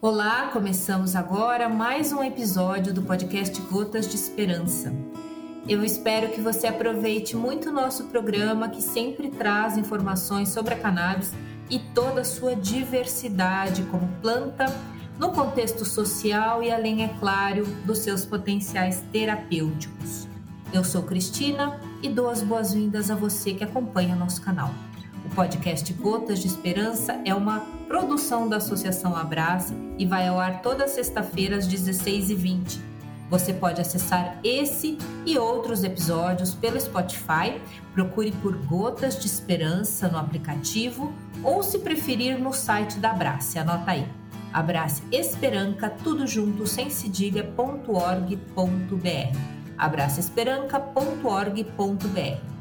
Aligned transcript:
Olá, 0.00 0.50
começamos 0.52 1.16
agora 1.16 1.68
mais 1.68 2.12
um 2.12 2.22
episódio 2.22 2.94
do 2.94 3.02
podcast 3.02 3.60
Gotas 3.62 4.08
de 4.08 4.14
Esperança. 4.14 4.92
Eu 5.68 5.82
espero 5.82 6.30
que 6.30 6.40
você 6.40 6.68
aproveite 6.68 7.34
muito 7.34 7.70
o 7.70 7.72
nosso 7.72 8.04
programa 8.04 8.68
que 8.68 8.80
sempre 8.80 9.28
traz 9.28 9.76
informações 9.76 10.50
sobre 10.50 10.74
a 10.74 10.78
cannabis 10.78 11.34
e 11.68 11.80
toda 11.80 12.20
a 12.20 12.24
sua 12.24 12.54
diversidade 12.54 13.82
como 13.90 14.06
planta, 14.22 14.66
no 15.18 15.32
contexto 15.32 15.84
social 15.84 16.62
e 16.62 16.70
além, 16.70 17.02
é 17.02 17.08
claro, 17.18 17.66
dos 17.84 17.98
seus 17.98 18.24
potenciais 18.24 19.02
terapêuticos. 19.10 20.28
Eu 20.72 20.84
sou 20.84 21.02
Cristina 21.02 21.80
e 22.00 22.08
dou 22.08 22.30
as 22.30 22.40
boas-vindas 22.40 23.10
a 23.10 23.16
você 23.16 23.52
que 23.52 23.64
acompanha 23.64 24.14
nosso 24.14 24.40
canal. 24.42 24.72
Podcast 25.38 25.92
Gotas 25.92 26.40
de 26.40 26.48
Esperança 26.48 27.20
é 27.24 27.32
uma 27.32 27.60
produção 27.86 28.48
da 28.48 28.56
Associação 28.56 29.14
Abraça 29.14 29.72
e 29.96 30.04
vai 30.04 30.26
ao 30.26 30.40
ar 30.40 30.62
toda 30.62 30.88
sexta-feira 30.88 31.56
às 31.56 31.68
16h20. 31.68 32.80
Você 33.30 33.54
pode 33.54 33.80
acessar 33.80 34.40
esse 34.42 34.98
e 35.24 35.38
outros 35.38 35.84
episódios 35.84 36.54
pelo 36.54 36.80
Spotify, 36.80 37.62
procure 37.94 38.32
por 38.32 38.56
Gotas 38.66 39.16
de 39.16 39.26
Esperança 39.26 40.08
no 40.08 40.18
aplicativo 40.18 41.14
ou, 41.44 41.62
se 41.62 41.78
preferir, 41.78 42.36
no 42.36 42.52
site 42.52 42.98
da 42.98 43.12
Abrace. 43.12 43.60
Anota 43.60 43.92
aí. 43.92 44.08
Abrace 44.52 45.04
Esperanca, 45.12 45.88
tudo 45.88 46.26
junto, 46.26 46.66
sem 46.66 46.90
cedilha.org.br. 46.90 49.38
abraceesperanca.org.br. 49.78 52.57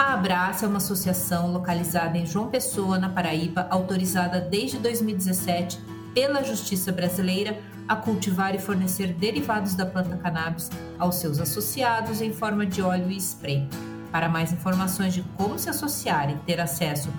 A 0.00 0.14
Abraça 0.14 0.64
é 0.64 0.68
uma 0.68 0.78
associação 0.78 1.52
localizada 1.52 2.16
em 2.16 2.24
João 2.24 2.48
Pessoa, 2.48 2.98
na 2.98 3.10
Paraíba, 3.10 3.66
autorizada 3.68 4.40
desde 4.40 4.78
2017 4.78 5.78
pela 6.14 6.42
Justiça 6.42 6.90
Brasileira 6.90 7.60
a 7.86 7.94
cultivar 7.94 8.54
e 8.54 8.58
fornecer 8.58 9.08
derivados 9.08 9.74
da 9.74 9.84
planta 9.84 10.16
cannabis 10.16 10.70
aos 10.98 11.16
seus 11.16 11.38
associados 11.38 12.22
em 12.22 12.32
forma 12.32 12.64
de 12.64 12.80
óleo 12.80 13.10
e 13.10 13.16
spray. 13.18 13.68
Para 14.10 14.26
mais 14.26 14.54
informações 14.54 15.12
de 15.12 15.22
como 15.36 15.58
se 15.58 15.68
associar 15.68 16.30
e 16.30 16.36
ter 16.46 16.62
acesso 16.62 17.10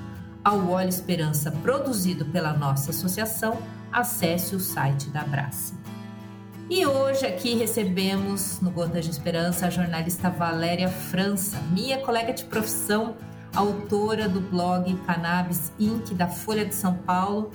ao 0.44 0.68
óleo 0.68 0.90
Esperança 0.90 1.52
produzido 1.52 2.26
pela 2.26 2.52
nossa 2.52 2.90
associação, 2.90 3.59
acesse 3.92 4.56
o 4.56 4.59
site 4.59 5.08
da 5.12 5.22
Abraça. 5.22 5.81
E 6.74 6.86
hoje 6.86 7.26
aqui 7.26 7.54
recebemos 7.54 8.62
no 8.62 8.72
Gotas 8.72 9.04
de 9.04 9.12
Esperança 9.12 9.68
a 9.68 9.70
jornalista 9.70 10.30
Valéria 10.30 10.88
França, 10.88 11.62
minha 11.74 11.98
colega 11.98 12.32
de 12.32 12.46
profissão, 12.46 13.18
autora 13.54 14.30
do 14.30 14.40
blog 14.40 14.96
Cannabis 15.06 15.74
Inc. 15.78 16.14
da 16.14 16.30
Folha 16.30 16.64
de 16.64 16.74
São 16.74 16.96
Paulo, 17.00 17.52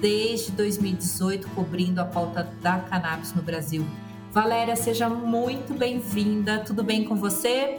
desde 0.00 0.50
2018 0.52 1.46
cobrindo 1.50 2.00
a 2.00 2.06
pauta 2.06 2.50
da 2.62 2.78
cannabis 2.78 3.34
no 3.34 3.42
Brasil. 3.42 3.84
Valéria, 4.32 4.76
seja 4.76 5.10
muito 5.10 5.74
bem-vinda. 5.74 6.60
Tudo 6.60 6.82
bem 6.82 7.04
com 7.04 7.16
você? 7.16 7.76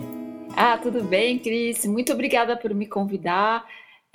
Ah, 0.56 0.78
tudo 0.78 1.04
bem, 1.04 1.40
Cris. 1.40 1.84
Muito 1.88 2.14
obrigada 2.14 2.56
por 2.56 2.72
me 2.76 2.86
convidar. 2.86 3.66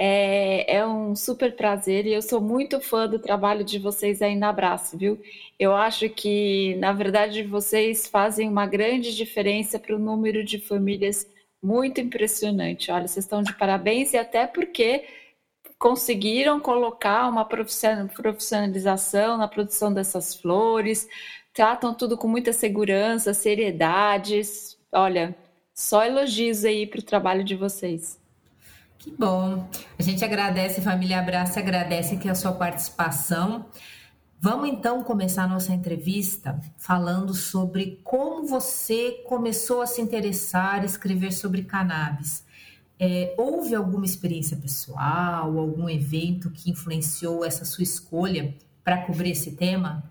É, 0.02 0.76
é, 0.76 0.86
um 0.86 1.14
super 1.14 1.54
prazer 1.54 2.06
e 2.06 2.14
eu 2.14 2.22
sou 2.22 2.40
muito 2.40 2.80
fã 2.80 3.06
do 3.06 3.18
trabalho 3.18 3.62
de 3.62 3.78
vocês 3.78 4.22
aí 4.22 4.34
na 4.34 4.48
Abraço, 4.48 4.96
viu? 4.96 5.20
Eu 5.58 5.76
acho 5.76 6.08
que, 6.08 6.74
na 6.76 6.90
verdade, 6.90 7.42
vocês 7.42 8.06
fazem 8.06 8.48
uma 8.48 8.66
grande 8.66 9.14
diferença 9.14 9.78
para 9.78 9.94
o 9.94 9.98
número 9.98 10.42
de 10.42 10.58
famílias 10.58 11.28
muito 11.62 12.00
impressionante. 12.00 12.90
Olha, 12.90 13.06
vocês 13.06 13.26
estão 13.26 13.42
de 13.42 13.52
parabéns 13.58 14.14
e 14.14 14.16
até 14.16 14.46
porque 14.46 15.04
conseguiram 15.78 16.60
colocar 16.60 17.28
uma 17.28 17.44
profissionalização 17.44 19.36
na 19.36 19.48
produção 19.48 19.92
dessas 19.92 20.34
flores, 20.34 21.08
tratam 21.52 21.94
tudo 21.94 22.16
com 22.16 22.28
muita 22.28 22.54
segurança, 22.54 23.34
seriedade. 23.34 24.40
Olha, 24.92 25.36
só 25.74 26.04
elogios 26.04 26.64
aí 26.64 26.86
para 26.86 27.00
o 27.00 27.02
trabalho 27.02 27.44
de 27.44 27.54
vocês. 27.54 28.19
Que 29.00 29.10
bom. 29.10 29.66
A 29.98 30.02
gente 30.02 30.22
agradece, 30.22 30.82
família 30.82 31.20
Abraço, 31.20 31.58
agradece 31.58 32.16
aqui 32.16 32.28
a 32.28 32.34
sua 32.34 32.52
participação. 32.52 33.64
Vamos 34.38 34.68
então 34.68 35.02
começar 35.02 35.44
a 35.44 35.48
nossa 35.48 35.72
entrevista 35.72 36.60
falando 36.76 37.32
sobre 37.32 37.98
como 38.04 38.46
você 38.46 39.22
começou 39.26 39.80
a 39.80 39.86
se 39.86 40.02
interessar, 40.02 40.84
escrever 40.84 41.32
sobre 41.32 41.62
cannabis. 41.62 42.44
É, 42.98 43.34
houve 43.38 43.74
alguma 43.74 44.04
experiência 44.04 44.54
pessoal, 44.58 45.58
algum 45.58 45.88
evento 45.88 46.50
que 46.50 46.70
influenciou 46.70 47.42
essa 47.42 47.64
sua 47.64 47.82
escolha 47.82 48.54
para 48.84 48.98
cobrir 48.98 49.30
esse 49.30 49.56
tema? 49.56 50.04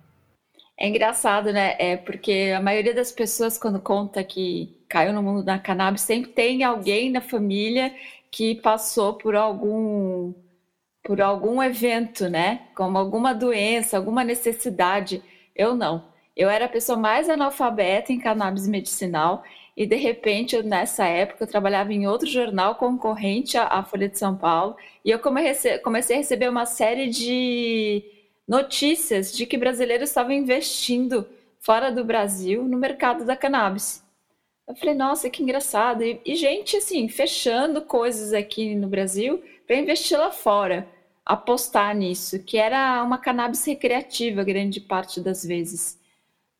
É 0.76 0.88
engraçado, 0.88 1.54
né? 1.54 1.76
É 1.78 1.96
porque 1.96 2.54
a 2.58 2.60
maioria 2.60 2.96
das 2.96 3.12
pessoas, 3.12 3.60
quando 3.60 3.80
conta 3.80 4.24
que 4.24 4.76
caiu 4.88 5.14
no 5.14 5.22
mundo 5.22 5.44
da 5.44 5.60
cannabis, 5.60 6.02
sempre 6.02 6.32
tem 6.32 6.64
alguém 6.64 7.12
na 7.12 7.22
família 7.22 7.94
que 8.32 8.56
passou 8.56 9.14
por 9.14 9.36
algum 9.36 10.34
por 11.04 11.22
algum 11.22 11.64
evento, 11.64 12.30
né? 12.30 12.68
Como 12.76 12.98
alguma 12.98 13.34
doença, 13.34 13.98
alguma 13.98 14.24
necessidade. 14.24 15.24
Eu 15.56 15.76
não. 15.76 16.04
Eu 16.36 16.50
era 16.50 16.66
a 16.66 16.70
pessoa 16.70 16.98
mais 16.98 17.30
analfabeta 17.30 18.14
em 18.14 18.20
cannabis 18.20 18.68
medicinal 18.68 19.44
e 19.76 19.86
de 19.86 19.96
repente, 19.96 20.56
eu, 20.56 20.64
nessa 20.64 21.06
época, 21.06 21.44
eu 21.44 21.48
trabalhava 21.48 21.94
em 21.94 22.06
outro 22.06 22.28
jornal 22.28 22.76
concorrente 22.76 23.58
à 23.58 23.82
Folha 23.84 24.10
de 24.10 24.20
São 24.20 24.36
Paulo 24.36 24.76
e 25.06 25.10
eu 25.10 25.20
comecei, 25.20 25.78
comecei 25.80 26.18
a 26.18 26.20
receber 26.20 26.50
uma 26.50 26.66
série 26.66 27.10
de 27.10 28.04
notícias 28.48 29.32
de 29.32 29.46
que 29.46 29.58
brasileiros 29.58 30.10
estavam 30.10 30.34
investindo 30.34 31.26
fora 31.60 31.92
do 31.92 32.04
Brasil 32.04 32.64
no 32.64 32.78
mercado 32.78 33.24
da 33.24 33.38
cannabis. 33.38 34.04
Eu 34.70 34.76
falei, 34.76 34.94
nossa, 34.94 35.32
que 35.32 35.42
engraçado. 35.42 36.04
E, 36.04 36.22
e 36.24 36.36
gente, 36.36 36.78
assim, 36.78 37.08
fechando 37.10 37.82
coisas 37.82 38.34
aqui 38.34 38.76
no 38.76 38.88
Brasil 38.88 39.44
para 39.66 39.76
investir 39.78 40.16
lá 40.18 40.30
fora, 40.32 40.88
apostar 41.26 41.96
nisso, 41.96 42.44
que 42.44 42.56
era 42.56 43.04
uma 43.04 43.18
cannabis 43.18 43.66
recreativa, 43.66 44.44
grande 44.44 44.80
parte 44.80 45.20
das 45.20 45.44
vezes. 45.44 46.00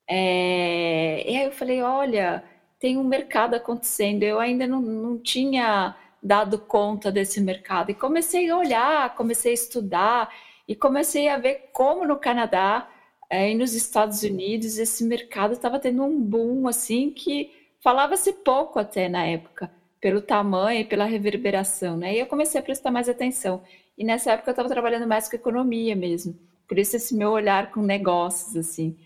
É... 0.08 1.24
E 1.24 1.38
aí 1.38 1.46
eu 1.46 1.52
falei, 1.52 1.84
olha, 1.84 2.44
tem 2.80 2.98
um 2.98 3.04
mercado 3.04 3.54
acontecendo. 3.54 4.24
Eu 4.24 4.40
ainda 4.40 4.66
não, 4.66 4.82
não 4.82 5.20
tinha 5.20 5.96
dado 6.22 6.58
conta 6.58 7.12
desse 7.12 7.40
mercado. 7.40 7.92
E 7.92 7.94
comecei 7.94 8.50
a 8.50 8.58
olhar, 8.58 9.16
comecei 9.16 9.52
a 9.52 9.54
estudar 9.54 10.36
e 10.68 10.76
comecei 10.76 11.30
a 11.30 11.38
ver 11.38 11.70
como 11.72 12.08
no 12.08 12.18
Canadá 12.18 12.90
é, 13.30 13.52
e 13.52 13.56
nos 13.56 13.76
Estados 13.76 14.24
Unidos 14.24 14.80
esse 14.80 15.04
mercado 15.04 15.54
estava 15.54 15.80
tendo 15.80 16.04
um 16.04 16.20
boom 16.20 16.68
assim 16.68 17.12
que 17.12 17.59
falava-se 17.84 18.34
pouco 18.34 18.80
até 18.80 19.08
na 19.10 19.26
época, 19.26 19.72
pelo 20.02 20.22
tamanho 20.22 20.82
e 20.82 20.86
pela 20.86 21.06
reverberação, 21.06 21.98
né? 21.98 22.16
E 22.16 22.20
eu 22.20 22.26
comecei 22.26 22.60
a 22.60 22.64
prestar 22.64 22.92
mais 22.92 23.10
atenção. 23.10 23.64
E 23.98 24.04
nessa 24.04 24.32
época 24.32 24.50
eu 24.50 24.54
estava 24.54 24.70
trabalhando 24.70 25.08
mais 25.08 25.30
com 25.30 25.36
economia 25.36 25.96
mesmo, 25.96 26.38
por 26.68 26.78
isso 26.80 26.96
esse 26.96 27.16
meu 27.16 27.32
olhar 27.32 27.72
com 27.72 27.82
negócios, 27.82 28.56
assim. 28.56 28.98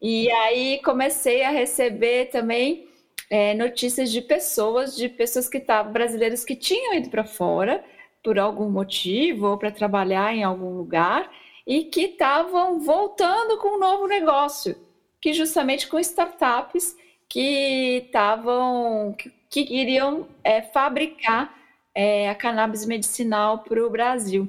E 0.00 0.30
aí 0.30 0.82
comecei 0.82 1.42
a 1.42 1.50
receber 1.50 2.26
também 2.26 2.88
é, 3.30 3.54
notícias 3.54 4.10
de 4.10 4.20
pessoas, 4.20 4.94
de 4.94 5.08
pessoas 5.08 5.48
que 5.48 5.58
estavam, 5.58 5.92
brasileiros 5.92 6.44
que 6.44 6.54
tinham 6.54 6.94
ido 6.94 7.08
para 7.08 7.24
fora 7.24 7.82
por 8.22 8.38
algum 8.38 8.70
motivo 8.70 9.48
ou 9.48 9.58
para 9.58 9.70
trabalhar 9.70 10.34
em 10.34 10.42
algum 10.42 10.76
lugar 10.76 11.30
e 11.66 11.84
que 11.84 12.02
estavam 12.02 12.78
voltando 12.80 13.58
com 13.58 13.76
um 13.76 13.78
novo 13.78 14.06
negócio, 14.06 14.76
que 15.20 15.32
justamente 15.32 15.88
com 15.88 15.98
startups 15.98 16.96
que 17.28 18.04
estavam 18.06 19.14
que, 19.18 19.30
que, 19.50 19.64
queriam 19.64 20.28
é, 20.42 20.62
fabricar 20.62 21.54
é, 21.94 22.28
a 22.28 22.34
cannabis 22.34 22.86
medicinal 22.86 23.60
para 23.60 23.84
o 23.84 23.90
Brasil. 23.90 24.48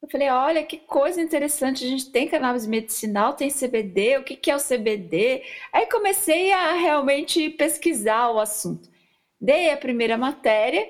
Eu 0.00 0.08
falei, 0.08 0.30
olha 0.30 0.62
que 0.64 0.78
coisa 0.78 1.20
interessante, 1.20 1.84
a 1.84 1.88
gente 1.88 2.10
tem 2.10 2.28
cannabis 2.28 2.66
medicinal, 2.66 3.34
tem 3.34 3.50
CBD, 3.50 4.18
o 4.18 4.24
que, 4.24 4.36
que 4.36 4.50
é 4.50 4.56
o 4.56 4.60
CBD? 4.60 5.42
Aí 5.72 5.86
comecei 5.86 6.52
a 6.52 6.72
realmente 6.74 7.50
pesquisar 7.50 8.30
o 8.30 8.38
assunto. 8.38 8.88
Dei 9.40 9.70
a 9.70 9.76
primeira 9.76 10.16
matéria, 10.16 10.88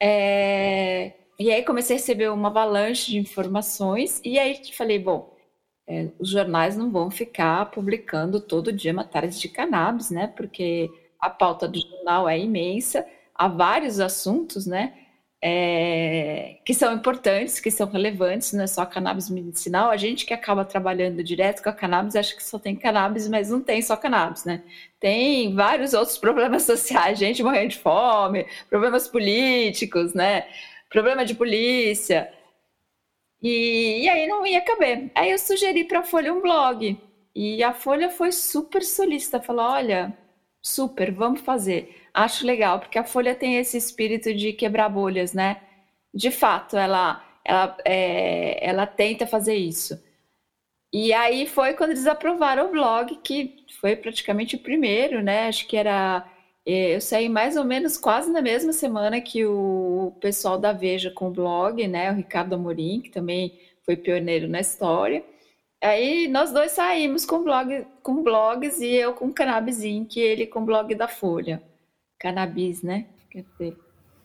é, 0.00 1.12
e 1.38 1.50
aí 1.50 1.64
comecei 1.64 1.96
a 1.96 1.98
receber 1.98 2.30
uma 2.30 2.48
avalanche 2.48 3.12
de 3.12 3.18
informações, 3.18 4.20
e 4.24 4.38
aí 4.38 4.60
falei, 4.72 4.98
bom, 4.98 5.33
é, 5.86 6.08
os 6.18 6.30
jornais 6.30 6.76
não 6.76 6.90
vão 6.90 7.10
ficar 7.10 7.70
publicando 7.70 8.40
todo 8.40 8.72
dia 8.72 8.92
matérias 8.92 9.40
de 9.40 9.48
cannabis, 9.48 10.10
né? 10.10 10.28
Porque 10.28 10.90
a 11.20 11.28
pauta 11.30 11.68
do 11.68 11.78
jornal 11.78 12.28
é 12.28 12.38
imensa, 12.38 13.06
há 13.34 13.48
vários 13.48 14.00
assuntos, 14.00 14.66
né? 14.66 14.94
É, 15.46 16.58
que 16.64 16.72
são 16.72 16.94
importantes, 16.94 17.60
que 17.60 17.70
são 17.70 17.86
relevantes, 17.86 18.54
não 18.54 18.64
é 18.64 18.66
só 18.66 18.86
cannabis 18.86 19.28
medicinal. 19.28 19.90
A 19.90 19.96
gente 19.98 20.24
que 20.24 20.32
acaba 20.32 20.64
trabalhando 20.64 21.22
direto 21.22 21.62
com 21.62 21.68
a 21.68 21.72
cannabis 21.72 22.16
acha 22.16 22.34
que 22.34 22.42
só 22.42 22.58
tem 22.58 22.74
cannabis, 22.74 23.28
mas 23.28 23.50
não 23.50 23.60
tem 23.60 23.82
só 23.82 23.94
cannabis, 23.94 24.44
né? 24.46 24.62
Tem 24.98 25.54
vários 25.54 25.92
outros 25.92 26.16
problemas 26.16 26.62
sociais, 26.64 27.18
gente 27.18 27.42
morrendo 27.42 27.70
de 27.70 27.78
fome, 27.78 28.46
problemas 28.70 29.06
políticos, 29.06 30.14
né? 30.14 30.46
Problema 30.88 31.26
de 31.26 31.34
polícia. 31.34 32.32
E, 33.44 34.04
e 34.04 34.08
aí 34.08 34.26
não 34.26 34.46
ia 34.46 34.62
caber. 34.62 35.10
Aí 35.14 35.30
eu 35.30 35.38
sugeri 35.38 35.84
para 35.84 36.00
a 36.00 36.02
Folha 36.02 36.32
um 36.32 36.40
blog. 36.40 36.98
E 37.34 37.62
a 37.62 37.74
Folha 37.74 38.10
foi 38.10 38.32
super 38.32 38.82
solista, 38.82 39.40
falou: 39.40 39.66
olha, 39.66 40.16
super, 40.62 41.12
vamos 41.12 41.42
fazer. 41.42 42.00
Acho 42.14 42.46
legal, 42.46 42.80
porque 42.80 42.98
a 42.98 43.04
Folha 43.04 43.34
tem 43.34 43.56
esse 43.56 43.76
espírito 43.76 44.32
de 44.34 44.52
quebrar 44.54 44.88
bolhas, 44.88 45.34
né? 45.34 45.60
De 46.14 46.30
fato, 46.30 46.76
ela, 46.76 47.22
ela, 47.44 47.76
é, 47.84 48.66
ela 48.66 48.86
tenta 48.86 49.26
fazer 49.26 49.56
isso. 49.56 50.02
E 50.92 51.12
aí 51.12 51.46
foi 51.46 51.74
quando 51.74 51.90
eles 51.90 52.06
aprovaram 52.06 52.68
o 52.68 52.70
blog, 52.70 53.16
que 53.16 53.66
foi 53.80 53.96
praticamente 53.96 54.56
o 54.56 54.60
primeiro, 54.60 55.22
né? 55.22 55.48
Acho 55.48 55.66
que 55.66 55.76
era. 55.76 56.24
É, 56.66 56.96
eu 56.96 57.00
saí 57.00 57.28
mais 57.28 57.56
ou 57.56 57.64
menos 57.64 57.96
quase 57.96 58.32
na 58.32 58.40
mesma 58.40 58.72
semana 58.72 59.20
que 59.20 59.44
o 59.44 60.16
pessoal 60.20 60.58
da 60.58 60.72
Veja 60.72 61.10
com 61.10 61.28
o 61.28 61.30
blog, 61.30 61.86
né? 61.86 62.10
O 62.10 62.14
Ricardo 62.14 62.54
Amorim, 62.54 63.00
que 63.00 63.10
também 63.10 63.58
foi 63.84 63.96
pioneiro 63.96 64.48
na 64.48 64.60
história. 64.60 65.24
Aí 65.82 66.26
nós 66.28 66.50
dois 66.50 66.72
saímos 66.72 67.26
com, 67.26 67.42
blog, 67.42 67.86
com 68.02 68.22
blogs 68.22 68.80
e 68.80 68.94
eu 68.94 69.12
com 69.12 69.26
o 69.26 69.34
Cannabis 69.34 69.84
Inc., 69.84 70.16
ele 70.16 70.46
com 70.46 70.60
o 70.60 70.64
blog 70.64 70.94
da 70.94 71.06
Folha. 71.06 71.62
Cannabis, 72.18 72.82
né? 72.82 73.06
Quer 73.30 73.42
dizer. 73.42 73.76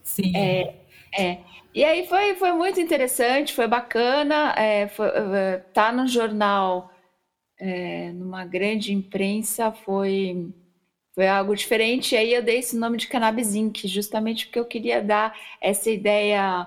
Sim. 0.02 0.36
É, 0.38 0.76
é. 1.14 1.40
E 1.76 1.84
aí 1.84 2.08
foi, 2.08 2.36
foi 2.36 2.54
muito 2.54 2.80
interessante, 2.80 3.54
foi 3.54 3.68
bacana. 3.68 4.54
É, 4.58 4.88
foi, 4.88 5.08
é, 5.10 5.58
tá 5.74 5.92
no 5.92 6.08
jornal, 6.08 6.92
é, 7.60 8.12
numa 8.14 8.46
grande 8.46 8.94
imprensa, 8.94 9.72
foi, 9.72 10.50
foi 11.20 11.28
algo 11.28 11.54
diferente. 11.54 12.16
E 12.16 12.18
aí 12.18 12.34
eu 12.34 12.42
dei 12.42 12.60
esse 12.60 12.78
nome 12.78 12.98
de 12.98 13.06
Cannabis 13.06 13.54
Inc., 13.54 13.86
justamente 13.86 14.46
porque 14.46 14.58
eu 14.58 14.64
queria 14.64 15.02
dar 15.02 15.38
essa 15.60 15.92
ideia 15.92 16.66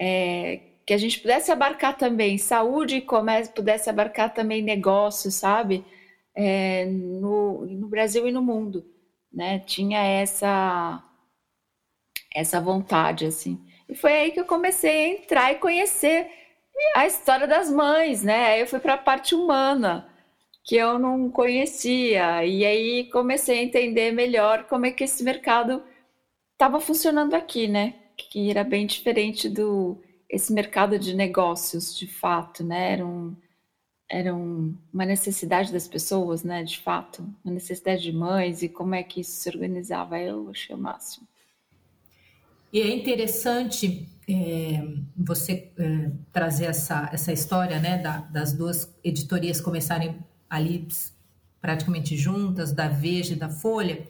é, 0.00 0.60
que 0.86 0.94
a 0.94 0.96
gente 0.96 1.18
pudesse 1.18 1.50
abarcar 1.50 1.98
também 1.98 2.38
saúde 2.38 2.94
e 2.94 3.00
comércio, 3.00 3.52
pudesse 3.52 3.90
abarcar 3.90 4.32
também 4.32 4.62
negócio, 4.62 5.32
sabe? 5.32 5.84
É, 6.32 6.84
no, 6.84 7.66
no 7.66 7.88
Brasil 7.88 8.28
e 8.28 8.30
no 8.30 8.40
mundo, 8.40 8.86
né? 9.32 9.58
Tinha 9.66 9.98
essa 9.98 11.02
essa 12.32 12.60
vontade, 12.60 13.26
assim. 13.26 13.58
E 13.88 13.96
foi 13.96 14.12
aí 14.12 14.30
que 14.30 14.38
eu 14.38 14.44
comecei 14.44 14.90
a 14.90 15.08
entrar 15.08 15.52
e 15.52 15.56
conhecer 15.56 16.30
a 16.94 17.04
história 17.04 17.48
das 17.48 17.68
mães, 17.68 18.22
né? 18.22 18.46
Aí 18.52 18.60
eu 18.60 18.66
fui 18.68 18.78
para 18.78 18.94
a 18.94 18.98
parte 18.98 19.34
humana, 19.34 20.07
que 20.68 20.76
eu 20.76 20.98
não 20.98 21.30
conhecia. 21.30 22.44
E 22.44 22.62
aí 22.62 23.04
comecei 23.10 23.58
a 23.58 23.62
entender 23.62 24.12
melhor 24.12 24.64
como 24.64 24.84
é 24.84 24.90
que 24.90 25.02
esse 25.02 25.24
mercado 25.24 25.82
estava 26.52 26.78
funcionando 26.78 27.32
aqui, 27.32 27.66
né? 27.66 27.94
Que 28.18 28.50
era 28.50 28.62
bem 28.64 28.86
diferente 28.86 29.48
do 29.48 29.98
esse 30.28 30.52
mercado 30.52 30.98
de 30.98 31.14
negócios, 31.14 31.96
de 31.96 32.06
fato, 32.06 32.62
né? 32.62 32.92
Era, 32.92 33.06
um, 33.06 33.34
era 34.10 34.34
um, 34.34 34.76
uma 34.92 35.06
necessidade 35.06 35.72
das 35.72 35.88
pessoas, 35.88 36.44
né? 36.44 36.62
De 36.62 36.78
fato, 36.78 37.26
uma 37.42 37.54
necessidade 37.54 38.02
de 38.02 38.12
mães 38.12 38.62
e 38.62 38.68
como 38.68 38.94
é 38.94 39.02
que 39.02 39.22
isso 39.22 39.40
se 39.40 39.48
organizava. 39.48 40.20
Eu 40.20 40.50
achei 40.50 40.76
o 40.76 40.78
máximo. 40.78 41.26
E 42.70 42.82
é 42.82 42.94
interessante 42.94 44.06
é, 44.28 44.86
você 45.16 45.72
é, 45.78 46.10
trazer 46.30 46.66
essa, 46.66 47.08
essa 47.10 47.32
história, 47.32 47.80
né? 47.80 47.96
Da, 47.96 48.18
das 48.18 48.52
duas 48.52 48.94
editorias 49.02 49.62
começarem 49.62 50.27
ali 50.48 50.86
praticamente 51.60 52.16
juntas, 52.16 52.72
da 52.72 52.88
Veja 52.88 53.34
e 53.34 53.36
da 53.36 53.48
Folha. 53.48 54.06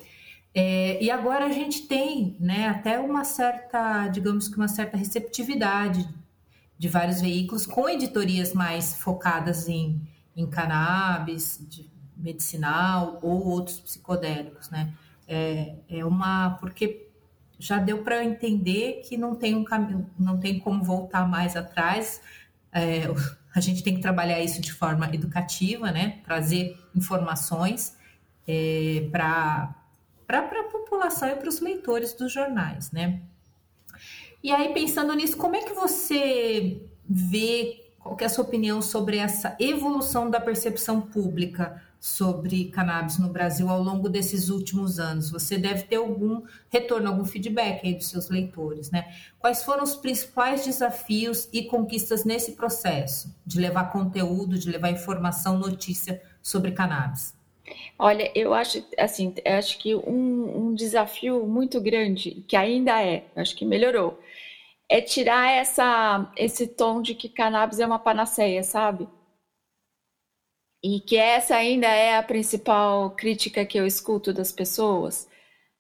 É, 0.55 1.03
e 1.03 1.11
agora 1.11 1.47
a 1.47 1.53
gente 1.53 1.87
tem 1.87 2.37
né, 2.41 2.69
até 2.69 2.99
uma 2.99 3.25
certa, 3.25 4.09
digamos 4.09 4.49
que 4.49 4.57
uma 4.57 4.69
certa 4.69 4.97
receptividade 4.97 6.09
de 6.79 6.89
vários 6.89 7.21
veículos 7.21 7.67
com 7.67 7.89
editorias 7.89 8.55
mais 8.55 8.95
focadas 8.95 9.69
em, 9.69 10.01
em 10.37 10.47
cannabis, 10.47 11.61
medicinal 12.17 13.19
ou 13.23 13.47
outros 13.47 13.81
psicodélicos, 13.81 14.71
né? 14.71 14.93
É, 15.27 15.75
é 15.89 16.05
uma 16.05 16.51
porque 16.61 17.09
já 17.59 17.79
deu 17.79 18.03
para 18.03 18.25
entender 18.25 19.03
que 19.07 19.17
não 19.17 19.35
tem 19.35 19.55
um 19.55 19.65
caminho, 19.65 20.09
não 20.19 20.39
tem 20.39 20.59
como 20.59 20.83
voltar 20.83 21.29
mais 21.29 21.57
atrás. 21.57 22.21
É, 22.73 23.03
a 23.55 23.61
gente 23.61 23.83
tem 23.83 23.95
que 23.95 24.01
trabalhar 24.01 24.41
isso 24.41 24.61
de 24.61 24.73
forma 24.73 25.09
educativa, 25.13 25.91
né? 25.91 26.21
Trazer 26.25 26.79
informações 26.95 27.97
é, 28.47 29.09
para 29.11 29.75
a 30.29 30.63
população 30.71 31.29
e 31.29 31.37
para 31.37 31.49
os 31.49 31.61
leitores 31.61 32.13
dos 32.13 32.33
jornais, 32.33 32.91
né? 32.93 33.21
E 34.43 34.53
aí, 34.53 34.73
pensando 34.73 35.13
nisso, 35.15 35.37
como 35.37 35.57
é 35.57 35.63
que 35.63 35.73
você 35.73 36.81
vê, 37.09 37.85
qual 37.99 38.17
é 38.21 38.25
a 38.25 38.29
sua 38.29 38.45
opinião 38.45 38.81
sobre 38.81 39.17
essa 39.17 39.57
evolução 39.59 40.31
da 40.31 40.41
percepção 40.41 41.01
pública 41.01 41.83
sobre 42.01 42.67
cannabis 42.67 43.19
no 43.19 43.29
Brasil 43.29 43.69
ao 43.69 43.83
longo 43.83 44.09
desses 44.09 44.49
últimos 44.49 44.99
anos? 44.99 45.31
Você 45.31 45.59
deve 45.59 45.85
ter 45.85 45.97
algum 45.97 46.43
retorno, 46.71 47.09
algum 47.09 47.25
feedback 47.25 47.87
aí 47.87 47.95
dos 47.95 48.09
seus 48.09 48.29
leitores, 48.29 48.91
né? 48.91 49.13
Quais 49.39 49.65
foram 49.65 49.83
os 49.83 49.97
principais 49.97 50.65
desafios 50.65 51.49
e 51.53 51.65
conquistas 51.65 52.25
nesse 52.25 52.53
processo 52.53 53.35
de 53.45 53.61
levar 53.61 53.93
conteúdo, 53.93 54.59
de 54.59 54.71
levar 54.71 54.91
informação, 54.91 55.59
notícia 55.59 56.23
sobre 56.43 56.73
cannabis? 56.73 57.37
Olha, 57.99 58.31
eu 58.35 58.55
acho 58.55 58.83
assim, 58.99 59.35
eu 59.45 59.55
acho 59.55 59.79
que 59.79 59.95
um, 59.95 60.69
um 60.69 60.75
desafio 60.75 61.47
muito 61.47 61.81
grande, 61.81 62.45
que 62.49 62.57
ainda 62.57 63.03
é, 63.03 63.25
acho 63.37 63.55
que 63.55 63.65
melhorou, 63.65 64.19
é 64.89 65.01
tirar 65.01 65.51
essa, 65.51 66.33
esse 66.37 66.67
tom 66.67 67.03
de 67.03 67.15
que 67.15 67.29
cannabis 67.29 67.79
é 67.79 67.87
uma 67.87 67.99
panaceia, 67.99 68.63
sabe? 68.63 69.07
E 70.83 71.01
que 71.01 71.17
essa 71.17 71.57
ainda 71.57 71.89
é 71.89 72.17
a 72.17 72.23
principal 72.23 73.11
crítica 73.11 73.65
que 73.67 73.79
eu 73.79 73.87
escuto 73.87 74.33
das 74.33 74.53
pessoas. 74.53 75.29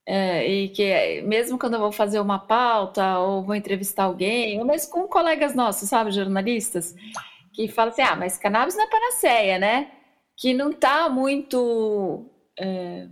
É, 0.06 0.46
e 0.46 0.68
que 0.70 1.22
mesmo 1.22 1.58
quando 1.58 1.74
eu 1.74 1.80
vou 1.80 1.92
fazer 1.92 2.18
uma 2.20 2.38
pauta 2.38 3.18
ou 3.18 3.44
vou 3.44 3.54
entrevistar 3.54 4.04
alguém, 4.04 4.58
ou 4.58 4.64
mesmo 4.66 4.90
com 4.90 5.06
colegas 5.06 5.54
nossos, 5.54 5.88
sabe, 5.88 6.10
jornalistas, 6.10 6.94
que 7.52 7.68
falam 7.68 7.92
assim: 7.92 8.02
ah, 8.02 8.16
mas 8.16 8.38
cannabis 8.38 8.74
não 8.76 8.84
é 8.84 8.90
panaceia, 8.90 9.58
né? 9.58 9.92
que 10.38 10.54
não 10.54 10.70
está 10.70 11.08
muito 11.08 12.30
é, 12.58 13.08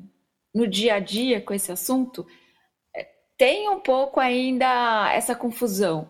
no 0.55 0.67
dia 0.67 0.95
a 0.95 1.01
dia 1.01 1.41
com 1.41 1.53
esse 1.53 1.73
assunto, 1.73 2.25
é, 2.95 3.07
tem 3.37 3.69
um 3.69 3.81
pouco 3.81 4.21
ainda 4.21 5.13
essa 5.13 5.35
confusão. 5.35 6.09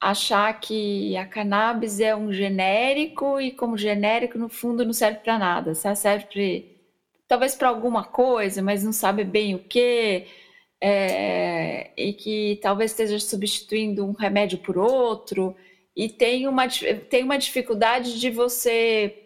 Achar 0.00 0.52
que 0.60 1.16
a 1.16 1.26
cannabis 1.26 2.00
é 2.00 2.14
um 2.14 2.32
genérico 2.32 3.40
e, 3.40 3.50
como 3.50 3.78
genérico, 3.78 4.38
no 4.38 4.48
fundo 4.48 4.84
não 4.84 4.92
serve 4.92 5.20
para 5.20 5.38
nada. 5.38 5.74
Serve 5.74 6.26
pra, 6.26 6.76
talvez 7.28 7.54
para 7.54 7.68
alguma 7.68 8.04
coisa, 8.04 8.62
mas 8.62 8.84
não 8.84 8.92
sabe 8.92 9.24
bem 9.24 9.54
o 9.54 9.58
que. 9.58 10.26
É, 10.80 11.90
e 11.96 12.12
que 12.12 12.58
talvez 12.62 12.90
esteja 12.90 13.18
substituindo 13.18 14.04
um 14.04 14.12
remédio 14.12 14.58
por 14.58 14.76
outro. 14.78 15.56
E 15.96 16.08
tem 16.08 16.46
uma, 16.46 16.68
tem 17.08 17.24
uma 17.24 17.38
dificuldade 17.38 18.20
de 18.20 18.30
você 18.30 19.24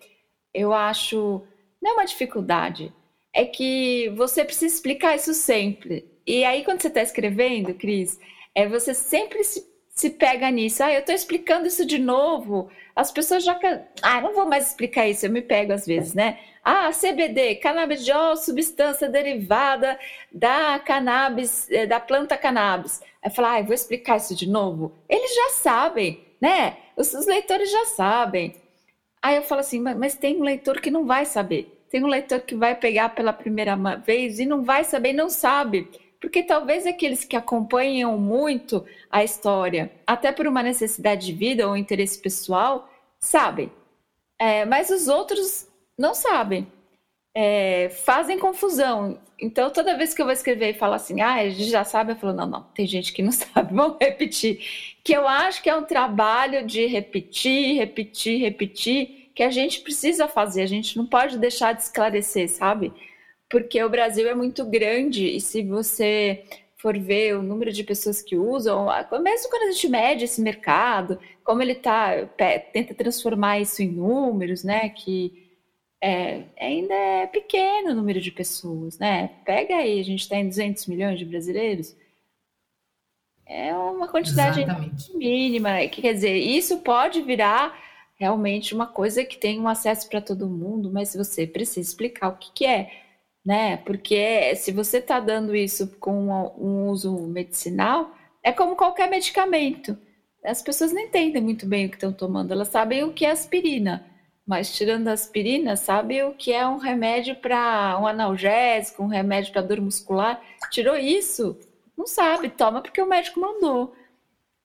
eu 0.54 0.72
acho. 0.72 1.42
Não 1.82 1.92
é 1.92 1.94
uma 1.94 2.04
dificuldade, 2.04 2.92
é 3.34 3.44
que 3.44 4.10
você 4.16 4.44
precisa 4.44 4.74
explicar 4.74 5.16
isso 5.16 5.32
sempre. 5.32 6.04
E 6.26 6.44
aí, 6.44 6.64
quando 6.64 6.82
você 6.82 6.88
está 6.88 7.02
escrevendo, 7.02 7.74
Cris, 7.74 8.18
é, 8.54 8.68
você 8.68 8.92
sempre 8.94 9.42
se, 9.44 9.64
se 10.00 10.10
pega 10.10 10.50
nisso. 10.50 10.82
Ah, 10.82 10.92
eu 10.92 11.00
estou 11.00 11.14
explicando 11.14 11.66
isso 11.66 11.84
de 11.84 11.98
novo. 11.98 12.70
As 12.96 13.12
pessoas 13.12 13.44
já. 13.44 13.58
Ah, 14.02 14.20
não 14.20 14.34
vou 14.34 14.46
mais 14.46 14.68
explicar 14.68 15.06
isso, 15.06 15.26
eu 15.26 15.30
me 15.30 15.42
pego 15.42 15.72
às 15.72 15.86
vezes, 15.86 16.14
né? 16.14 16.38
Ah, 16.64 16.90
CBD, 16.90 17.56
canabidiol, 17.56 18.36
substância 18.36 19.08
derivada 19.08 19.98
da 20.32 20.78
cannabis, 20.78 21.70
eh, 21.70 21.86
da 21.86 22.00
planta 22.00 22.36
cannabis. 22.36 23.02
Aí 23.22 23.30
fala, 23.30 23.56
ah, 23.56 23.62
vou 23.62 23.74
explicar 23.74 24.16
isso 24.16 24.34
de 24.34 24.48
novo. 24.48 24.92
Eles 25.08 25.34
já 25.34 25.50
sabem, 25.50 26.24
né? 26.40 26.76
Os, 26.96 27.12
os 27.12 27.26
leitores 27.26 27.70
já 27.70 27.84
sabem. 27.86 28.54
Aí 29.22 29.36
eu 29.36 29.42
falo 29.42 29.60
assim, 29.60 29.80
mas 29.80 30.14
tem 30.14 30.38
um 30.40 30.44
leitor 30.44 30.80
que 30.80 30.90
não 30.90 31.04
vai 31.06 31.26
saber. 31.26 31.84
Tem 31.90 32.02
um 32.02 32.08
leitor 32.08 32.40
que 32.40 32.54
vai 32.54 32.74
pegar 32.74 33.10
pela 33.10 33.32
primeira 33.32 33.76
vez 33.96 34.38
e 34.38 34.46
não 34.46 34.62
vai 34.62 34.84
saber, 34.84 35.12
não 35.12 35.28
sabe. 35.28 35.88
Porque 36.20 36.42
talvez 36.42 36.86
aqueles 36.86 37.24
que 37.24 37.34
acompanham 37.34 38.18
muito 38.18 38.84
a 39.10 39.24
história, 39.24 39.90
até 40.06 40.30
por 40.30 40.46
uma 40.46 40.62
necessidade 40.62 41.26
de 41.26 41.32
vida 41.32 41.66
ou 41.66 41.76
interesse 41.76 42.20
pessoal, 42.20 42.88
sabem. 43.18 43.72
É, 44.38 44.64
mas 44.64 44.90
os 44.90 45.08
outros 45.08 45.66
não 45.98 46.14
sabem. 46.14 46.66
É, 47.34 47.88
fazem 48.04 48.38
confusão. 48.38 49.18
Então, 49.40 49.70
toda 49.70 49.96
vez 49.96 50.12
que 50.12 50.20
eu 50.20 50.26
vou 50.26 50.32
escrever 50.32 50.70
e 50.70 50.78
falar 50.78 50.96
assim, 50.96 51.22
ah, 51.22 51.34
a 51.34 51.48
gente 51.48 51.70
já 51.70 51.84
sabe, 51.84 52.12
eu 52.12 52.16
falo, 52.16 52.34
não, 52.34 52.46
não, 52.46 52.62
tem 52.74 52.86
gente 52.86 53.12
que 53.12 53.22
não 53.22 53.32
sabe, 53.32 53.74
vamos 53.74 53.96
repetir. 54.00 54.60
Que 55.02 55.14
eu 55.14 55.26
acho 55.26 55.62
que 55.62 55.70
é 55.70 55.76
um 55.76 55.84
trabalho 55.84 56.66
de 56.66 56.86
repetir, 56.86 57.76
repetir, 57.76 58.40
repetir, 58.40 59.30
que 59.34 59.42
a 59.42 59.50
gente 59.50 59.80
precisa 59.80 60.28
fazer, 60.28 60.62
a 60.62 60.66
gente 60.66 60.98
não 60.98 61.06
pode 61.06 61.38
deixar 61.38 61.72
de 61.72 61.82
esclarecer, 61.82 62.50
sabe? 62.50 62.92
Porque 63.50 63.82
o 63.82 63.90
Brasil 63.90 64.28
é 64.28 64.34
muito 64.34 64.64
grande 64.64 65.26
e 65.26 65.40
se 65.40 65.62
você 65.62 66.44
for 66.76 66.96
ver 66.96 67.36
o 67.36 67.42
número 67.42 67.72
de 67.72 67.84
pessoas 67.84 68.22
que 68.22 68.36
usam, 68.36 68.86
mesmo 69.20 69.50
quando 69.50 69.64
a 69.64 69.72
gente 69.72 69.88
mede 69.88 70.24
esse 70.24 70.40
mercado, 70.40 71.18
como 71.44 71.60
ele 71.60 71.74
tá, 71.74 72.26
tenta 72.72 72.94
transformar 72.94 73.60
isso 73.60 73.82
em 73.82 73.88
números, 73.88 74.64
né? 74.64 74.88
Que 74.88 75.50
é, 76.00 76.44
ainda 76.58 76.94
é 76.94 77.26
pequeno 77.26 77.90
o 77.90 77.94
número 77.94 78.20
de 78.20 78.30
pessoas, 78.30 78.98
né? 78.98 79.30
Pega 79.44 79.76
aí, 79.76 80.00
a 80.00 80.04
gente 80.04 80.20
está 80.20 80.36
em 80.36 80.48
200 80.48 80.86
milhões 80.86 81.18
de 81.18 81.26
brasileiros. 81.26 81.94
É 83.44 83.76
uma 83.76 84.08
quantidade 84.08 84.62
Exatamente. 84.62 85.14
mínima. 85.16 85.70
Né? 85.70 85.88
Que 85.88 86.00
quer 86.00 86.14
dizer, 86.14 86.36
isso 86.36 86.78
pode 86.78 87.20
virar 87.20 87.76
realmente 88.14 88.74
uma 88.74 88.86
coisa 88.86 89.24
que 89.24 89.36
tem 89.36 89.60
um 89.60 89.68
acesso 89.68 90.08
para 90.08 90.20
todo 90.20 90.48
mundo, 90.48 90.90
mas 90.90 91.14
você 91.14 91.46
precisa 91.46 91.80
explicar 91.80 92.28
o 92.28 92.36
que, 92.36 92.52
que 92.52 92.64
é, 92.66 92.90
né? 93.44 93.78
Porque 93.78 94.54
se 94.56 94.72
você 94.72 94.98
está 94.98 95.20
dando 95.20 95.54
isso 95.54 95.88
com 95.98 96.28
um 96.58 96.88
uso 96.88 97.16
medicinal, 97.26 98.14
é 98.42 98.52
como 98.52 98.76
qualquer 98.76 99.08
medicamento. 99.08 99.96
As 100.44 100.62
pessoas 100.62 100.92
não 100.92 101.02
entendem 101.02 101.42
muito 101.42 101.66
bem 101.66 101.86
o 101.86 101.88
que 101.90 101.96
estão 101.96 102.12
tomando, 102.12 102.52
elas 102.52 102.68
sabem 102.68 103.04
o 103.04 103.12
que 103.12 103.26
é 103.26 103.30
aspirina, 103.30 104.06
mas 104.46 104.74
tirando 104.74 105.08
a 105.08 105.12
aspirina, 105.12 105.76
sabe 105.76 106.22
o 106.22 106.32
que 106.32 106.52
é 106.52 106.66
um 106.66 106.78
remédio 106.78 107.36
para 107.36 107.98
um 108.00 108.06
analgésico, 108.06 109.02
um 109.02 109.06
remédio 109.06 109.52
para 109.52 109.62
dor 109.62 109.80
muscular? 109.80 110.40
Tirou 110.70 110.96
isso? 110.96 111.58
Não 111.96 112.06
sabe, 112.06 112.48
toma 112.48 112.80
porque 112.80 113.00
o 113.02 113.06
médico 113.06 113.38
mandou. 113.38 113.94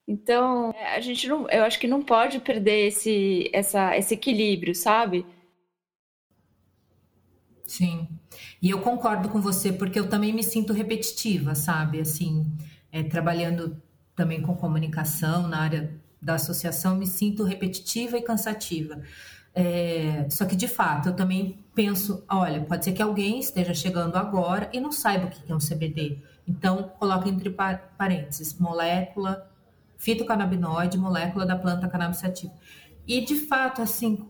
Então, 0.08 0.74
a 0.94 1.00
gente 1.02 1.28
não, 1.28 1.50
eu 1.50 1.64
acho 1.64 1.80
que 1.80 1.88
não 1.88 2.02
pode 2.02 2.40
perder 2.40 2.88
esse, 2.88 3.50
essa, 3.52 3.98
esse 3.98 4.14
equilíbrio, 4.14 4.74
sabe? 4.76 5.26
Sim. 7.68 8.08
E 8.62 8.70
eu 8.70 8.80
concordo 8.82 9.30
com 9.30 9.42
você, 9.42 9.72
porque 9.74 10.00
eu 10.00 10.10
também 10.10 10.34
me 10.34 10.44
sinto 10.44 10.74
repetitiva, 10.74 11.56
sabe? 11.56 12.00
Assim, 12.00 12.46
é, 12.92 13.04
trabalhando 13.04 13.82
também 14.16 14.42
com 14.42 14.56
comunicação 14.56 15.48
na 15.48 15.60
área 15.60 16.00
da 16.22 16.36
associação, 16.36 16.96
me 16.96 17.06
sinto 17.06 17.44
repetitiva 17.44 18.18
e 18.18 18.22
cansativa. 18.22 19.02
É, 19.54 20.28
só 20.30 20.46
que 20.46 20.56
de 20.56 20.68
fato 20.68 21.10
eu 21.10 21.16
também 21.16 21.64
penso, 21.74 22.26
olha, 22.30 22.62
pode 22.62 22.84
ser 22.84 22.92
que 22.92 23.02
alguém 23.02 23.40
esteja 23.40 23.74
chegando 23.74 24.18
agora 24.18 24.70
e 24.74 24.80
não 24.80 24.92
saiba 24.92 25.28
o 25.28 25.30
que 25.30 25.52
é 25.52 25.56
um 25.56 25.60
CBD. 25.60 26.20
Então, 26.48 26.92
coloca 27.00 27.30
entre 27.30 27.50
parênteses, 27.98 28.58
molécula, 28.60 29.50
fitocannabinoide, 29.98 30.98
molécula 30.98 31.46
da 31.46 31.56
planta 31.56 31.88
cannabis 31.88 32.18
sativa. 32.18 32.54
E 33.08 33.22
de 33.22 33.36
fato, 33.36 33.82
assim, 33.82 34.30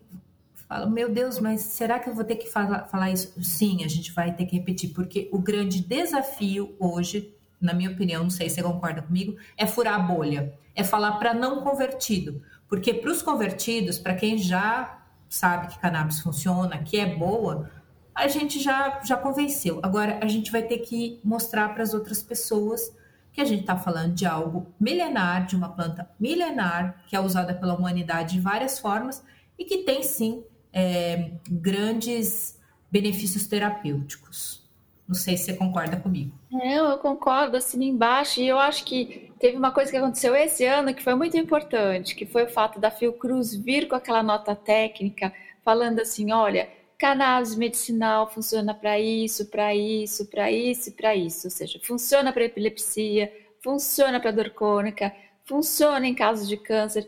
falo, 0.68 0.90
meu 0.90 1.12
Deus, 1.12 1.40
mas 1.40 1.62
será 1.62 2.00
que 2.00 2.10
eu 2.10 2.14
vou 2.14 2.24
ter 2.24 2.36
que 2.36 2.50
falar, 2.50 2.86
falar 2.86 3.12
isso? 3.12 3.34
Sim, 3.44 3.84
a 3.84 3.88
gente 3.88 4.12
vai 4.12 4.34
ter 4.34 4.46
que 4.46 4.58
repetir, 4.58 4.92
porque 4.94 5.30
o 5.32 5.40
grande 5.40 5.82
desafio 5.82 6.76
hoje, 6.80 7.34
na 7.60 7.74
minha 7.74 7.92
opinião, 7.92 8.24
não 8.24 8.30
sei 8.30 8.50
se 8.50 8.56
você 8.56 8.64
concorda 8.64 9.02
comigo, 9.02 9.36
é 9.58 9.66
furar 9.66 9.96
a 9.96 10.00
bolha, 10.00 10.54
é 10.76 10.84
falar 10.84 11.14
para 11.14 11.34
não 11.34 11.62
convertido. 11.62 12.42
Porque 12.68 12.94
para 12.94 13.12
os 13.12 13.22
convertidos, 13.22 14.00
para 14.00 14.16
quem 14.16 14.38
já 14.38 15.02
sabe 15.30 15.68
que 15.68 15.80
cannabis 15.80 16.20
funciona, 16.20 16.78
que 16.80 16.98
é 16.98 17.16
boa, 17.16 17.70
a 18.14 18.28
gente 18.28 18.60
já, 18.60 19.02
já 19.04 19.18
convenceu. 19.18 19.80
Agora, 19.84 20.20
a 20.22 20.28
gente 20.28 20.52
vai 20.52 20.64
ter 20.64 20.80
que 20.80 21.20
mostrar 21.24 21.74
para 21.74 21.84
as 21.84 21.94
outras 21.94 22.24
pessoas 22.24 22.94
que 23.32 23.42
a 23.42 23.46
gente 23.46 23.62
está 23.62 23.76
falando 23.76 24.14
de 24.14 24.26
algo 24.26 24.74
milenar, 24.80 25.46
de 25.46 25.58
uma 25.58 25.68
planta 25.68 26.10
milenar, 26.18 27.04
que 27.08 27.16
é 27.16 27.20
usada 27.20 27.54
pela 27.54 27.76
humanidade 27.76 28.36
de 28.36 28.40
várias 28.40 28.80
formas 28.80 29.22
e 29.60 29.66
que 29.66 29.80
tem 29.80 30.02
sim 30.02 30.42
é, 30.76 31.32
grandes 31.50 32.60
benefícios 32.92 33.48
terapêuticos. 33.48 34.62
Não 35.08 35.16
sei 35.16 35.38
se 35.38 35.46
você 35.46 35.54
concorda 35.54 35.98
comigo. 35.98 36.32
Eu 36.52 36.98
concordo, 36.98 37.58
assim 37.58 37.86
embaixo. 37.86 38.42
E 38.42 38.48
eu 38.48 38.60
acho 38.60 38.84
que 38.84 39.32
teve 39.40 39.56
uma 39.56 39.72
coisa 39.72 39.92
que 39.92 39.98
aconteceu 39.98 40.36
esse 40.36 40.66
ano 40.66 40.94
que 40.94 41.04
foi 41.04 41.16
muito 41.16 41.38
importante, 41.38 42.16
que 42.16 42.26
foi 42.26 42.44
o 42.44 42.50
fato 42.50 42.80
da 42.80 42.92
Fiocruz 42.92 43.56
vir 43.56 43.88
com 43.88 43.96
aquela 43.96 44.24
nota 44.24 44.56
técnica 44.56 45.32
falando 45.64 46.00
assim, 46.00 46.32
olha, 46.32 46.68
cannabis 46.98 47.56
medicinal 47.56 48.30
funciona 48.30 48.74
para 48.74 49.00
isso, 49.00 49.46
para 49.46 49.76
isso, 49.76 50.26
para 50.28 50.52
isso 50.52 50.92
para 50.92 51.16
isso. 51.16 51.48
Ou 51.48 51.52
seja, 51.52 51.80
funciona 51.84 52.34
para 52.34 52.46
epilepsia, 52.46 53.32
funciona 53.64 54.20
para 54.20 54.32
dor 54.32 54.50
crônica, 54.50 55.14
funciona 55.46 56.08
em 56.08 56.16
casos 56.16 56.48
de 56.48 56.58
câncer, 56.58 57.08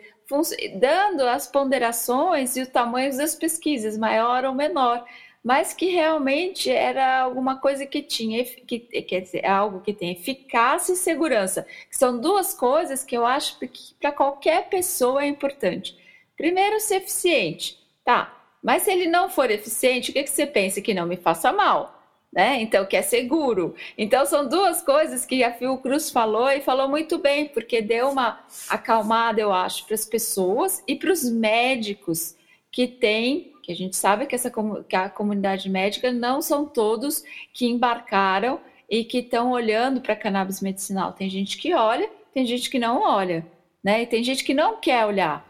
dando 0.80 1.22
as 1.22 1.48
ponderações 1.48 2.56
e 2.56 2.62
os 2.62 2.68
tamanhos 2.68 3.18
das 3.18 3.36
pesquisas, 3.36 3.98
maior 3.98 4.46
ou 4.46 4.54
menor 4.54 5.06
mas 5.48 5.74
que 5.74 5.86
realmente 5.86 6.70
era 6.70 7.22
alguma 7.22 7.56
coisa 7.56 7.86
que 7.86 8.02
tinha, 8.02 8.44
que, 8.44 8.80
quer 8.80 9.22
dizer, 9.22 9.46
algo 9.46 9.80
que 9.80 9.94
tem 9.94 10.12
eficácia 10.12 10.92
e 10.92 10.98
segurança, 10.98 11.66
que 11.90 11.98
são 11.98 12.20
duas 12.20 12.54
coisas 12.54 13.02
que 13.06 13.16
eu 13.16 13.26
acho 13.26 13.58
que 13.60 13.94
para 13.98 14.12
qualquer 14.12 14.68
pessoa 14.68 15.24
é 15.24 15.28
importante. 15.28 15.98
Primeiro, 16.36 16.82
ser 16.82 16.96
eficiente, 16.96 17.80
tá? 18.04 18.38
Mas 18.62 18.84
se 18.84 18.92
ele 18.92 19.08
não 19.08 19.30
for 19.30 19.50
eficiente, 19.50 20.12
o 20.12 20.14
que, 20.14 20.24
que 20.24 20.30
você 20.30 20.46
pensa? 20.46 20.82
Que 20.82 20.94
não 20.94 21.06
me 21.06 21.16
faça 21.16 21.54
mal. 21.54 21.97
Né? 22.38 22.62
Então, 22.62 22.86
que 22.86 22.96
é 22.96 23.02
seguro. 23.02 23.74
Então, 23.98 24.24
são 24.24 24.48
duas 24.48 24.80
coisas 24.80 25.26
que 25.26 25.44
a 25.44 25.52
Fiocruz 25.52 26.12
falou 26.12 26.48
e 26.52 26.62
falou 26.62 26.88
muito 26.88 27.18
bem, 27.18 27.48
porque 27.48 27.82
deu 27.82 28.10
uma 28.10 28.40
acalmada, 28.70 29.42
eu 29.42 29.52
acho, 29.52 29.88
para 29.88 29.96
as 29.96 30.06
pessoas 30.06 30.84
e 30.88 30.96
para 30.96 31.12
os 31.12 31.28
médicos 31.28 32.36
que 32.72 32.86
têm 32.86 33.54
que 33.64 33.74
a 33.74 33.76
gente 33.76 33.98
sabe 33.98 34.26
que, 34.26 34.34
essa, 34.34 34.50
que 34.88 34.96
a 34.96 35.10
comunidade 35.10 35.70
médica 35.70 36.10
não 36.10 36.42
são 36.42 36.66
todos 36.66 37.22
que 37.52 37.66
embarcaram 37.68 38.62
e 38.90 39.04
que 39.04 39.18
estão 39.18 39.52
olhando 39.52 40.00
para 40.00 40.16
cannabis 40.16 40.62
medicinal. 40.62 41.12
Tem 41.12 41.30
gente 41.30 41.58
que 41.58 41.74
olha, 41.74 42.10
tem 42.34 42.46
gente 42.46 42.70
que 42.70 42.80
não 42.80 43.02
olha, 43.02 43.46
né? 43.84 44.04
E 44.04 44.06
tem 44.06 44.24
gente 44.24 44.46
que 44.46 44.54
não 44.54 44.80
quer 44.80 45.06
olhar. 45.06 45.46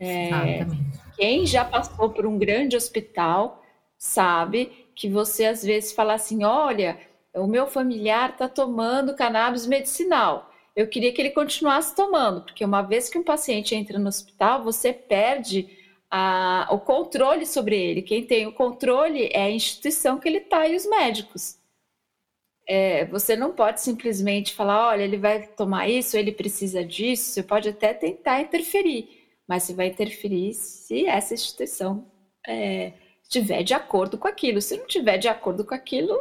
É, 0.00 0.60
quem 1.14 1.44
já 1.44 1.62
passou 1.62 2.08
por 2.08 2.24
um 2.24 2.38
grande 2.38 2.74
hospital 2.74 3.62
sabe 3.98 4.87
que 4.98 5.08
você 5.08 5.46
às 5.46 5.62
vezes 5.62 5.92
fala 5.92 6.14
assim: 6.14 6.42
olha, 6.44 6.98
o 7.32 7.46
meu 7.46 7.68
familiar 7.68 8.30
está 8.30 8.48
tomando 8.48 9.14
cannabis 9.14 9.64
medicinal. 9.64 10.50
Eu 10.74 10.88
queria 10.88 11.12
que 11.12 11.22
ele 11.22 11.30
continuasse 11.30 11.94
tomando, 11.94 12.42
porque 12.42 12.64
uma 12.64 12.82
vez 12.82 13.08
que 13.08 13.16
um 13.16 13.22
paciente 13.22 13.74
entra 13.74 13.98
no 13.98 14.08
hospital, 14.08 14.64
você 14.64 14.92
perde 14.92 15.68
a, 16.10 16.68
o 16.72 16.80
controle 16.80 17.46
sobre 17.46 17.80
ele. 17.80 18.02
Quem 18.02 18.24
tem 18.24 18.46
o 18.46 18.52
controle 18.52 19.28
é 19.32 19.42
a 19.42 19.50
instituição 19.50 20.18
que 20.18 20.28
ele 20.28 20.38
está 20.38 20.66
e 20.66 20.74
os 20.74 20.88
médicos. 20.88 21.56
É, 22.66 23.04
você 23.06 23.36
não 23.36 23.52
pode 23.52 23.80
simplesmente 23.80 24.52
falar, 24.52 24.88
olha, 24.88 25.02
ele 25.02 25.16
vai 25.16 25.46
tomar 25.46 25.88
isso, 25.88 26.16
ele 26.16 26.32
precisa 26.32 26.84
disso. 26.84 27.32
Você 27.32 27.42
pode 27.42 27.68
até 27.68 27.94
tentar 27.94 28.40
interferir, 28.40 29.08
mas 29.48 29.62
você 29.62 29.74
vai 29.74 29.86
interferir 29.86 30.54
se 30.54 31.06
essa 31.06 31.34
instituição 31.34 32.10
é, 32.46 32.92
estiver 33.28 33.62
de 33.62 33.74
acordo 33.74 34.18
com 34.18 34.26
aquilo. 34.26 34.60
Se 34.60 34.76
não 34.76 34.86
estiver 34.86 35.18
de 35.18 35.28
acordo 35.28 35.64
com 35.64 35.74
aquilo, 35.74 36.16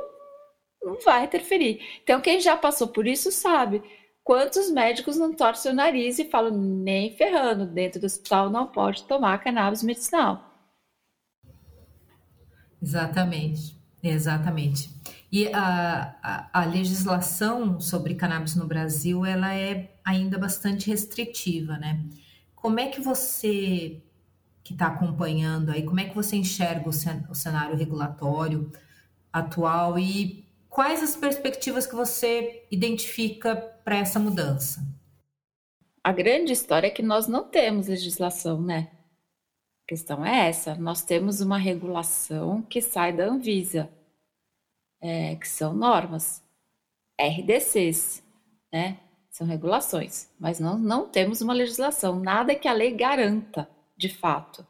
não 0.84 1.00
vai 1.04 1.26
interferir. 1.26 1.82
Então, 2.04 2.22
quem 2.22 2.40
já 2.40 2.56
passou 2.56 2.90
por 2.90 3.08
isso 3.08 3.32
sabe. 3.32 3.82
Quantos 4.24 4.70
médicos 4.70 5.18
não 5.18 5.34
torcem 5.34 5.72
o 5.72 5.76
nariz 5.76 6.20
e 6.20 6.30
falam, 6.30 6.52
nem 6.52 7.16
ferrando, 7.16 7.66
dentro 7.66 8.00
do 8.02 8.06
hospital 8.06 8.50
não 8.50 8.68
pode 8.68 9.06
tomar 9.06 9.42
cannabis 9.42 9.82
medicinal? 9.82 10.44
Exatamente, 12.82 13.76
exatamente. 14.04 14.90
E 15.32 15.48
a, 15.54 16.16
a, 16.22 16.62
a, 16.62 16.66
legislação 16.66 17.80
sobre 17.80 18.16
cannabis 18.16 18.56
no 18.56 18.68
Brasil, 18.68 19.26
ela 19.26 19.54
é 19.54 19.92
ainda 20.06 20.38
bastante 20.38 20.90
restritiva, 20.90 21.78
né? 21.78 22.06
Como 22.56 22.80
é 22.80 22.88
que 22.88 23.02
você, 23.02 24.02
que 24.68 24.74
está 24.74 24.88
acompanhando 24.88 25.72
aí, 25.72 25.82
como 25.84 26.02
é 26.02 26.10
que 26.10 26.14
você 26.14 26.36
enxerga 26.36 26.90
o 26.90 27.34
cenário 27.36 27.78
regulatório 27.78 28.70
atual 29.32 29.98
e 29.98 30.46
quais 30.68 31.02
as 31.02 31.16
perspectivas 31.16 31.88
que 31.88 31.96
você 31.96 32.66
identifica 32.70 33.56
para 33.56 33.96
essa 33.96 34.20
mudança? 34.20 34.86
A 36.04 36.12
grande 36.12 36.52
história 36.52 36.88
é 36.88 36.90
que 36.90 37.02
nós 37.02 37.30
não 37.30 37.46
temos 37.46 37.88
legislação, 37.88 38.62
né? 38.62 38.92
A 39.86 39.88
questão 39.88 40.26
é 40.26 40.50
essa: 40.50 40.76
nós 40.76 41.02
temos 41.02 41.40
uma 41.40 41.58
regulação 41.58 42.62
que 42.62 42.82
sai 42.82 43.14
da 43.14 43.24
Anvisa, 43.24 43.90
é, 45.00 45.38
que 45.38 45.48
são 45.48 45.74
normas, 45.74 46.44
RDCs, 47.18 48.22
né? 48.70 49.00
São 49.30 49.48
regulações, 49.48 50.30
mas 50.38 50.60
não, 50.60 50.78
não 50.78 51.08
temos 51.08 51.40
uma 51.40 51.54
legislação, 51.54 52.20
nada 52.20 52.54
que 52.54 52.68
a 52.68 52.74
lei 52.74 52.92
garanta, 52.92 53.70
de 53.98 54.10
fato. 54.10 54.66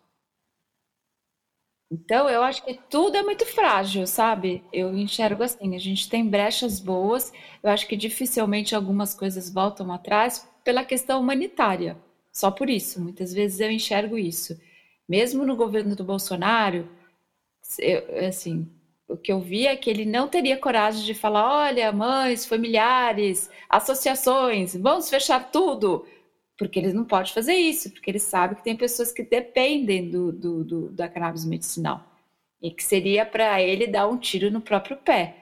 Então, 1.90 2.30
eu 2.30 2.44
acho 2.44 2.64
que 2.66 2.74
tudo 2.90 3.16
é 3.16 3.24
muito 3.24 3.46
frágil, 3.46 4.06
sabe? 4.06 4.64
Eu 4.74 4.94
enxergo 4.98 5.44
assim, 5.44 5.74
a 5.76 5.80
gente 5.80 6.10
tem 6.10 6.28
brechas 6.28 6.80
boas, 6.80 7.32
eu 7.64 7.70
acho 7.70 7.88
que 7.88 7.96
dificilmente 7.96 8.76
algumas 8.76 9.14
coisas 9.14 9.50
voltam 9.50 9.92
atrás 9.92 10.48
pela 10.66 10.84
questão 10.84 11.22
humanitária. 11.22 11.98
Só 12.32 12.52
por 12.52 12.70
isso, 12.70 13.02
muitas 13.02 13.34
vezes 13.34 13.60
eu 13.62 13.72
enxergo 13.72 14.18
isso. 14.18 14.60
Mesmo 15.08 15.46
no 15.46 15.56
governo 15.56 15.96
do 15.96 16.04
Bolsonaro, 16.04 16.90
eu, 17.80 18.28
assim, 18.28 18.68
o 19.08 19.16
que 19.18 19.32
eu 19.32 19.40
vi 19.40 19.66
é 19.68 19.76
que 19.76 19.90
ele 19.90 20.06
não 20.06 20.28
teria 20.28 20.58
coragem 20.58 21.04
de 21.06 21.14
falar: 21.14 21.68
olha, 21.68 21.92
mães, 21.92 22.46
familiares, 22.46 23.50
associações, 23.70 24.76
vamos 24.76 25.10
fechar 25.10 25.52
tudo. 25.52 26.06
Porque 26.58 26.80
ele 26.80 26.94
não 26.94 27.06
pode 27.06 27.34
fazer 27.34 27.54
isso, 27.54 27.92
porque 27.92 28.10
ele 28.10 28.20
sabe 28.20 28.56
que 28.56 28.64
tem 28.64 28.76
pessoas 28.76 29.12
que 29.12 29.24
dependem 29.24 30.10
do, 30.10 30.32
do, 30.32 30.64
do 30.64 30.90
da 30.92 31.08
cannabis 31.08 31.46
medicinal. 31.46 32.04
E 32.62 32.72
que 32.72 32.84
seria 32.84 33.26
para 33.26 33.62
ele 33.62 33.86
dar 33.88 34.08
um 34.08 34.18
tiro 34.18 34.50
no 34.50 34.62
próprio 34.62 34.98
pé. 34.98 35.36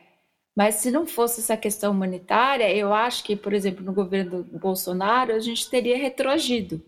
Mas 0.55 0.75
se 0.75 0.91
não 0.91 1.05
fosse 1.05 1.41
essa 1.41 1.57
questão 1.57 1.91
humanitária, 1.91 2.73
eu 2.73 2.93
acho 2.93 3.23
que, 3.23 3.35
por 3.35 3.53
exemplo, 3.53 3.83
no 3.83 3.93
governo 3.93 4.43
do 4.43 4.59
Bolsonaro, 4.59 5.33
a 5.33 5.39
gente 5.39 5.69
teria 5.69 5.97
retroagido. 5.97 6.81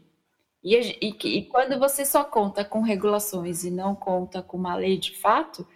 E, 0.63 0.75
e, 1.01 1.37
e 1.37 1.45
quando 1.45 1.77
você 1.79 2.05
só 2.05 2.23
conta 2.23 2.63
com 2.65 2.81
regulações 2.81 3.63
e 3.63 3.71
não 3.71 3.95
conta 3.95 4.41
com 4.41 4.57
uma 4.57 4.75
lei 4.75 4.97
de 4.97 5.15
fato, 5.17 5.67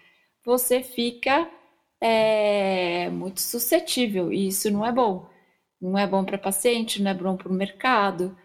você 0.44 0.82
fica 0.82 1.50
é, 2.02 3.10
muito 3.10 3.42
suscetível, 3.42 4.34
e 4.34 4.48
isso 4.48 4.72
não 4.72 4.86
é 4.86 4.92
bom. 4.92 5.30
Não 5.80 5.98
é 5.98 6.08
bom 6.08 6.24
para 6.24 6.38
paciente, 6.38 7.02
não 7.02 7.12
é 7.12 7.14
bom 7.14 7.36
para 7.38 7.50
o 7.50 7.54
mercado, 7.54 8.38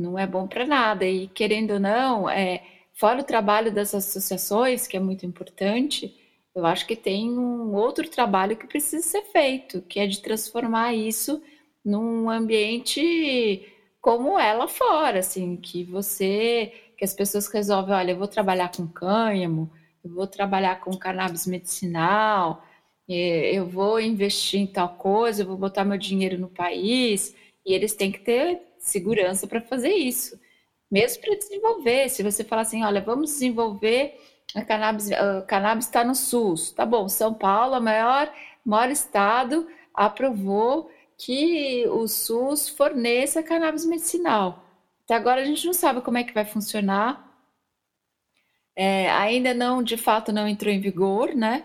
não 0.00 0.18
é 0.18 0.26
bom 0.26 0.46
para 0.46 0.66
nada. 0.66 1.04
E 1.06 1.28
querendo 1.28 1.72
ou 1.74 1.80
não, 1.80 2.28
é, 2.28 2.62
fora 2.92 3.20
o 3.20 3.24
trabalho 3.24 3.72
das 3.72 3.94
associações, 3.94 4.86
que 4.86 4.96
é 4.96 5.00
muito 5.00 5.26
importante, 5.26 6.16
eu 6.54 6.66
acho 6.66 6.86
que 6.86 6.96
tem 6.96 7.30
um 7.38 7.74
outro 7.74 8.08
trabalho 8.08 8.56
que 8.56 8.66
precisa 8.66 9.06
ser 9.06 9.22
feito, 9.32 9.82
que 9.82 10.00
é 10.00 10.06
de 10.06 10.20
transformar 10.20 10.94
isso 10.94 11.42
num 11.84 12.28
ambiente 12.28 13.66
como 14.00 14.38
ela 14.38 14.66
fora, 14.66 15.20
assim, 15.20 15.56
que 15.56 15.84
você, 15.84 16.72
que 16.96 17.04
as 17.04 17.14
pessoas 17.14 17.46
resolvem, 17.48 17.94
olha, 17.94 18.12
eu 18.12 18.18
vou 18.18 18.28
trabalhar 18.28 18.70
com 18.74 18.86
cânhamo, 18.86 19.70
eu 20.02 20.10
vou 20.14 20.26
trabalhar 20.26 20.80
com 20.80 20.96
cannabis 20.96 21.46
medicinal, 21.46 22.64
eu 23.08 23.66
vou 23.66 24.00
investir 24.00 24.60
em 24.60 24.66
tal 24.66 24.90
coisa, 24.96 25.42
eu 25.42 25.46
vou 25.46 25.56
botar 25.56 25.84
meu 25.84 25.98
dinheiro 25.98 26.38
no 26.38 26.48
país, 26.48 27.34
e 27.66 27.74
eles 27.74 27.94
têm 27.94 28.10
que 28.10 28.20
ter 28.20 28.60
segurança 28.80 29.46
para 29.46 29.60
fazer 29.60 29.92
isso, 29.92 30.38
mesmo 30.90 31.22
para 31.22 31.36
desenvolver. 31.36 32.08
Se 32.08 32.22
você 32.22 32.42
falar 32.42 32.62
assim, 32.62 32.84
olha, 32.84 33.00
vamos 33.00 33.30
desenvolver 33.30 34.18
a 34.54 34.64
cannabis, 34.64 35.12
a 35.12 35.42
cannabis 35.42 35.86
está 35.86 36.04
no 36.04 36.14
SUS, 36.14 36.72
tá 36.72 36.84
bom? 36.84 37.08
São 37.08 37.32
Paulo, 37.32 37.74
a 37.74 37.80
maior, 37.80 38.32
maior 38.64 38.90
estado, 38.90 39.68
aprovou 39.94 40.90
que 41.16 41.86
o 41.88 42.08
SUS 42.08 42.68
forneça 42.68 43.42
cannabis 43.42 43.84
medicinal. 43.84 44.64
Até 45.04 45.14
agora 45.14 45.42
a 45.42 45.44
gente 45.44 45.66
não 45.66 45.72
sabe 45.72 46.00
como 46.00 46.18
é 46.18 46.24
que 46.24 46.34
vai 46.34 46.44
funcionar, 46.44 47.30
é, 48.82 49.10
ainda 49.10 49.52
não, 49.52 49.82
de 49.82 49.96
fato, 49.96 50.32
não 50.32 50.48
entrou 50.48 50.72
em 50.72 50.80
vigor, 50.80 51.34
né? 51.34 51.64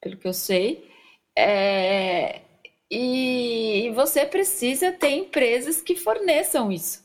Pelo 0.00 0.16
que 0.16 0.28
eu 0.28 0.32
sei. 0.32 0.88
É, 1.36 2.42
e, 2.90 3.90
você 3.94 4.24
precisa 4.26 4.92
ter 4.92 5.10
empresas 5.10 5.80
que 5.80 5.96
forneçam 5.96 6.70
isso. 6.70 7.04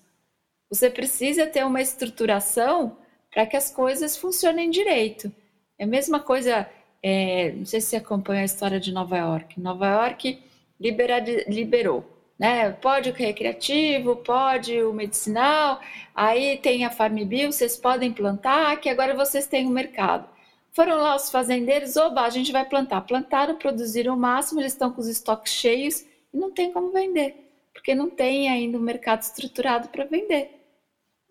Você 0.69 0.89
precisa 0.89 1.45
ter 1.47 1.65
uma 1.65 1.81
estruturação 1.81 2.97
para 3.31 3.45
que 3.45 3.57
as 3.57 3.71
coisas 3.71 4.17
funcionem 4.17 4.69
direito. 4.69 5.31
É 5.77 5.83
a 5.83 5.87
mesma 5.87 6.19
coisa, 6.19 6.69
é, 7.01 7.51
não 7.51 7.65
sei 7.65 7.81
se 7.81 7.87
você 7.87 7.95
acompanha 7.97 8.41
a 8.41 8.45
história 8.45 8.79
de 8.79 8.91
Nova 8.91 9.17
York. 9.17 9.59
Nova 9.59 9.87
York 9.87 10.39
libera, 10.79 11.19
liberou 11.47 12.05
né? 12.41 12.71
Pode 12.71 13.11
o 13.11 13.13
recreativo, 13.13 14.15
pode 14.15 14.81
o 14.81 14.91
medicinal, 14.91 15.79
aí 16.15 16.57
tem 16.57 16.85
a 16.85 16.89
Farmbil, 16.89 17.51
vocês 17.51 17.77
podem 17.77 18.11
plantar, 18.11 18.77
que 18.77 18.89
agora 18.89 19.13
vocês 19.13 19.45
têm 19.45 19.67
o 19.67 19.69
mercado. 19.69 20.27
Foram 20.73 20.97
lá 20.97 21.15
os 21.15 21.29
fazendeiros, 21.29 21.97
oba, 21.97 22.21
a 22.21 22.29
gente 22.29 22.51
vai 22.51 22.65
plantar. 22.65 23.01
Plantaram, 23.01 23.57
produziram 23.57 24.15
o 24.15 24.19
máximo, 24.19 24.61
eles 24.61 24.73
estão 24.73 24.91
com 24.91 25.01
os 25.01 25.07
estoques 25.07 25.53
cheios 25.53 26.05
e 26.33 26.37
não 26.37 26.51
tem 26.51 26.71
como 26.71 26.91
vender, 26.91 27.35
porque 27.73 27.93
não 27.93 28.09
tem 28.09 28.49
ainda 28.49 28.77
um 28.77 28.81
mercado 28.81 29.21
estruturado 29.21 29.89
para 29.89 30.05
vender. 30.05 30.51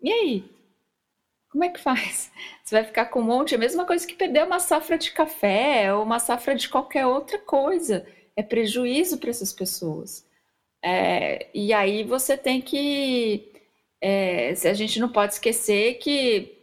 E 0.01 0.11
aí? 0.11 0.45
Como 1.49 1.63
é 1.63 1.69
que 1.69 1.79
faz? 1.79 2.31
Você 2.63 2.75
vai 2.75 2.83
ficar 2.85 3.05
com 3.07 3.19
um 3.19 3.23
monte, 3.23 3.53
é 3.53 3.57
a 3.57 3.59
mesma 3.59 3.85
coisa 3.85 4.07
que 4.07 4.15
perder 4.15 4.45
uma 4.45 4.59
safra 4.59 4.97
de 4.97 5.11
café 5.11 5.93
ou 5.93 6.03
uma 6.03 6.19
safra 6.19 6.55
de 6.55 6.69
qualquer 6.69 7.05
outra 7.05 7.37
coisa. 7.39 8.07
É 8.35 8.43
prejuízo 8.43 9.17
para 9.17 9.29
essas 9.29 9.51
pessoas. 9.51 10.25
É, 10.83 11.47
e 11.53 11.73
aí 11.73 12.03
você 12.03 12.37
tem 12.37 12.61
que. 12.61 13.50
É, 14.03 14.49
a 14.49 14.73
gente 14.73 14.99
não 14.99 15.09
pode 15.09 15.33
esquecer 15.33 15.95
que 15.99 16.59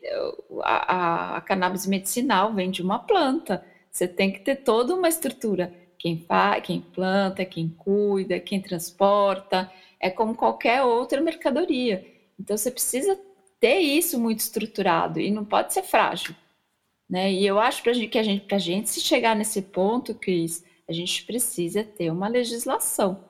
a, 0.63 1.37
a, 1.37 1.41
cannabis 1.41 1.87
medicinal 1.87 2.53
vem 2.53 2.71
de 2.71 2.83
uma 2.83 2.99
planta. 2.99 3.65
Você 3.91 4.09
tem 4.09 4.33
que 4.33 4.41
ter 4.41 4.57
toda 4.57 4.95
uma 4.95 5.09
estrutura. 5.09 5.73
Quem 5.97 6.19
faz, 6.19 6.65
quem 6.65 6.81
planta, 6.81 7.45
quem 7.45 7.69
cuida, 7.69 8.41
quem 8.41 8.61
transporta, 8.61 9.71
é 10.01 10.11
como 10.11 10.35
qualquer 10.35 10.83
outra 10.83 11.21
mercadoria. 11.21 12.05
Então 12.39 12.57
você 12.57 12.71
precisa 12.71 13.19
ter 13.61 13.79
isso 13.79 14.19
muito 14.19 14.41
estruturado 14.41 15.21
e 15.21 15.31
não 15.31 15.45
pode 15.45 15.73
ser 15.73 15.83
frágil. 15.83 16.35
Né? 17.09 17.33
E 17.33 17.47
eu 17.47 17.59
acho 17.59 17.83
que 17.83 17.89
a 17.89 17.93
gente, 17.93 18.45
para 18.47 18.57
a 18.57 18.61
gente 18.61 18.91
se 18.91 19.01
chegar 19.01 19.35
nesse 19.35 19.63
ponto, 19.63 20.15
Cris, 20.15 20.65
a 20.89 20.93
gente 20.93 21.25
precisa 21.25 21.85
ter 21.85 22.11
uma 22.11 22.29
legislação 22.29 23.28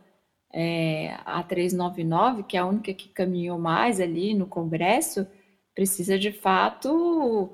é, 0.60 1.16
a 1.24 1.40
399, 1.40 2.42
que 2.42 2.56
é 2.56 2.60
a 2.60 2.66
única 2.66 2.92
que 2.92 3.08
caminhou 3.08 3.60
mais 3.60 4.00
ali 4.00 4.34
no 4.34 4.44
Congresso, 4.44 5.24
precisa 5.72 6.18
de 6.18 6.32
fato 6.32 7.48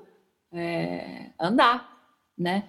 é, 0.51 1.29
andar, 1.39 2.03
né? 2.35 2.67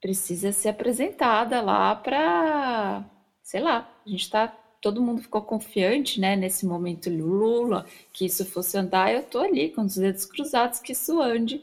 Precisa 0.00 0.52
ser 0.52 0.68
apresentada 0.68 1.60
lá 1.60 1.96
para, 1.96 3.04
sei 3.42 3.60
lá, 3.60 3.92
a 4.06 4.08
gente 4.08 4.22
está, 4.22 4.46
todo 4.80 5.02
mundo 5.02 5.20
ficou 5.20 5.42
confiante, 5.42 6.20
né? 6.20 6.36
Nesse 6.36 6.64
momento 6.64 7.10
Lula, 7.10 7.86
que 8.12 8.26
isso 8.26 8.46
fosse 8.46 8.78
andar, 8.78 9.12
eu 9.12 9.18
estou 9.18 9.42
ali 9.42 9.70
com 9.70 9.82
os 9.82 9.96
dedos 9.96 10.26
cruzados 10.26 10.78
que 10.78 10.92
isso 10.92 11.20
ande 11.20 11.60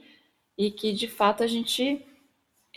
e 0.57 0.71
que 0.71 0.91
de 0.91 1.07
fato 1.07 1.41
a 1.41 1.47
gente 1.47 2.05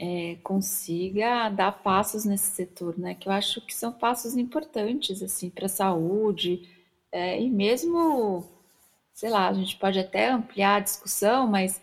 é, 0.01 0.39
consiga 0.43 1.51
dar 1.51 1.73
passos 1.83 2.25
nesse 2.25 2.47
setor, 2.53 2.99
né? 2.99 3.15
Que 3.15 3.29
eu 3.29 3.33
acho 3.33 3.61
que 3.61 3.75
são 3.75 3.93
passos 3.93 4.35
importantes 4.35 5.23
assim 5.23 5.51
para 5.51 5.67
a 5.67 5.69
saúde 5.69 6.67
é, 7.13 7.39
e 7.41 7.51
mesmo, 7.51 8.49
sei 9.13 9.29
lá, 9.29 9.49
a 9.49 9.53
gente 9.53 9.77
pode 9.77 9.99
até 9.99 10.31
ampliar 10.31 10.77
a 10.77 10.81
discussão, 10.81 11.47
mas 11.47 11.83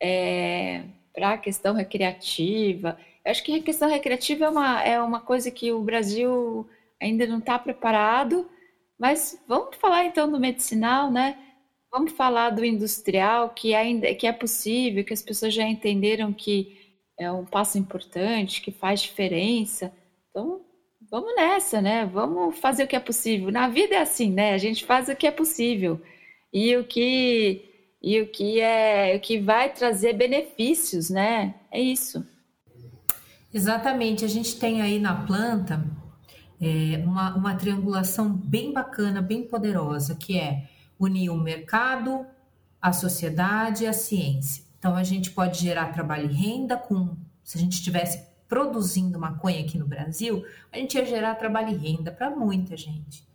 é, 0.00 0.84
para 1.12 1.32
a 1.32 1.38
questão 1.38 1.74
recreativa, 1.74 2.98
eu 3.22 3.30
acho 3.30 3.44
que 3.44 3.54
a 3.54 3.62
questão 3.62 3.88
recreativa 3.88 4.46
é 4.46 4.48
uma, 4.48 4.82
é 4.82 5.02
uma 5.02 5.20
coisa 5.20 5.50
que 5.50 5.70
o 5.70 5.82
Brasil 5.82 6.66
ainda 7.00 7.26
não 7.26 7.38
está 7.38 7.58
preparado, 7.58 8.48
mas 8.98 9.38
vamos 9.46 9.76
falar 9.76 10.06
então 10.06 10.30
do 10.30 10.40
medicinal, 10.40 11.10
né? 11.10 11.38
Vamos 11.92 12.12
falar 12.12 12.50
do 12.50 12.64
industrial, 12.64 13.50
que 13.50 13.74
ainda 13.74 14.14
que 14.14 14.26
é 14.26 14.32
possível, 14.32 15.04
que 15.04 15.12
as 15.12 15.22
pessoas 15.22 15.52
já 15.54 15.64
entenderam 15.64 16.32
que 16.32 16.87
é 17.18 17.30
um 17.30 17.44
passo 17.44 17.76
importante, 17.76 18.62
que 18.62 18.70
faz 18.70 19.00
diferença. 19.00 19.92
Então, 20.30 20.60
vamos 21.10 21.34
nessa, 21.34 21.82
né? 21.82 22.06
Vamos 22.06 22.58
fazer 22.58 22.84
o 22.84 22.86
que 22.86 22.96
é 22.96 23.00
possível. 23.00 23.50
Na 23.50 23.68
vida 23.68 23.96
é 23.96 24.00
assim, 24.00 24.30
né? 24.30 24.54
A 24.54 24.58
gente 24.58 24.84
faz 24.84 25.08
o 25.08 25.16
que 25.16 25.26
é 25.26 25.30
possível. 25.30 26.00
E 26.52 26.76
o 26.76 26.84
que 26.84 27.64
e 28.00 28.20
o 28.20 28.28
que 28.28 28.60
é 28.60 29.16
o 29.16 29.20
que 29.20 29.40
vai 29.40 29.72
trazer 29.72 30.12
benefícios, 30.12 31.10
né? 31.10 31.56
É 31.70 31.80
isso. 31.80 32.24
Exatamente. 33.52 34.24
A 34.24 34.28
gente 34.28 34.58
tem 34.58 34.80
aí 34.80 35.00
na 35.00 35.26
planta 35.26 35.84
é, 36.60 37.02
uma, 37.04 37.34
uma 37.34 37.54
triangulação 37.56 38.32
bem 38.32 38.72
bacana, 38.72 39.20
bem 39.20 39.42
poderosa, 39.42 40.14
que 40.14 40.38
é 40.38 40.68
unir 40.98 41.30
o 41.30 41.36
mercado, 41.36 42.26
a 42.80 42.92
sociedade 42.92 43.84
e 43.84 43.86
a 43.86 43.92
ciência. 43.92 44.67
Então, 44.78 44.94
a 44.94 45.02
gente 45.02 45.30
pode 45.30 45.60
gerar 45.60 45.92
trabalho 45.92 46.30
e 46.30 46.34
renda 46.34 46.76
com. 46.76 47.16
Se 47.42 47.56
a 47.58 47.60
gente 47.60 47.74
estivesse 47.74 48.26
produzindo 48.48 49.18
maconha 49.18 49.60
aqui 49.60 49.78
no 49.78 49.86
Brasil, 49.86 50.44
a 50.72 50.78
gente 50.78 50.96
ia 50.96 51.04
gerar 51.04 51.34
trabalho 51.34 51.70
e 51.70 51.76
renda 51.76 52.10
para 52.10 52.30
muita 52.30 52.76
gente. 52.76 53.26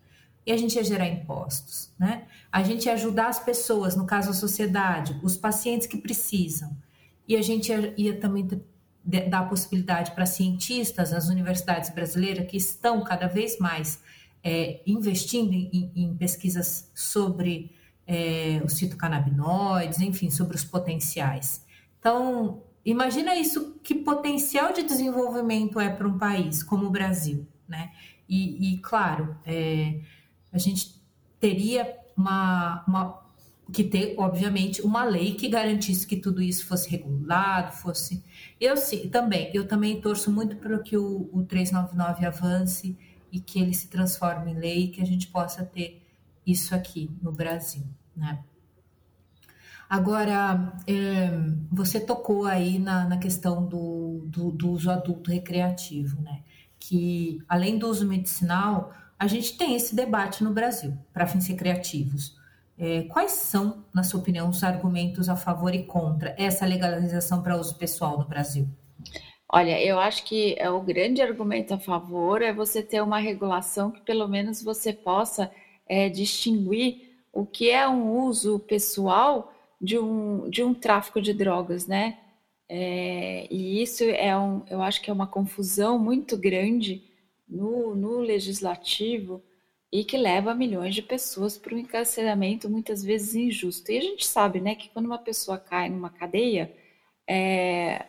E 0.46 0.52
a 0.52 0.58
gente 0.58 0.76
ia 0.76 0.84
gerar 0.84 1.08
impostos, 1.08 1.92
né? 1.98 2.24
A 2.52 2.64
gente 2.64 2.86
ia 2.86 2.94
ajudar 2.94 3.28
as 3.28 3.40
pessoas, 3.40 3.96
no 3.96 4.06
caso 4.06 4.32
a 4.32 4.34
sociedade, 4.34 5.18
os 5.24 5.38
pacientes 5.38 5.88
que 5.88 5.98
precisam. 5.98 6.76
E 7.28 7.36
a 7.36 7.42
gente 7.42 7.70
ia, 7.72 7.94
ia 7.96 8.20
também 8.20 8.48
dar 9.06 9.40
a 9.40 9.46
possibilidade 9.46 10.12
para 10.12 10.26
cientistas, 10.26 11.14
as 11.14 11.30
universidades 11.30 11.90
brasileiras 11.90 12.50
que 12.50 12.58
estão 12.58 13.04
cada 13.04 13.28
vez 13.28 13.58
mais 13.58 14.02
é, 14.44 14.82
investindo 14.86 15.54
em, 15.54 15.92
em 15.96 16.16
pesquisas 16.16 16.90
sobre 16.94 17.72
é, 18.08 18.62
os 18.66 18.78
fitocannabinoides, 18.78 20.00
enfim, 20.00 20.30
sobre 20.30 20.56
os 20.56 20.64
potenciais. 20.64 21.66
Então, 22.00 22.64
imagina 22.86 23.36
isso, 23.36 23.80
que 23.84 23.96
potencial 23.96 24.74
de 24.74 24.84
desenvolvimento 24.84 25.80
é 25.80 25.90
para 25.90 26.08
um 26.08 26.18
país 26.18 26.62
como 26.62 26.88
o 26.88 26.90
Brasil, 26.90 27.48
né? 27.68 27.92
E, 28.28 28.74
e 28.74 28.78
claro, 28.80 29.38
é, 29.46 30.00
a 30.52 30.58
gente 30.58 31.02
teria 31.40 31.98
uma, 32.16 32.84
uma, 32.88 33.24
que 33.72 33.84
ter, 33.84 34.16
obviamente, 34.18 34.82
uma 34.82 35.04
lei 35.04 35.34
que 35.34 35.48
garantisse 35.48 36.06
que 36.06 36.16
tudo 36.16 36.42
isso 36.42 36.66
fosse 36.66 36.90
regulado, 36.90 37.74
fosse. 37.74 38.24
Eu 38.60 38.78
sim, 38.78 39.10
também, 39.10 39.50
eu 39.54 39.68
também 39.68 40.00
torço 40.00 40.32
muito 40.32 40.56
para 40.58 40.78
que 40.80 40.98
o, 40.98 41.30
o 41.32 41.44
399 41.44 42.26
avance 42.26 42.98
e 43.32 43.40
que 43.40 43.60
ele 43.60 43.74
se 43.74 43.88
transforme 43.88 44.52
em 44.52 44.56
lei, 44.56 44.88
que 44.90 45.02
a 45.02 45.06
gente 45.06 45.28
possa 45.28 45.64
ter 45.64 46.03
isso 46.46 46.74
aqui 46.76 47.10
no 47.22 47.32
Brasil, 47.32 47.84
né? 48.16 48.44
Agora, 49.90 50.74
é, 50.88 51.30
você 51.72 52.00
tocou 52.00 52.46
aí 52.46 52.80
na, 52.80 53.08
na 53.08 53.18
questão 53.18 53.66
do, 53.66 54.24
do, 54.26 54.52
do, 54.52 54.72
uso 54.72 54.90
adulto 54.90 55.30
recreativo, 55.30 56.20
né? 56.22 56.42
Que 56.80 57.40
além 57.48 57.78
do 57.78 57.88
uso 57.88 58.08
medicinal, 58.08 58.92
a 59.20 59.28
gente 59.28 59.56
tem 59.56 59.76
esse 59.76 59.96
debate 59.96 60.44
no 60.44 60.52
Brasil 60.52 60.98
para 61.14 61.28
fins 61.28 61.46
recreativos. 61.46 62.36
É, 62.76 63.04
quais 63.04 63.34
são, 63.34 63.86
na 63.94 64.04
sua 64.04 64.20
opinião, 64.20 64.50
os 64.50 64.64
argumentos 64.64 65.30
a 65.30 65.36
favor 65.36 65.76
e 65.76 65.84
contra 65.84 66.36
essa 66.40 66.66
legalização 66.66 67.44
para 67.44 67.56
uso 67.56 67.76
pessoal 67.76 68.18
no 68.18 68.26
Brasil? 68.26 68.68
Olha, 69.48 69.80
eu 69.80 70.00
acho 70.00 70.24
que 70.24 70.56
é 70.58 70.72
o 70.72 70.82
grande 70.82 71.22
argumento 71.22 71.76
a 71.76 71.78
favor 71.78 72.42
é 72.42 72.52
você 72.52 72.82
ter 72.82 73.04
uma 73.04 73.20
regulação 73.20 73.92
que 73.92 74.02
pelo 74.02 74.28
menos 74.28 74.64
você 74.64 74.92
possa 74.92 75.52
é, 75.88 76.10
distinguir 76.10 77.14
o 77.32 77.46
que 77.46 77.70
é 77.70 77.88
um 77.88 78.20
uso 78.20 78.60
pessoal 78.60 79.54
de 79.82 79.98
um, 79.98 80.50
de 80.50 80.64
um 80.64 80.74
tráfico 80.74 81.22
de 81.22 81.34
drogas, 81.34 81.88
né? 81.88 82.20
É, 82.70 83.48
e 83.52 83.82
isso 83.82 84.04
é 84.04 84.38
um, 84.38 84.64
eu 84.70 84.82
acho 84.82 85.02
que 85.02 85.10
é 85.10 85.14
uma 85.14 85.28
confusão 85.28 86.00
muito 86.00 86.38
grande 86.38 87.04
no, 87.48 87.96
no 87.96 88.20
legislativo 88.20 89.44
e 89.92 90.04
que 90.04 90.18
leva 90.18 90.56
milhões 90.56 90.96
de 90.96 91.04
pessoas 91.04 91.58
para 91.58 91.76
um 91.76 91.78
encarceramento 91.78 92.70
muitas 92.70 93.04
vezes 93.04 93.36
injusto. 93.36 93.92
E 93.92 93.98
a 93.98 94.02
gente 94.02 94.26
sabe, 94.26 94.60
né, 94.60 94.74
que 94.74 94.90
quando 94.90 95.06
uma 95.06 95.20
pessoa 95.20 95.58
cai 95.58 95.90
numa 95.90 96.10
cadeia, 96.10 96.74
é, 97.30 98.06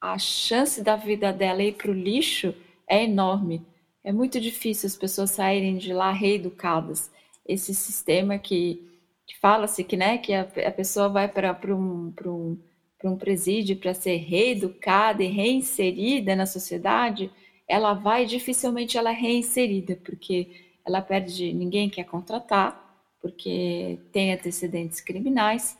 a 0.00 0.18
chance 0.18 0.82
da 0.82 0.96
vida 0.96 1.32
dela 1.32 1.62
ir 1.62 1.76
para 1.76 1.90
o 1.90 1.94
lixo 1.94 2.54
é 2.86 3.04
enorme. 3.04 3.64
É 4.04 4.12
muito 4.12 4.40
difícil 4.40 4.86
as 4.86 4.96
pessoas 4.96 5.30
saírem 5.30 5.78
de 5.78 5.92
lá 5.92 6.12
reeducadas. 6.12 7.10
Esse 7.46 7.74
sistema 7.74 8.38
que 8.38 8.94
que 9.26 9.38
fala-se 9.38 9.82
que, 9.84 9.96
né, 9.96 10.18
que 10.18 10.32
a, 10.32 10.42
a 10.42 10.70
pessoa 10.70 11.08
vai 11.08 11.28
para 11.28 11.56
um, 11.74 12.12
um, 12.26 12.58
um 13.04 13.16
presídio 13.16 13.76
para 13.76 13.94
ser 13.94 14.16
reeducada 14.16 15.22
e 15.22 15.28
reinserida 15.28 16.36
na 16.36 16.46
sociedade, 16.46 17.30
ela 17.66 17.94
vai 17.94 18.26
dificilmente 18.26 18.98
ela 18.98 19.10
é 19.10 19.14
reinserida, 19.14 19.96
porque 20.04 20.74
ela 20.84 21.00
perde, 21.00 21.52
ninguém 21.52 21.88
quer 21.88 22.04
contratar, 22.04 22.82
porque 23.20 23.98
tem 24.12 24.34
antecedentes 24.34 25.00
criminais, 25.00 25.78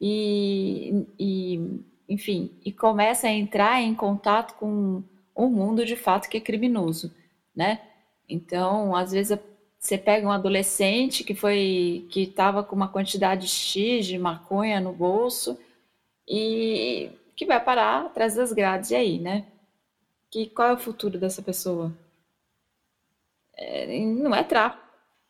e, 0.00 1.06
e, 1.18 1.80
enfim, 2.08 2.52
e 2.64 2.70
começa 2.72 3.26
a 3.26 3.32
entrar 3.32 3.82
em 3.82 3.94
contato 3.94 4.54
com 4.54 5.02
um 5.36 5.48
mundo 5.48 5.84
de 5.84 5.96
fato 5.96 6.28
que 6.28 6.36
é 6.36 6.40
criminoso, 6.40 7.12
né? 7.54 7.80
Então, 8.28 8.94
às 8.94 9.12
vezes 9.12 9.38
você 9.78 9.98
pega 9.98 10.26
um 10.26 10.32
adolescente 10.32 11.22
que 11.24 11.34
foi 11.34 12.06
que 12.10 12.22
estava 12.22 12.62
com 12.62 12.74
uma 12.74 12.88
quantidade 12.88 13.46
X 13.46 14.06
de 14.06 14.18
maconha 14.18 14.80
no 14.80 14.92
bolso 14.92 15.58
e 16.26 17.10
que 17.36 17.44
vai 17.44 17.62
parar 17.62 18.06
atrás 18.06 18.34
das 18.34 18.52
grades 18.52 18.90
e 18.90 18.96
aí, 18.96 19.18
né? 19.18 19.44
Que 20.30 20.46
qual 20.46 20.68
é 20.68 20.72
o 20.72 20.78
futuro 20.78 21.18
dessa 21.18 21.42
pessoa? 21.42 21.92
É, 23.56 23.98
não 24.00 24.34
é 24.34 24.42
tráfico, 24.42 24.82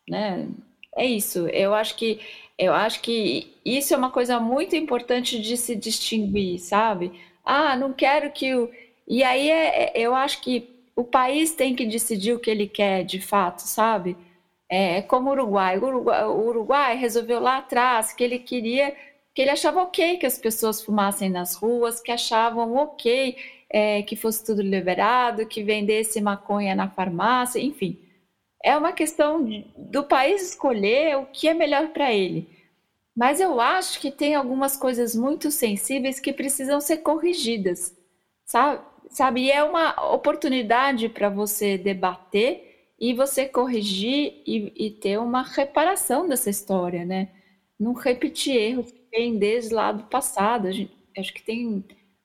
né? 0.07 0.47
É 0.95 1.05
isso. 1.05 1.47
Eu 1.49 1.73
acho 1.73 1.95
que 1.95 2.21
eu 2.57 2.73
acho 2.73 3.01
que 3.01 3.53
isso 3.65 3.93
é 3.93 3.97
uma 3.97 4.09
coisa 4.09 4.39
muito 4.39 4.75
importante 4.75 5.41
de 5.41 5.57
se 5.57 5.75
distinguir, 5.75 6.59
sabe? 6.59 7.11
Ah, 7.43 7.75
não 7.75 7.91
quero 7.93 8.31
que 8.31 8.55
o 8.55 8.71
e 9.07 9.23
aí 9.23 9.49
é, 9.49 9.91
é 9.97 10.01
eu 10.01 10.15
acho 10.15 10.41
que 10.41 10.74
o 10.95 11.03
país 11.03 11.53
tem 11.53 11.75
que 11.75 11.85
decidir 11.85 12.33
o 12.33 12.39
que 12.39 12.49
ele 12.49 12.67
quer 12.67 13.03
de 13.03 13.19
fato, 13.19 13.59
sabe? 13.59 14.15
É, 14.69 15.01
como 15.01 15.29
o 15.29 15.33
Uruguai. 15.33 15.77
o 15.77 15.85
Uruguai. 15.85 16.25
O 16.25 16.47
Uruguai 16.47 16.97
resolveu 16.97 17.39
lá 17.39 17.57
atrás 17.57 18.13
que 18.13 18.23
ele 18.23 18.39
queria, 18.39 18.95
que 19.33 19.41
ele 19.41 19.51
achava 19.51 19.83
ok 19.83 20.17
que 20.17 20.25
as 20.25 20.37
pessoas 20.39 20.83
fumassem 20.83 21.29
nas 21.29 21.55
ruas, 21.55 22.01
que 22.01 22.11
achavam 22.11 22.75
ok 22.75 23.35
é, 23.69 24.01
que 24.03 24.15
fosse 24.15 24.45
tudo 24.45 24.61
liberado, 24.61 25.45
que 25.47 25.63
vendesse 25.63 26.21
maconha 26.21 26.75
na 26.75 26.89
farmácia, 26.89 27.59
enfim. 27.59 27.99
É 28.63 28.75
uma 28.77 28.93
questão 28.93 29.45
do 29.77 30.03
país 30.03 30.41
escolher 30.51 31.17
o 31.17 31.25
que 31.25 31.47
é 31.47 31.53
melhor 31.53 31.89
para 31.89 32.13
ele. 32.13 32.49
Mas 33.15 33.39
eu 33.39 33.61
acho 33.61 33.99
que 33.99 34.11
tem 34.11 34.35
algumas 34.35 34.75
coisas 34.75 35.15
muito 35.15 35.51
sensíveis 35.51 36.19
que 36.19 36.33
precisam 36.33 36.81
ser 36.81 36.97
corrigidas, 36.97 37.95
sabe? 38.45 38.81
Sabe? 39.09 39.41
E 39.45 39.51
é 39.51 39.63
uma 39.63 40.13
oportunidade 40.13 41.09
para 41.09 41.29
você 41.29 41.77
debater 41.77 42.91
e 42.99 43.13
você 43.13 43.45
corrigir 43.47 44.41
e, 44.45 44.71
e, 44.75 44.91
ter 44.91 45.19
uma 45.19 45.43
reparação 45.43 46.27
dessa 46.27 46.49
história, 46.49 47.03
né? 47.05 47.29
Não 47.79 47.93
repetir 47.93 48.55
erros 48.55 48.91
que 48.91 49.01
vêm 49.11 49.37
desde 49.37 49.73
lá 49.73 49.91
do 49.91 50.03
passado. 50.05 50.71
Gente, 50.71 50.93
acho 51.17 51.33
que 51.33 51.43
tem 51.43 51.83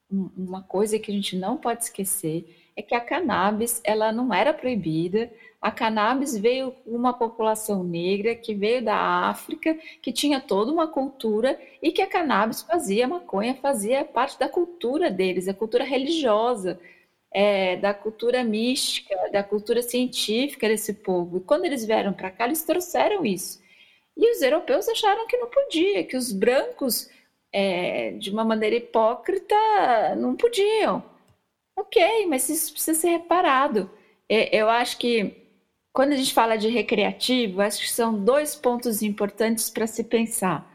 uma 0.09 0.61
coisa 0.63 0.99
que 0.99 1.11
a 1.11 1.13
gente 1.13 1.35
não 1.37 1.57
pode 1.57 1.83
esquecer 1.83 2.71
é 2.75 2.81
que 2.81 2.95
a 2.95 3.01
cannabis 3.01 3.81
ela 3.83 4.11
não 4.11 4.33
era 4.33 4.53
proibida. 4.53 5.31
A 5.61 5.69
cannabis 5.71 6.35
veio 6.35 6.75
uma 6.85 7.13
população 7.13 7.83
negra 7.83 8.33
que 8.33 8.55
veio 8.55 8.83
da 8.83 8.95
África, 9.29 9.77
que 10.01 10.11
tinha 10.11 10.41
toda 10.41 10.71
uma 10.71 10.87
cultura 10.87 11.59
e 11.81 11.91
que 11.91 12.01
a 12.01 12.07
cannabis 12.07 12.63
fazia, 12.63 13.05
a 13.05 13.09
maconha 13.09 13.53
fazia 13.55 14.03
parte 14.03 14.39
da 14.39 14.49
cultura 14.49 15.11
deles, 15.11 15.47
a 15.47 15.53
cultura 15.53 15.83
religiosa 15.83 16.79
é, 17.31 17.77
da 17.77 17.93
cultura 17.93 18.43
mística, 18.43 19.15
da 19.31 19.43
cultura 19.43 19.81
científica 19.81 20.67
desse 20.67 20.93
povo. 20.95 21.37
E 21.37 21.41
quando 21.41 21.65
eles 21.65 21.85
vieram 21.85 22.13
para 22.13 22.31
cá, 22.31 22.45
eles 22.45 22.63
trouxeram 22.63 23.25
isso. 23.25 23.61
E 24.17 24.31
os 24.31 24.41
europeus 24.41 24.87
acharam 24.89 25.27
que 25.27 25.37
não 25.37 25.49
podia, 25.49 26.03
que 26.03 26.17
os 26.17 26.31
brancos, 26.31 27.09
é, 27.53 28.11
de 28.11 28.29
uma 28.29 28.43
maneira 28.43 28.75
hipócrita, 28.75 29.55
não 30.17 30.35
podiam. 30.35 31.03
Ok, 31.75 32.25
mas 32.27 32.49
isso 32.49 32.73
precisa 32.73 32.99
ser 32.99 33.09
reparado. 33.09 33.89
É, 34.27 34.55
eu 34.55 34.69
acho 34.69 34.97
que 34.97 35.40
quando 35.93 36.13
a 36.13 36.15
gente 36.15 36.33
fala 36.33 36.57
de 36.57 36.69
recreativo, 36.69 37.61
acho 37.61 37.81
que 37.81 37.89
são 37.89 38.23
dois 38.23 38.55
pontos 38.55 39.01
importantes 39.01 39.69
para 39.69 39.87
se 39.87 40.03
pensar. 40.03 40.69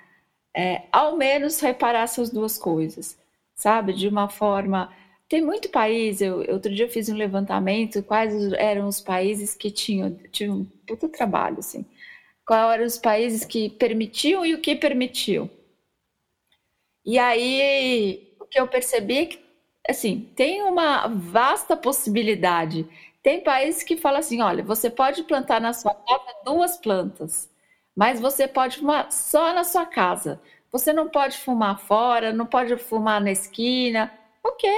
É, 0.54 0.84
ao 0.92 1.16
menos 1.16 1.60
reparar 1.60 2.02
essas 2.04 2.30
duas 2.30 2.58
coisas, 2.58 3.18
sabe? 3.54 3.92
De 3.92 4.08
uma 4.08 4.28
forma 4.28 4.90
tem 5.28 5.42
muito 5.44 5.68
país, 5.70 6.20
eu, 6.20 6.38
outro 6.52 6.72
dia 6.72 6.84
eu 6.86 6.90
fiz 6.90 7.08
um 7.08 7.16
levantamento, 7.16 8.02
quais 8.02 8.52
eram 8.52 8.86
os 8.86 9.00
países 9.00 9.54
que 9.54 9.70
tinham, 9.70 10.14
tinham 10.30 10.58
um 10.58 10.64
puto 10.86 11.08
trabalho, 11.08 11.58
assim. 11.58 11.84
Quais 12.46 12.74
eram 12.74 12.86
os 12.86 12.98
países 12.98 13.44
que 13.44 13.68
permitiam 13.70 14.46
e 14.46 14.54
o 14.54 14.60
que 14.60 14.76
permitiam. 14.76 15.50
E 17.04 17.18
aí, 17.18 18.34
o 18.40 18.44
que 18.46 18.58
eu 18.60 18.68
percebi 18.68 19.18
é 19.18 19.26
que, 19.26 19.40
assim, 19.88 20.30
tem 20.36 20.62
uma 20.62 21.08
vasta 21.08 21.76
possibilidade. 21.76 22.86
Tem 23.26 23.40
países 23.40 23.82
que 23.82 23.96
falam 23.96 24.20
assim, 24.20 24.40
olha, 24.40 24.62
você 24.62 24.88
pode 24.88 25.24
plantar 25.24 25.60
na 25.60 25.72
sua 25.72 25.92
casa 25.92 26.32
duas 26.44 26.76
plantas, 26.76 27.50
mas 27.92 28.20
você 28.20 28.46
pode 28.46 28.76
fumar 28.76 29.10
só 29.10 29.52
na 29.52 29.64
sua 29.64 29.84
casa. 29.84 30.40
Você 30.70 30.92
não 30.92 31.08
pode 31.08 31.36
fumar 31.38 31.80
fora, 31.80 32.32
não 32.32 32.46
pode 32.46 32.76
fumar 32.76 33.20
na 33.20 33.32
esquina. 33.32 34.16
Ok, 34.44 34.70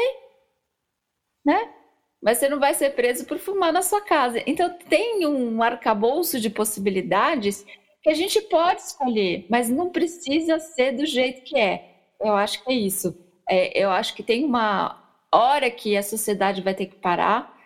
né? 1.44 1.74
Mas 2.22 2.38
você 2.38 2.48
não 2.48 2.58
vai 2.58 2.72
ser 2.72 2.94
preso 2.94 3.26
por 3.26 3.38
fumar 3.38 3.70
na 3.70 3.82
sua 3.82 4.00
casa. 4.00 4.42
Então 4.46 4.70
tem 4.88 5.26
um 5.26 5.62
arcabouço 5.62 6.40
de 6.40 6.48
possibilidades 6.48 7.66
que 8.02 8.08
a 8.08 8.14
gente 8.14 8.40
pode 8.40 8.80
escolher, 8.80 9.46
mas 9.50 9.68
não 9.68 9.90
precisa 9.90 10.58
ser 10.58 10.92
do 10.92 11.04
jeito 11.04 11.42
que 11.42 11.58
é. 11.58 12.14
Eu 12.18 12.34
acho 12.34 12.64
que 12.64 12.72
é 12.72 12.74
isso. 12.74 13.14
É, 13.46 13.78
eu 13.78 13.90
acho 13.90 14.14
que 14.14 14.22
tem 14.22 14.42
uma 14.42 15.04
hora 15.30 15.70
que 15.70 15.98
a 15.98 16.02
sociedade 16.02 16.62
vai 16.62 16.72
ter 16.72 16.86
que 16.86 16.96
parar, 16.96 17.57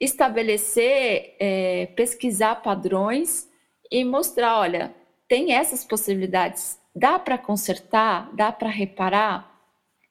estabelecer, 0.00 1.36
é, 1.38 1.86
pesquisar 1.96 2.56
padrões 2.56 3.48
e 3.90 4.04
mostrar, 4.04 4.58
olha, 4.58 4.94
tem 5.28 5.52
essas 5.52 5.84
possibilidades. 5.84 6.78
Dá 6.94 7.18
para 7.18 7.38
consertar? 7.38 8.34
Dá 8.34 8.52
para 8.52 8.68
reparar? 8.68 9.54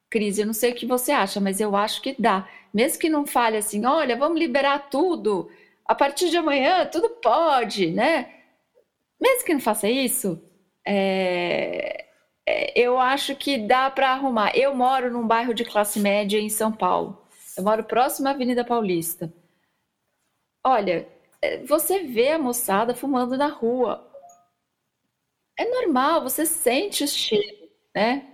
Cris, 0.10 0.38
eu 0.38 0.46
não 0.46 0.54
sei 0.54 0.72
o 0.72 0.76
que 0.76 0.86
você 0.86 1.12
acha, 1.12 1.40
mas 1.40 1.60
eu 1.60 1.76
acho 1.76 2.02
que 2.02 2.16
dá. 2.18 2.48
Mesmo 2.74 3.00
que 3.00 3.10
não 3.10 3.26
fale 3.26 3.58
assim, 3.58 3.86
olha, 3.86 4.16
vamos 4.16 4.40
liberar 4.40 4.90
tudo, 4.90 5.50
a 5.86 5.96
partir 5.96 6.30
de 6.30 6.38
amanhã 6.38 6.86
tudo 6.86 7.10
pode, 7.22 7.88
né? 7.92 8.32
Mesmo 9.20 9.46
que 9.46 9.54
não 9.54 9.62
faça 9.62 9.90
isso, 9.90 10.42
é... 10.86 12.06
É, 12.48 12.80
eu 12.80 13.00
acho 13.00 13.36
que 13.36 13.58
dá 13.58 13.90
para 13.90 14.12
arrumar. 14.12 14.56
Eu 14.56 14.76
moro 14.76 15.12
num 15.12 15.26
bairro 15.26 15.54
de 15.54 15.66
classe 15.66 16.00
média 16.00 16.40
em 16.40 16.50
São 16.50 16.72
Paulo. 16.72 17.20
Eu 17.58 17.64
moro 17.64 17.84
próximo 17.84 18.28
à 18.28 18.32
Avenida 18.32 18.64
Paulista. 18.64 19.34
Olha, 20.66 21.08
é, 21.42 21.60
você 21.60 22.00
vê 22.00 22.30
a 22.32 22.40
moçada 22.40 22.96
fumando 22.96 23.38
na 23.38 23.48
rua. 23.48 24.04
é 25.58 25.66
normal, 25.70 26.24
você 26.24 26.44
sente 26.46 27.04
o 27.04 27.08
cheiro, 27.08 27.70
né? 27.96 28.26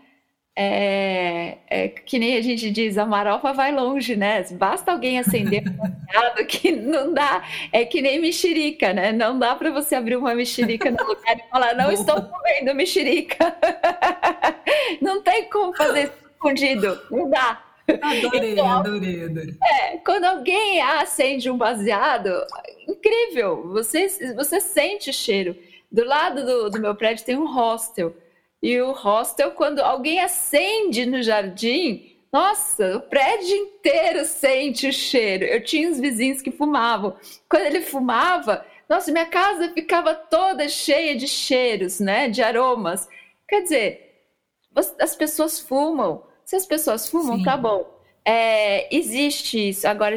É, 0.55 1.57
é, 1.69 1.87
que 1.89 2.19
nem 2.19 2.37
a 2.37 2.41
gente 2.41 2.71
diz, 2.71 2.97
a 2.97 3.05
marofa 3.05 3.51
vai 3.51 3.73
longe, 3.73 4.15
né? 4.15 4.43
Basta 4.51 4.91
alguém 4.93 5.19
acender 5.19 5.63
um 5.67 6.45
que 6.45 6.71
não 6.71 7.13
dá, 7.13 7.43
é 7.71 7.85
que 7.85 8.01
nem 8.01 8.19
mexerica, 8.21 8.93
né? 8.93 9.11
Não 9.11 9.37
dá 9.37 9.55
para 9.55 9.71
você 9.71 9.95
abrir 9.95 10.15
uma 10.15 10.33
mexerica 10.33 10.89
no 10.89 11.03
lugar 11.03 11.37
e 11.37 11.49
falar, 11.49 11.75
não 11.75 11.91
estou 11.91 12.21
comendo 12.21 12.75
mexerica. 12.75 13.37
Não 15.01 15.21
tem 15.21 15.49
como 15.49 15.73
fazer 15.75 16.03
isso 16.03 16.13
escondido, 16.31 17.01
não 17.09 17.29
dá. 17.29 17.70
Adorei, 18.01 18.51
então, 18.53 18.67
adorei, 18.67 19.25
adorei. 19.25 19.55
É, 19.63 19.97
quando 19.97 20.25
alguém 20.25 20.81
acende 20.81 21.49
um 21.49 21.57
baseado, 21.57 22.29
incrível, 22.87 23.67
você, 23.69 24.07
você 24.35 24.59
sente 24.59 25.09
o 25.09 25.13
cheiro. 25.13 25.55
Do 25.91 26.05
lado 26.05 26.45
do, 26.45 26.69
do 26.69 26.79
meu 26.79 26.95
prédio 26.95 27.25
tem 27.25 27.37
um 27.37 27.51
hostel. 27.51 28.15
E 28.61 28.79
o 28.79 28.91
hostel, 28.91 29.51
quando 29.51 29.79
alguém 29.79 30.19
acende 30.19 31.05
no 31.05 31.21
jardim, 31.21 32.11
nossa, 32.31 32.95
o 32.97 33.01
prédio 33.01 33.55
inteiro 33.55 34.23
sente 34.23 34.87
o 34.87 34.93
cheiro. 34.93 35.43
Eu 35.43 35.63
tinha 35.63 35.89
uns 35.89 35.99
vizinhos 35.99 36.41
que 36.41 36.51
fumavam. 36.51 37.15
Quando 37.49 37.65
ele 37.65 37.81
fumava, 37.81 38.65
nossa, 38.87 39.11
minha 39.11 39.25
casa 39.25 39.69
ficava 39.73 40.13
toda 40.15 40.69
cheia 40.69 41.15
de 41.15 41.27
cheiros, 41.27 41.99
né? 41.99 42.29
De 42.29 42.41
aromas. 42.41 43.07
Quer 43.47 43.63
dizer, 43.63 44.11
as 44.99 45.15
pessoas 45.15 45.59
fumam. 45.59 46.23
Se 46.51 46.55
as 46.55 46.65
pessoas 46.65 47.09
fumam, 47.09 47.37
Sim. 47.37 47.43
tá 47.43 47.57
bom. 47.57 47.89
É, 48.23 48.93
existe 48.95 49.69
isso. 49.69 49.87
Agora, 49.87 50.15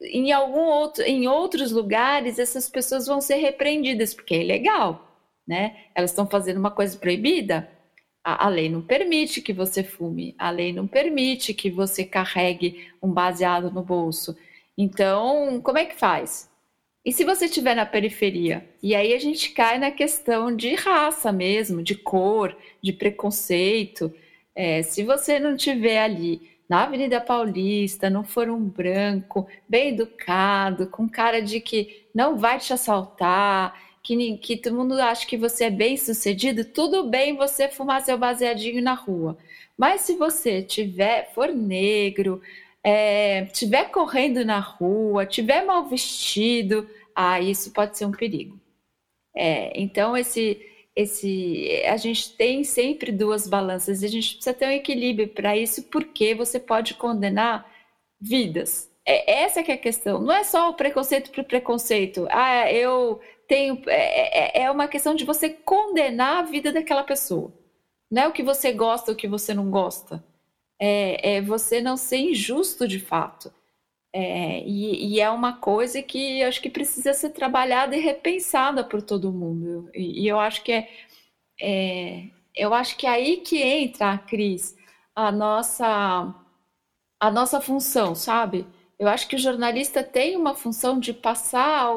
em 0.00 0.30
algum 0.32 0.64
outro, 0.64 1.02
em 1.02 1.26
outros 1.26 1.72
lugares, 1.72 2.38
essas 2.38 2.68
pessoas 2.68 3.06
vão 3.06 3.20
ser 3.20 3.36
repreendidas 3.36 4.14
porque 4.14 4.34
é 4.34 4.42
ilegal 4.42 5.12
né? 5.46 5.76
Elas 5.94 6.10
estão 6.10 6.26
fazendo 6.26 6.58
uma 6.58 6.70
coisa 6.70 6.96
proibida. 6.96 7.68
A, 8.24 8.46
a, 8.46 8.48
lei 8.48 8.68
não 8.68 8.82
permite 8.82 9.42
que 9.42 9.52
você 9.52 9.82
fume, 9.82 10.34
a 10.38 10.50
lei 10.50 10.72
não 10.72 10.86
permite 10.86 11.52
que 11.52 11.70
você 11.70 12.04
carregue 12.04 12.88
um 13.02 13.10
baseado 13.12 13.70
no 13.70 13.82
bolso. 13.82 14.36
Então, 14.78 15.60
como 15.60 15.78
é 15.78 15.84
que 15.84 15.96
faz? 15.96 16.48
E 17.04 17.12
se 17.12 17.24
você 17.24 17.46
estiver 17.46 17.74
na 17.74 17.84
periferia? 17.84 18.64
E 18.80 18.94
aí 18.94 19.12
a 19.12 19.18
gente 19.18 19.50
cai 19.50 19.76
na 19.78 19.90
questão 19.90 20.54
de 20.54 20.74
raça 20.76 21.32
mesmo, 21.32 21.82
de 21.82 21.96
cor, 21.96 22.56
de 22.80 22.92
preconceito. 22.92 24.14
É, 24.54 24.82
se 24.82 25.02
você 25.02 25.38
não 25.38 25.54
estiver 25.54 26.02
ali 26.02 26.50
na 26.68 26.84
Avenida 26.84 27.20
Paulista, 27.20 28.08
não 28.08 28.24
for 28.24 28.48
um 28.48 28.60
branco, 28.60 29.46
bem 29.68 29.90
educado, 29.90 30.86
com 30.86 31.08
cara 31.08 31.40
de 31.40 31.60
que 31.60 32.06
não 32.14 32.36
vai 32.38 32.58
te 32.58 32.72
assaltar, 32.72 33.78
que, 34.02 34.36
que 34.38 34.56
todo 34.56 34.76
mundo 34.76 34.98
acha 35.00 35.26
que 35.26 35.36
você 35.36 35.64
é 35.64 35.70
bem 35.70 35.96
sucedido, 35.96 36.64
tudo 36.64 37.04
bem 37.04 37.36
você 37.36 37.68
fumar 37.68 38.02
seu 38.02 38.18
baseadinho 38.18 38.82
na 38.82 38.94
rua. 38.94 39.36
Mas 39.76 40.02
se 40.02 40.16
você 40.16 40.62
tiver, 40.62 41.30
for 41.34 41.48
negro, 41.48 42.40
é, 42.82 43.44
tiver 43.46 43.90
correndo 43.90 44.44
na 44.44 44.58
rua, 44.58 45.26
tiver 45.26 45.64
mal 45.64 45.86
vestido, 45.86 46.88
ah, 47.14 47.40
isso 47.40 47.70
pode 47.72 47.96
ser 47.96 48.06
um 48.06 48.12
perigo. 48.12 48.58
É, 49.34 49.72
então 49.80 50.16
esse, 50.16 50.60
esse, 50.94 51.82
a 51.86 51.96
gente 51.96 52.36
tem 52.36 52.64
sempre 52.64 53.10
duas 53.10 53.48
balanças 53.48 54.02
e 54.02 54.06
a 54.06 54.08
gente 54.08 54.34
precisa 54.34 54.54
ter 54.54 54.66
um 54.66 54.70
equilíbrio 54.70 55.28
para 55.28 55.56
isso, 55.56 55.84
porque 55.84 56.34
você 56.34 56.60
pode 56.60 56.94
condenar 56.94 57.66
vidas. 58.20 58.90
É, 59.04 59.42
essa 59.42 59.62
que 59.62 59.72
é 59.72 59.74
a 59.74 59.78
questão. 59.78 60.20
Não 60.20 60.32
é 60.32 60.44
só 60.44 60.70
o 60.70 60.74
preconceito 60.74 61.30
por 61.30 61.44
preconceito. 61.44 62.28
Ah, 62.30 62.70
eu 62.70 63.20
tem, 63.48 63.82
é, 63.86 64.60
é, 64.60 64.64
é 64.64 64.70
uma 64.70 64.88
questão 64.88 65.14
de 65.14 65.24
você 65.24 65.50
condenar 65.50 66.38
a 66.38 66.42
vida 66.42 66.72
daquela 66.72 67.02
pessoa. 67.04 67.52
Não 68.10 68.22
é 68.22 68.28
o 68.28 68.32
que 68.32 68.42
você 68.42 68.72
gosta, 68.72 69.12
o 69.12 69.16
que 69.16 69.26
você 69.26 69.54
não 69.54 69.70
gosta. 69.70 70.22
É, 70.78 71.36
é 71.36 71.40
você 71.40 71.80
não 71.80 71.96
ser 71.96 72.18
injusto 72.18 72.86
de 72.86 73.00
fato. 73.00 73.52
É, 74.14 74.60
e, 74.66 75.14
e, 75.14 75.20
é 75.20 75.30
uma 75.30 75.54
coisa 75.54 76.02
que 76.02 76.42
acho 76.42 76.60
que 76.60 76.68
precisa 76.68 77.14
ser 77.14 77.30
trabalhada 77.30 77.96
e 77.96 78.00
repensada 78.00 78.84
por 78.84 79.00
todo 79.00 79.32
mundo. 79.32 79.90
E, 79.94 80.24
e 80.24 80.28
eu 80.28 80.38
acho 80.38 80.62
que 80.62 80.72
é, 80.72 80.88
é, 81.60 82.24
eu 82.54 82.74
acho 82.74 82.96
que 82.96 83.06
é 83.06 83.10
aí 83.10 83.38
que 83.38 83.62
entra, 83.62 84.18
Cris, 84.18 84.76
a 85.14 85.32
nossa 85.32 86.34
a 87.20 87.30
nossa 87.30 87.60
função, 87.60 88.14
sabe? 88.14 88.66
Eu 88.98 89.08
acho 89.08 89.28
que 89.28 89.36
o 89.36 89.38
jornalista 89.38 90.02
tem 90.04 90.36
uma 90.36 90.54
função 90.54 90.98
de 91.00 91.12
passar 91.14 91.88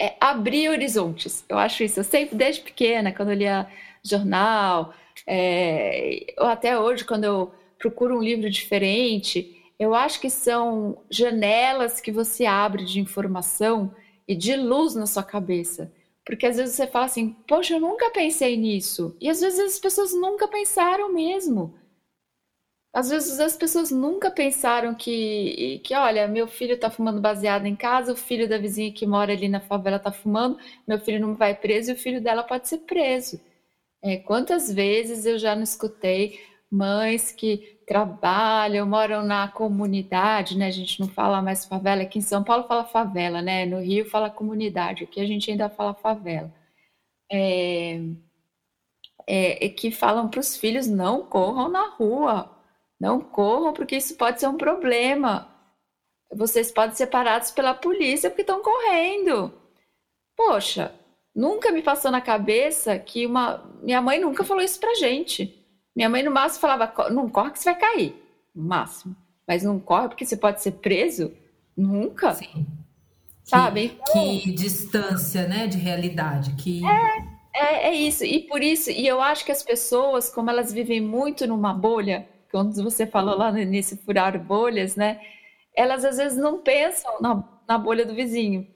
é 0.00 0.16
abrir 0.20 0.68
horizontes. 0.70 1.44
Eu 1.48 1.58
acho 1.58 1.84
isso. 1.84 2.00
Eu 2.00 2.04
sempre, 2.04 2.36
desde 2.36 2.62
pequena, 2.62 3.12
quando 3.12 3.30
eu 3.30 3.36
lia 3.36 3.68
jornal, 4.02 4.94
é, 5.26 6.34
ou 6.38 6.46
até 6.46 6.78
hoje, 6.78 7.04
quando 7.04 7.24
eu 7.24 7.52
procuro 7.78 8.16
um 8.16 8.22
livro 8.22 8.48
diferente, 8.48 9.59
eu 9.80 9.94
acho 9.94 10.20
que 10.20 10.28
são 10.28 11.02
janelas 11.08 12.02
que 12.02 12.12
você 12.12 12.44
abre 12.44 12.84
de 12.84 13.00
informação 13.00 13.94
e 14.28 14.36
de 14.36 14.54
luz 14.54 14.94
na 14.94 15.06
sua 15.06 15.22
cabeça. 15.22 15.90
Porque 16.22 16.44
às 16.44 16.58
vezes 16.58 16.76
você 16.76 16.86
fala 16.86 17.06
assim, 17.06 17.32
poxa, 17.48 17.74
eu 17.74 17.80
nunca 17.80 18.10
pensei 18.10 18.58
nisso. 18.58 19.16
E 19.18 19.30
às 19.30 19.40
vezes 19.40 19.58
as 19.58 19.78
pessoas 19.78 20.12
nunca 20.12 20.46
pensaram 20.46 21.10
mesmo. 21.10 21.74
Às 22.92 23.08
vezes 23.08 23.40
as 23.40 23.56
pessoas 23.56 23.90
nunca 23.90 24.30
pensaram 24.30 24.94
que, 24.94 25.80
que 25.82 25.94
olha, 25.94 26.28
meu 26.28 26.46
filho 26.46 26.74
está 26.74 26.90
fumando 26.90 27.20
baseado 27.20 27.64
em 27.64 27.74
casa, 27.74 28.12
o 28.12 28.16
filho 28.16 28.46
da 28.46 28.58
vizinha 28.58 28.92
que 28.92 29.06
mora 29.06 29.32
ali 29.32 29.48
na 29.48 29.60
favela 29.60 29.96
está 29.96 30.12
fumando, 30.12 30.58
meu 30.86 30.98
filho 31.00 31.20
não 31.20 31.34
vai 31.34 31.54
preso 31.54 31.90
e 31.90 31.94
o 31.94 31.96
filho 31.96 32.20
dela 32.20 32.42
pode 32.42 32.68
ser 32.68 32.78
preso. 32.78 33.40
É, 34.02 34.18
quantas 34.18 34.70
vezes 34.70 35.24
eu 35.24 35.38
já 35.38 35.54
não 35.54 35.62
escutei 35.62 36.38
mães 36.70 37.32
que 37.32 37.80
trabalham, 37.86 38.86
moram 38.86 39.22
na 39.24 39.48
comunidade, 39.48 40.56
né? 40.56 40.68
A 40.68 40.70
gente 40.70 41.00
não 41.00 41.08
fala 41.08 41.42
mais 41.42 41.64
favela, 41.64 42.02
aqui 42.02 42.18
em 42.18 42.22
São 42.22 42.44
Paulo 42.44 42.64
fala 42.68 42.84
favela, 42.84 43.42
né? 43.42 43.66
No 43.66 43.80
Rio 43.80 44.08
fala 44.08 44.30
comunidade, 44.30 45.04
aqui 45.04 45.20
a 45.20 45.26
gente 45.26 45.50
ainda 45.50 45.68
fala 45.68 45.94
favela. 45.94 46.52
É, 47.32 48.00
é, 49.26 49.68
que 49.70 49.90
falam 49.90 50.28
para 50.28 50.40
os 50.40 50.56
filhos 50.56 50.86
não 50.86 51.24
corram 51.24 51.68
na 51.68 51.88
rua, 51.90 52.50
não 53.00 53.20
corram, 53.20 53.72
porque 53.72 53.96
isso 53.96 54.16
pode 54.16 54.40
ser 54.40 54.48
um 54.48 54.56
problema. 54.56 55.48
Vocês 56.32 56.70
podem 56.72 56.94
ser 56.96 57.08
parados 57.08 57.50
pela 57.50 57.74
polícia 57.74 58.30
porque 58.30 58.42
estão 58.42 58.62
correndo. 58.62 59.52
Poxa, 60.36 60.94
nunca 61.34 61.72
me 61.72 61.82
passou 61.82 62.10
na 62.10 62.20
cabeça 62.20 62.98
que 62.98 63.26
uma. 63.26 63.64
Minha 63.82 64.00
mãe 64.02 64.20
nunca 64.20 64.44
falou 64.44 64.62
isso 64.62 64.80
pra 64.80 64.94
gente. 64.94 65.59
Minha 65.94 66.08
mãe, 66.08 66.22
no 66.22 66.30
máximo, 66.30 66.60
falava: 66.60 66.92
não 67.10 67.28
corre 67.28 67.50
que 67.50 67.58
você 67.58 67.72
vai 67.72 67.80
cair. 67.80 68.22
No 68.54 68.64
máximo. 68.64 69.16
Mas 69.46 69.62
não 69.62 69.80
corre 69.80 70.08
porque 70.08 70.24
você 70.24 70.36
pode 70.36 70.62
ser 70.62 70.72
preso? 70.72 71.32
Nunca. 71.76 72.34
Sim. 72.34 72.66
Sabe? 73.42 73.88
Que, 73.88 74.18
então, 74.18 74.40
que 74.40 74.52
distância, 74.52 75.48
né, 75.48 75.66
de 75.66 75.76
realidade. 75.76 76.52
Que... 76.52 76.82
É, 76.86 77.18
é, 77.52 77.88
é 77.88 77.94
isso. 77.94 78.24
E 78.24 78.40
por 78.40 78.62
isso, 78.62 78.90
e 78.90 79.06
eu 79.06 79.20
acho 79.20 79.44
que 79.44 79.50
as 79.50 79.62
pessoas, 79.62 80.30
como 80.30 80.50
elas 80.50 80.72
vivem 80.72 81.00
muito 81.00 81.46
numa 81.46 81.74
bolha, 81.74 82.28
quando 82.50 82.80
você 82.82 83.06
falou 83.06 83.36
lá 83.36 83.50
no 83.50 83.58
início, 83.58 83.96
furar 83.96 84.38
bolhas, 84.38 84.94
né? 84.94 85.20
Elas 85.74 86.04
às 86.04 86.16
vezes 86.16 86.38
não 86.38 86.60
pensam 86.60 87.20
na, 87.20 87.42
na 87.66 87.78
bolha 87.78 88.04
do 88.04 88.14
vizinho. 88.14 88.66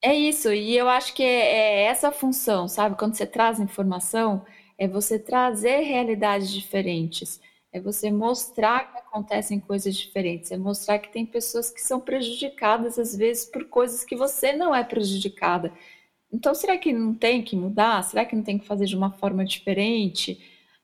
É 0.00 0.14
isso, 0.14 0.52
e 0.52 0.76
eu 0.76 0.88
acho 0.88 1.12
que 1.12 1.24
é, 1.24 1.26
é 1.26 1.82
essa 1.86 2.12
função, 2.12 2.68
sabe? 2.68 2.96
Quando 2.96 3.16
você 3.16 3.26
traz 3.26 3.58
informação, 3.58 4.44
é 4.78 4.86
você 4.86 5.18
trazer 5.18 5.80
realidades 5.80 6.50
diferentes, 6.50 7.40
é 7.72 7.80
você 7.80 8.10
mostrar 8.10 8.92
que 8.92 8.98
acontecem 8.98 9.60
coisas 9.60 9.94
diferentes, 9.94 10.50
é 10.50 10.56
mostrar 10.56 10.98
que 10.98 11.12
tem 11.12 11.26
pessoas 11.26 11.70
que 11.70 11.80
são 11.80 12.00
prejudicadas 12.00 12.98
às 12.98 13.14
vezes 13.14 13.44
por 13.44 13.64
coisas 13.66 14.04
que 14.04 14.16
você 14.16 14.52
não 14.52 14.74
é 14.74 14.84
prejudicada. 14.84 15.72
Então, 16.32 16.54
será 16.54 16.76
que 16.78 16.92
não 16.92 17.14
tem 17.14 17.42
que 17.42 17.56
mudar? 17.56 18.02
Será 18.04 18.24
que 18.24 18.36
não 18.36 18.42
tem 18.42 18.58
que 18.58 18.66
fazer 18.66 18.86
de 18.86 18.96
uma 18.96 19.10
forma 19.12 19.44
diferente? 19.44 20.38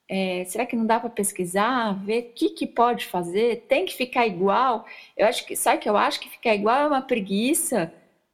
É, 0.08 0.44
será 0.46 0.66
que 0.66 0.76
não 0.76 0.86
dá 0.86 1.00
para 1.00 1.10
pesquisar, 1.10 1.92
ver 2.04 2.30
o 2.30 2.32
que, 2.34 2.50
que 2.50 2.66
pode 2.66 3.06
fazer? 3.06 3.64
Tem 3.68 3.86
que 3.86 3.94
ficar 3.94 4.26
igual? 4.26 4.86
Eu 5.16 5.26
acho 5.26 5.46
que, 5.46 5.56
sabe 5.56 5.82
que 5.82 5.88
eu 5.88 5.96
acho 5.96 6.20
que 6.20 6.28
ficar 6.28 6.54
igual 6.54 6.76
é 6.76 6.86
uma 6.86 7.02
preguiça 7.02 7.92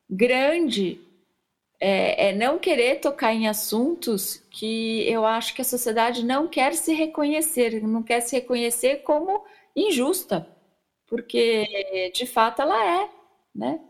grande. 0.09 1.01
É, 1.83 2.29
é, 2.29 2.35
não 2.35 2.59
querer 2.59 3.01
tocar 3.01 3.33
em 3.33 3.49
assuntos 3.49 4.37
que 4.51 5.03
eu 5.09 5.25
acho 5.25 5.55
que 5.55 5.63
a 5.63 5.65
sociedade 5.65 6.23
não 6.23 6.47
quer 6.47 6.75
se 6.75 6.93
reconhecer, 6.93 7.83
não 7.83 8.03
quer 8.03 8.21
se 8.21 8.37
reconhecer 8.37 8.97
como 8.97 9.45
injusta, 9.75 10.47
porque 11.07 12.13
de 12.15 12.27
fato 12.27 12.61
ela 12.61 12.85
é, 12.85 13.09
né? 13.55 13.81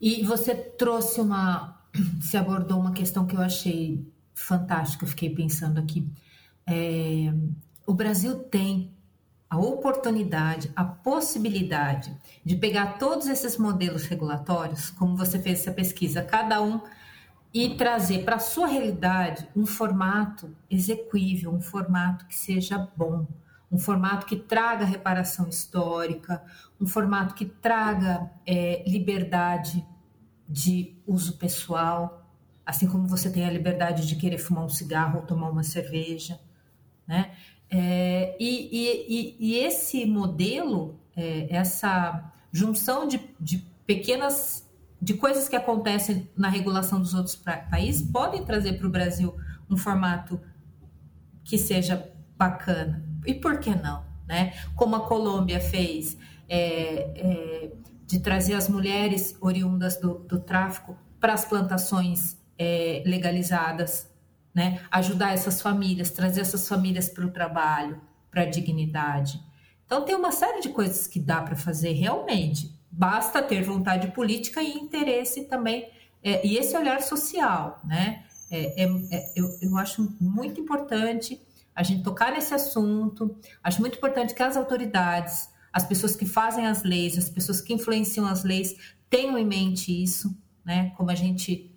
E 0.00 0.24
você 0.24 0.52
trouxe 0.52 1.20
uma, 1.20 1.80
se 2.20 2.36
abordou 2.36 2.80
uma 2.80 2.92
questão 2.92 3.24
que 3.24 3.36
eu 3.36 3.40
achei 3.40 4.04
fantástica, 4.34 5.04
eu 5.04 5.08
fiquei 5.08 5.30
pensando 5.30 5.78
aqui. 5.78 6.04
É, 6.66 7.32
o 7.86 7.94
Brasil 7.94 8.36
tem 8.44 8.96
a 9.52 9.58
oportunidade, 9.58 10.72
a 10.74 10.82
possibilidade 10.82 12.10
de 12.42 12.56
pegar 12.56 12.98
todos 12.98 13.26
esses 13.26 13.58
modelos 13.58 14.06
regulatórios, 14.06 14.88
como 14.88 15.14
você 15.14 15.38
fez 15.38 15.60
essa 15.60 15.70
pesquisa, 15.70 16.22
cada 16.22 16.62
um 16.62 16.80
e 17.52 17.76
trazer 17.76 18.24
para 18.24 18.36
a 18.36 18.38
sua 18.38 18.66
realidade 18.66 19.46
um 19.54 19.66
formato 19.66 20.56
execuível, 20.70 21.52
um 21.52 21.60
formato 21.60 22.24
que 22.24 22.34
seja 22.34 22.90
bom, 22.96 23.26
um 23.70 23.78
formato 23.78 24.24
que 24.24 24.36
traga 24.36 24.86
reparação 24.86 25.46
histórica, 25.46 26.42
um 26.80 26.86
formato 26.86 27.34
que 27.34 27.44
traga 27.44 28.30
é, 28.46 28.82
liberdade 28.88 29.86
de 30.48 30.96
uso 31.06 31.36
pessoal, 31.36 32.26
assim 32.64 32.86
como 32.86 33.06
você 33.06 33.30
tem 33.30 33.44
a 33.44 33.50
liberdade 33.50 34.06
de 34.06 34.16
querer 34.16 34.38
fumar 34.38 34.64
um 34.64 34.70
cigarro 34.70 35.18
ou 35.18 35.26
tomar 35.26 35.50
uma 35.50 35.62
cerveja, 35.62 36.40
né? 37.06 37.32
É, 37.74 38.36
e, 38.38 38.68
e, 38.70 39.36
e, 39.40 39.58
esse 39.58 40.04
modelo, 40.04 41.00
é, 41.16 41.46
essa 41.48 42.30
junção 42.52 43.08
de, 43.08 43.18
de 43.40 43.66
pequenas 43.86 44.68
de 45.00 45.14
coisas 45.14 45.48
que 45.48 45.56
acontecem 45.56 46.28
na 46.36 46.48
regulação 46.48 47.00
dos 47.00 47.14
outros 47.14 47.34
países 47.34 48.02
podem 48.02 48.44
trazer 48.44 48.74
para 48.74 48.86
o 48.86 48.90
Brasil 48.90 49.34
um 49.68 49.76
formato 49.76 50.38
que 51.42 51.56
seja 51.56 52.12
bacana. 52.36 53.04
E 53.26 53.34
por 53.34 53.58
que 53.58 53.74
não? 53.74 54.04
Né? 54.28 54.52
Como 54.76 54.94
a 54.94 55.00
Colômbia 55.00 55.58
fez 55.58 56.16
é, 56.48 57.10
é, 57.16 57.72
de 58.06 58.20
trazer 58.20 58.54
as 58.54 58.68
mulheres 58.68 59.36
oriundas 59.40 59.96
do, 59.96 60.18
do 60.20 60.38
tráfico 60.38 60.96
para 61.18 61.32
as 61.32 61.44
plantações 61.46 62.36
é, 62.58 63.02
legalizadas, 63.06 64.11
né? 64.54 64.80
ajudar 64.90 65.32
essas 65.32 65.60
famílias, 65.60 66.10
trazer 66.10 66.42
essas 66.42 66.68
famílias 66.68 67.08
para 67.08 67.24
o 67.24 67.30
trabalho, 67.30 68.00
para 68.30 68.42
a 68.42 68.46
dignidade. 68.46 69.42
Então, 69.86 70.04
tem 70.04 70.14
uma 70.14 70.32
série 70.32 70.60
de 70.60 70.70
coisas 70.70 71.06
que 71.06 71.20
dá 71.20 71.42
para 71.42 71.56
fazer 71.56 71.92
realmente 71.92 72.80
basta 72.92 73.42
ter 73.42 73.62
vontade 73.62 74.08
política 74.08 74.62
e 74.62 74.74
interesse 74.74 75.44
também, 75.44 75.88
é, 76.22 76.46
e 76.46 76.58
esse 76.58 76.76
olhar 76.76 77.00
social, 77.00 77.80
né? 77.84 78.24
É, 78.50 78.84
é, 78.84 78.86
é, 79.10 79.32
eu, 79.34 79.48
eu 79.62 79.78
acho 79.78 80.14
muito 80.20 80.60
importante 80.60 81.40
a 81.74 81.82
gente 81.82 82.02
tocar 82.02 82.30
nesse 82.32 82.52
assunto, 82.52 83.34
acho 83.64 83.80
muito 83.80 83.96
importante 83.96 84.34
que 84.34 84.42
as 84.42 84.58
autoridades, 84.58 85.48
as 85.72 85.86
pessoas 85.86 86.14
que 86.14 86.26
fazem 86.26 86.66
as 86.66 86.82
leis, 86.82 87.16
as 87.16 87.30
pessoas 87.30 87.62
que 87.62 87.72
influenciam 87.72 88.26
as 88.26 88.44
leis, 88.44 88.76
tenham 89.08 89.38
em 89.38 89.46
mente 89.46 90.02
isso, 90.02 90.36
né? 90.62 90.92
Como 90.98 91.10
a 91.10 91.14
gente 91.14 91.71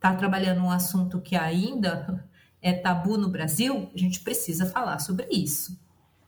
está 0.00 0.14
trabalhando 0.14 0.62
um 0.62 0.70
assunto 0.70 1.20
que 1.20 1.36
ainda 1.36 2.24
é 2.62 2.72
tabu 2.72 3.18
no 3.18 3.28
Brasil, 3.28 3.90
a 3.94 3.98
gente 3.98 4.20
precisa 4.20 4.64
falar 4.64 4.98
sobre 4.98 5.26
isso. 5.30 5.78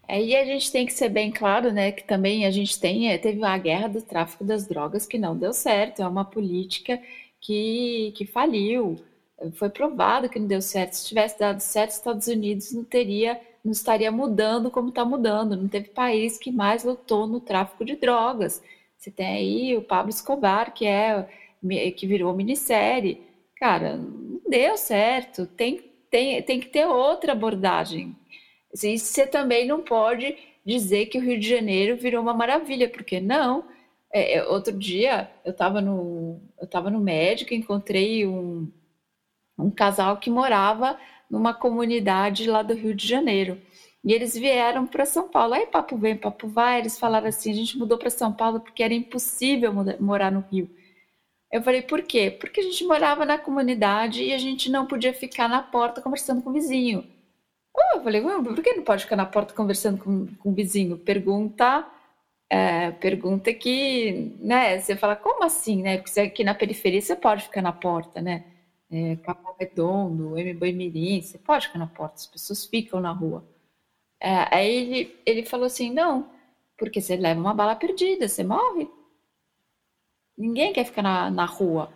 Aí 0.06 0.36
a 0.36 0.44
gente 0.44 0.70
tem 0.70 0.84
que 0.84 0.92
ser 0.92 1.08
bem 1.08 1.30
claro, 1.30 1.72
né, 1.72 1.90
que 1.90 2.04
também 2.04 2.44
a 2.44 2.50
gente 2.50 2.78
tem, 2.78 3.10
é, 3.10 3.16
teve 3.16 3.42
a 3.42 3.56
guerra 3.56 3.88
do 3.88 4.02
tráfico 4.02 4.44
das 4.44 4.66
drogas 4.66 5.06
que 5.06 5.18
não 5.18 5.36
deu 5.36 5.54
certo, 5.54 6.02
é 6.02 6.06
uma 6.06 6.24
política 6.24 7.00
que, 7.40 8.12
que 8.14 8.26
faliu, 8.26 9.02
foi 9.54 9.70
provado 9.70 10.28
que 10.28 10.38
não 10.38 10.46
deu 10.46 10.60
certo. 10.62 10.92
Se 10.92 11.06
tivesse 11.06 11.38
dado 11.38 11.60
certo, 11.60 11.92
Estados 11.92 12.26
Unidos 12.26 12.72
não 12.72 12.84
teria, 12.84 13.40
não 13.64 13.72
estaria 13.72 14.12
mudando 14.12 14.70
como 14.70 14.90
está 14.90 15.04
mudando. 15.04 15.56
Não 15.56 15.66
teve 15.66 15.88
país 15.88 16.38
que 16.38 16.52
mais 16.52 16.84
lutou 16.84 17.26
no 17.26 17.40
tráfico 17.40 17.84
de 17.84 17.96
drogas. 17.96 18.62
Você 18.96 19.10
tem 19.10 19.26
aí 19.26 19.76
o 19.76 19.82
Pablo 19.82 20.10
Escobar, 20.10 20.72
que 20.72 20.86
é 20.86 21.26
que 21.96 22.06
virou 22.06 22.34
minissérie. 22.36 23.22
Cara, 23.62 23.96
não 23.96 24.40
deu 24.48 24.76
certo. 24.76 25.46
Tem, 25.46 25.78
tem, 26.10 26.42
tem 26.42 26.58
que 26.58 26.66
ter 26.66 26.84
outra 26.84 27.30
abordagem. 27.30 28.16
E 28.74 28.98
você 28.98 29.24
também 29.24 29.68
não 29.68 29.84
pode 29.84 30.36
dizer 30.66 31.06
que 31.06 31.16
o 31.16 31.20
Rio 31.20 31.38
de 31.38 31.48
Janeiro 31.48 31.96
virou 31.96 32.20
uma 32.20 32.34
maravilha, 32.34 32.88
porque 32.90 33.20
não. 33.20 33.64
É, 34.12 34.38
é 34.38 34.44
outro 34.44 34.76
dia 34.76 35.30
eu 35.44 35.52
estava 35.52 35.80
no, 35.80 36.40
eu 36.60 36.66
tava 36.66 36.90
no 36.90 36.98
médico, 36.98 37.54
encontrei 37.54 38.26
um, 38.26 38.68
um 39.56 39.70
casal 39.70 40.16
que 40.16 40.28
morava 40.28 40.98
numa 41.30 41.54
comunidade 41.54 42.50
lá 42.50 42.62
do 42.64 42.74
Rio 42.74 42.94
de 42.96 43.06
Janeiro. 43.06 43.60
E 44.04 44.12
eles 44.12 44.36
vieram 44.36 44.88
para 44.88 45.06
São 45.06 45.28
Paulo. 45.28 45.54
Aí 45.54 45.66
papo 45.66 45.96
vem, 45.96 46.16
papo 46.16 46.48
vai. 46.48 46.80
Eles 46.80 46.98
falaram 46.98 47.28
assim: 47.28 47.52
a 47.52 47.54
gente 47.54 47.78
mudou 47.78 47.96
para 47.96 48.10
São 48.10 48.32
Paulo 48.32 48.58
porque 48.58 48.82
era 48.82 48.92
impossível 48.92 49.72
morar 50.00 50.32
no 50.32 50.40
Rio. 50.50 50.68
Eu 51.52 51.62
falei: 51.62 51.82
por 51.82 52.02
quê? 52.02 52.30
Porque 52.30 52.60
a 52.60 52.64
gente 52.64 52.84
morava 52.84 53.24
na 53.26 53.38
comunidade 53.38 54.24
e 54.24 54.32
a 54.32 54.38
gente 54.38 54.70
não 54.70 54.86
podia 54.86 55.12
ficar 55.12 55.48
na 55.48 55.62
porta 55.62 56.00
conversando 56.00 56.42
com 56.42 56.50
o 56.50 56.52
vizinho. 56.52 57.06
Oh, 57.74 57.98
eu 57.98 58.02
falei, 58.02 58.20
por 58.22 58.62
que 58.62 58.74
não 58.74 58.84
pode 58.84 59.04
ficar 59.04 59.16
na 59.16 59.26
porta 59.26 59.54
conversando 59.54 60.02
com, 60.02 60.26
com 60.36 60.50
o 60.50 60.54
vizinho? 60.54 60.98
Pergunta, 60.98 61.86
é, 62.50 62.90
pergunta 62.92 63.52
que, 63.54 64.36
né, 64.40 64.78
você 64.78 64.96
fala, 64.96 65.16
como 65.16 65.44
assim, 65.44 65.82
né? 65.82 65.98
Porque 65.98 66.20
aqui 66.20 66.44
na 66.44 66.54
periferia 66.54 67.00
você 67.00 67.16
pode 67.16 67.44
ficar 67.44 67.62
na 67.62 67.72
porta, 67.72 68.20
né? 68.20 68.44
É, 68.90 69.16
Capão 69.16 69.54
Redondo, 69.58 70.38
M. 70.38 70.54
Mirim, 70.72 71.22
você 71.22 71.38
pode 71.38 71.66
ficar 71.68 71.78
na 71.78 71.86
porta, 71.86 72.16
as 72.16 72.26
pessoas 72.26 72.66
ficam 72.66 73.00
na 73.00 73.12
rua. 73.12 73.44
É, 74.20 74.54
aí 74.54 74.76
ele, 74.76 75.20
ele 75.26 75.46
falou 75.46 75.66
assim, 75.66 75.92
não, 75.92 76.30
porque 76.78 77.00
você 77.00 77.16
leva 77.16 77.40
uma 77.40 77.54
bala 77.54 77.74
perdida, 77.76 78.28
você 78.28 78.44
morre. 78.44 78.88
Ninguém 80.36 80.72
quer 80.72 80.84
ficar 80.84 81.02
na, 81.02 81.30
na 81.30 81.44
rua. 81.44 81.92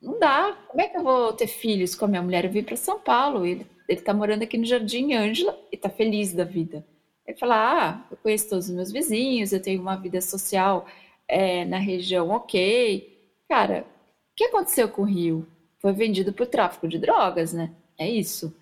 Não 0.00 0.18
dá. 0.18 0.56
Como 0.68 0.80
é 0.80 0.88
que 0.88 0.96
eu 0.96 1.02
vou 1.02 1.32
ter 1.32 1.46
filhos 1.46 1.94
com 1.94 2.04
a 2.04 2.08
minha 2.08 2.22
mulher? 2.22 2.44
Eu 2.44 2.50
vim 2.50 2.62
para 2.62 2.76
São 2.76 2.98
Paulo, 2.98 3.46
ele 3.46 3.66
ele 3.88 4.00
está 4.00 4.12
morando 4.12 4.42
aqui 4.42 4.58
no 4.58 4.64
Jardim 4.64 5.14
Ângela 5.14 5.56
e 5.70 5.76
está 5.76 5.88
feliz 5.88 6.32
da 6.32 6.44
vida. 6.44 6.84
Ele 7.26 7.36
fala: 7.36 7.54
Ah, 7.56 8.06
eu 8.10 8.16
conheço 8.16 8.48
todos 8.48 8.68
os 8.68 8.74
meus 8.74 8.90
vizinhos, 8.92 9.52
eu 9.52 9.62
tenho 9.62 9.80
uma 9.80 9.96
vida 9.96 10.20
social 10.20 10.86
é, 11.28 11.64
na 11.64 11.78
região 11.78 12.30
ok. 12.30 13.16
Cara, 13.48 13.86
o 14.32 14.36
que 14.36 14.44
aconteceu 14.44 14.88
com 14.88 15.02
o 15.02 15.06
Rio? 15.06 15.46
Foi 15.78 15.92
vendido 15.92 16.32
por 16.32 16.46
tráfico 16.46 16.88
de 16.88 16.98
drogas, 16.98 17.52
né? 17.52 17.72
É 17.98 18.08
isso. 18.08 18.54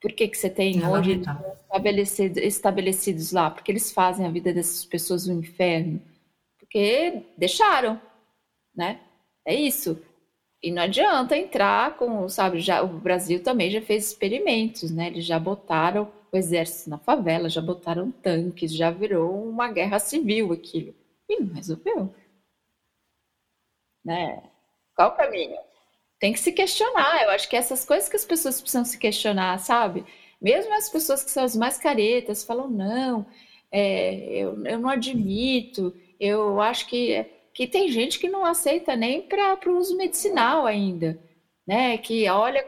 Por 0.00 0.12
que, 0.12 0.28
que 0.28 0.36
você 0.36 0.48
tem 0.48 0.86
hoje 0.86 1.20
estabelecidos, 1.64 2.42
estabelecidos 2.42 3.32
lá? 3.32 3.50
Porque 3.50 3.70
eles 3.70 3.92
fazem 3.92 4.26
a 4.26 4.30
vida 4.30 4.52
dessas 4.52 4.84
pessoas 4.84 5.28
um 5.28 5.38
inferno. 5.38 6.00
Porque 6.58 7.22
deixaram, 7.36 8.00
né? 8.80 8.98
É 9.44 9.54
isso. 9.54 10.02
E 10.62 10.70
não 10.70 10.82
adianta 10.82 11.36
entrar 11.36 11.96
com, 11.96 12.28
sabe, 12.28 12.60
já 12.60 12.82
o 12.82 12.88
Brasil 12.88 13.42
também 13.42 13.70
já 13.70 13.80
fez 13.82 14.08
experimentos, 14.08 14.90
né? 14.90 15.08
Eles 15.08 15.24
já 15.26 15.38
botaram 15.38 16.10
o 16.32 16.36
exército 16.36 16.88
na 16.90 16.98
favela, 16.98 17.48
já 17.48 17.60
botaram 17.60 18.10
tanques, 18.10 18.74
já 18.74 18.90
virou 18.90 19.42
uma 19.48 19.70
guerra 19.70 19.98
civil 19.98 20.52
aquilo. 20.52 20.94
E 21.28 21.40
não 21.40 21.54
resolveu. 21.54 22.14
Né? 24.04 24.42
Qual 24.94 25.10
o 25.10 25.16
caminho? 25.16 25.56
Tem 26.18 26.32
que 26.32 26.40
se 26.40 26.52
questionar. 26.52 27.22
Eu 27.22 27.30
acho 27.30 27.48
que 27.48 27.56
essas 27.56 27.84
coisas 27.84 28.08
que 28.08 28.16
as 28.16 28.24
pessoas 28.24 28.60
precisam 28.60 28.84
se 28.84 28.98
questionar, 28.98 29.58
sabe? 29.58 30.04
Mesmo 30.40 30.72
as 30.74 30.88
pessoas 30.88 31.22
que 31.22 31.30
são 31.30 31.44
as 31.44 31.56
mais 31.56 31.78
caretas 31.78 32.44
falam, 32.44 32.68
não, 32.68 33.26
é, 33.70 34.14
eu, 34.30 34.64
eu 34.66 34.78
não 34.78 34.88
admito, 34.88 35.94
eu 36.18 36.60
acho 36.60 36.86
que 36.86 37.39
que 37.60 37.66
tem 37.66 37.88
gente 37.88 38.18
que 38.18 38.26
não 38.26 38.42
aceita 38.42 38.96
nem 38.96 39.20
para 39.20 39.58
o 39.66 39.76
uso 39.76 39.94
medicinal 39.94 40.64
ainda, 40.64 41.22
né? 41.66 41.98
Que 41.98 42.26
olha 42.26 42.66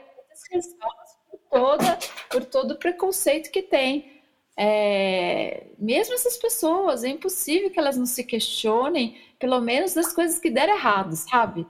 por, 1.31 1.39
toda, 1.51 1.99
por 2.31 2.45
todo 2.45 2.73
o 2.73 2.79
preconceito 2.79 3.51
que 3.51 3.63
tem. 3.63 4.21
É, 4.55 5.69
mesmo 5.79 6.13
essas 6.13 6.37
pessoas, 6.37 7.05
é 7.05 7.09
impossível 7.09 7.71
que 7.71 7.79
elas 7.79 7.97
não 7.97 8.05
se 8.05 8.23
questionem, 8.23 9.17
pelo 9.39 9.63
menos 9.63 9.95
das 9.95 10.13
coisas 10.13 10.39
que 10.39 10.51
deram 10.51 10.75
errado, 10.75 11.17
sabe? 11.17 11.67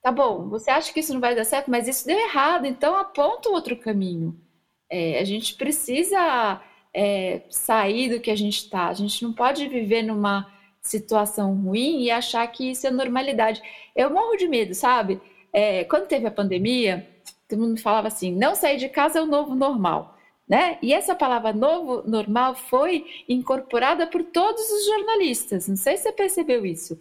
Tá 0.00 0.10
bom, 0.10 0.48
você 0.48 0.70
acha 0.70 0.90
que 0.90 1.00
isso 1.00 1.12
não 1.12 1.20
vai 1.20 1.34
dar 1.34 1.44
certo, 1.44 1.70
mas 1.70 1.86
isso 1.86 2.06
deu 2.06 2.18
errado, 2.18 2.64
então 2.64 2.96
aponta 2.96 3.50
outro 3.50 3.76
caminho. 3.76 4.40
É, 4.88 5.18
a 5.18 5.24
gente 5.24 5.54
precisa 5.56 6.62
é, 6.94 7.42
sair 7.50 8.08
do 8.08 8.20
que 8.20 8.30
a 8.30 8.36
gente 8.36 8.56
está, 8.56 8.88
a 8.88 8.94
gente 8.94 9.22
não 9.22 9.34
pode 9.34 9.68
viver 9.68 10.02
numa 10.02 10.53
situação 10.84 11.54
ruim 11.54 12.02
e 12.02 12.10
achar 12.10 12.46
que 12.46 12.70
isso 12.70 12.86
é 12.86 12.90
normalidade. 12.90 13.62
Eu 13.96 14.10
morro 14.10 14.36
de 14.36 14.46
medo, 14.46 14.74
sabe? 14.74 15.20
É, 15.52 15.84
quando 15.84 16.06
teve 16.06 16.26
a 16.26 16.30
pandemia, 16.30 17.08
todo 17.48 17.60
mundo 17.60 17.80
falava 17.80 18.08
assim: 18.08 18.32
não 18.32 18.54
sair 18.54 18.76
de 18.76 18.88
casa 18.88 19.18
é 19.18 19.22
o 19.22 19.26
novo 19.26 19.54
normal. 19.54 20.14
Né? 20.46 20.76
E 20.82 20.92
essa 20.92 21.14
palavra 21.14 21.54
novo 21.54 22.06
normal 22.06 22.54
foi 22.54 23.06
incorporada 23.26 24.06
por 24.06 24.22
todos 24.24 24.70
os 24.70 24.84
jornalistas. 24.84 25.66
Não 25.66 25.76
sei 25.76 25.96
se 25.96 26.02
você 26.02 26.12
percebeu 26.12 26.66
isso. 26.66 27.00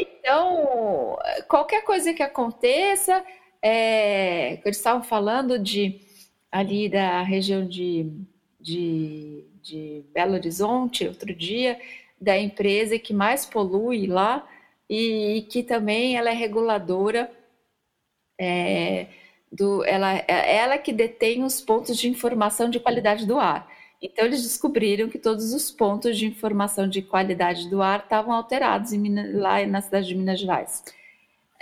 Então, 0.00 1.18
qualquer 1.48 1.84
coisa 1.84 2.14
que 2.14 2.22
aconteça, 2.22 3.22
é, 3.60 4.54
eles 4.64 4.78
estavam 4.78 5.02
falando 5.02 5.58
de 5.58 6.00
ali 6.50 6.88
da 6.88 7.20
região 7.22 7.66
de, 7.66 8.10
de, 8.58 9.44
de 9.62 10.04
Belo 10.14 10.34
Horizonte 10.34 11.06
outro 11.06 11.34
dia, 11.34 11.78
da 12.20 12.38
empresa 12.38 12.98
que 12.98 13.12
mais 13.12 13.44
polui 13.44 14.06
lá 14.06 14.46
e, 14.88 15.38
e 15.38 15.42
que 15.42 15.62
também 15.62 16.16
ela 16.16 16.30
é 16.30 16.34
reguladora 16.34 17.30
é, 18.38 19.06
do, 19.50 19.84
ela, 19.84 20.16
é 20.16 20.56
ela 20.56 20.78
que 20.78 20.92
detém 20.92 21.42
os 21.44 21.60
pontos 21.60 21.96
de 21.96 22.08
informação 22.08 22.68
de 22.68 22.80
qualidade 22.80 23.26
do 23.26 23.38
ar. 23.38 23.70
Então 24.00 24.24
eles 24.24 24.42
descobriram 24.42 25.08
que 25.08 25.18
todos 25.18 25.54
os 25.54 25.70
pontos 25.70 26.18
de 26.18 26.26
informação 26.26 26.88
de 26.88 27.00
qualidade 27.02 27.68
do 27.68 27.82
ar 27.82 28.00
estavam 28.00 28.32
alterados 28.32 28.92
Minas, 28.92 29.34
lá 29.34 29.64
na 29.66 29.80
cidade 29.80 30.08
de 30.08 30.14
Minas 30.14 30.40
Gerais. 30.40 30.84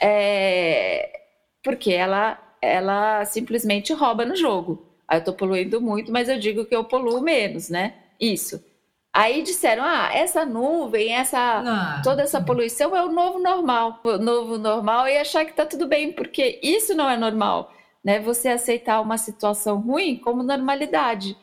É, 0.01 1.21
porque 1.63 1.93
ela, 1.93 2.39
ela 2.61 3.25
simplesmente 3.25 3.93
rouba 3.93 4.25
no 4.25 4.37
jogo. 4.37 4.87
Eu 5.11 5.19
estou 5.19 5.35
poluindo 5.35 5.81
muito, 5.81 6.11
mas 6.11 6.29
eu 6.29 6.39
digo 6.39 6.65
que 6.65 6.75
eu 6.75 6.85
poluo 6.85 7.21
menos, 7.21 7.69
né? 7.69 7.95
Isso. 8.21 8.63
Aí 9.15 9.43
disseram: 9.43 9.85
ah, 9.85 10.11
essa 10.13 10.45
nuvem, 10.45 11.15
essa 11.15 11.39
ah, 11.39 12.03
toda 12.03 12.23
essa 12.23 12.41
poluição 12.41 12.97
é 12.97 13.05
o 13.05 13.13
novo 13.13 13.39
normal. 13.39 14.01
O 14.03 14.19
novo 14.19 14.59
normal 14.59 15.07
e 15.07 15.17
achar 15.17 15.45
que 15.45 15.53
está 15.53 15.65
tudo 15.65 15.87
bem, 15.87 16.13
porque 16.13 16.59
isso 16.61 16.97
não 16.97 17.09
é 17.09 17.17
normal, 17.17 17.73
né? 18.05 18.19
Você 18.19 18.49
aceitar 18.49 19.01
uma 19.01 19.17
situação 19.17 19.81
ruim 19.81 20.17
como 20.17 20.43
normalidade. 20.43 21.37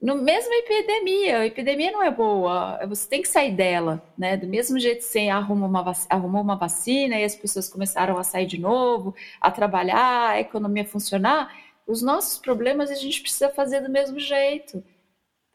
No 0.00 0.14
mesmo 0.14 0.54
epidemia, 0.54 1.38
a 1.40 1.46
epidemia 1.46 1.90
não 1.90 2.04
é 2.04 2.10
boa, 2.10 2.78
você 2.86 3.08
tem 3.08 3.20
que 3.20 3.26
sair 3.26 3.50
dela, 3.50 4.00
né? 4.16 4.36
Do 4.36 4.46
mesmo 4.46 4.78
jeito 4.78 4.98
que 4.98 5.04
você 5.04 5.28
arruma 5.28 5.66
uma, 5.66 5.92
arrumou 6.08 6.40
uma 6.40 6.54
vacina 6.54 7.18
e 7.18 7.24
as 7.24 7.34
pessoas 7.34 7.68
começaram 7.68 8.16
a 8.16 8.22
sair 8.22 8.46
de 8.46 8.60
novo, 8.60 9.12
a 9.40 9.50
trabalhar, 9.50 10.30
a 10.30 10.40
economia 10.40 10.84
funcionar, 10.84 11.52
os 11.84 12.00
nossos 12.00 12.38
problemas 12.38 12.92
a 12.92 12.94
gente 12.94 13.20
precisa 13.20 13.48
fazer 13.48 13.80
do 13.80 13.90
mesmo 13.90 14.20
jeito 14.20 14.84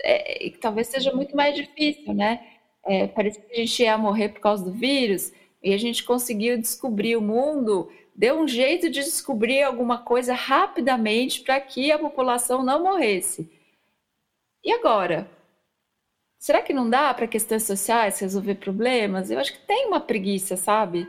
é, 0.03 0.51
talvez 0.59 0.87
seja 0.87 1.13
muito 1.13 1.35
mais 1.35 1.55
difícil, 1.55 2.13
né? 2.13 2.45
É, 2.85 3.07
parece 3.07 3.39
que 3.39 3.53
a 3.53 3.55
gente 3.55 3.81
ia 3.81 3.97
morrer 3.97 4.29
por 4.29 4.41
causa 4.41 4.63
do 4.65 4.71
vírus 4.71 5.31
e 5.63 5.73
a 5.73 5.77
gente 5.77 6.03
conseguiu 6.03 6.57
descobrir 6.57 7.15
o 7.15 7.21
mundo, 7.21 7.89
deu 8.13 8.37
um 8.39 8.47
jeito 8.47 8.89
de 8.89 9.01
descobrir 9.01 9.63
alguma 9.63 9.99
coisa 9.99 10.33
rapidamente 10.33 11.41
para 11.41 11.59
que 11.61 11.91
a 11.91 11.97
população 11.97 12.61
não 12.61 12.83
morresse. 12.83 13.49
E 14.63 14.71
agora? 14.73 15.29
Será 16.37 16.61
que 16.61 16.73
não 16.73 16.89
dá 16.89 17.13
para 17.13 17.27
questões 17.27 17.63
sociais 17.63 18.19
resolver 18.19 18.55
problemas? 18.55 19.31
Eu 19.31 19.39
acho 19.39 19.53
que 19.53 19.65
tem 19.65 19.87
uma 19.87 20.01
preguiça, 20.01 20.57
sabe? 20.57 21.07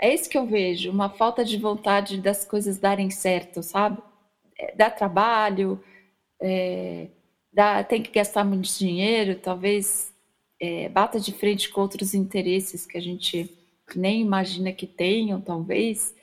É 0.00 0.14
isso 0.14 0.30
que 0.30 0.38
eu 0.38 0.46
vejo, 0.46 0.92
uma 0.92 1.10
falta 1.10 1.44
de 1.44 1.56
vontade 1.56 2.20
das 2.20 2.44
coisas 2.44 2.78
darem 2.78 3.10
certo, 3.10 3.60
sabe? 3.60 4.00
É, 4.56 4.76
dá 4.76 4.88
trabalho, 4.88 5.82
é, 6.40 7.08
dá, 7.52 7.82
tem 7.84 8.02
que 8.02 8.10
gastar 8.10 8.44
muito 8.44 8.68
dinheiro, 8.78 9.38
talvez 9.38 10.12
é, 10.60 10.88
bata 10.88 11.20
de 11.20 11.32
frente 11.32 11.68
com 11.68 11.80
outros 11.80 12.14
interesses 12.14 12.86
que 12.86 12.98
a 12.98 13.00
gente 13.00 13.50
nem 13.96 14.20
imagina 14.20 14.72
que 14.72 14.86
tenham, 14.86 15.40
talvez. 15.40 16.14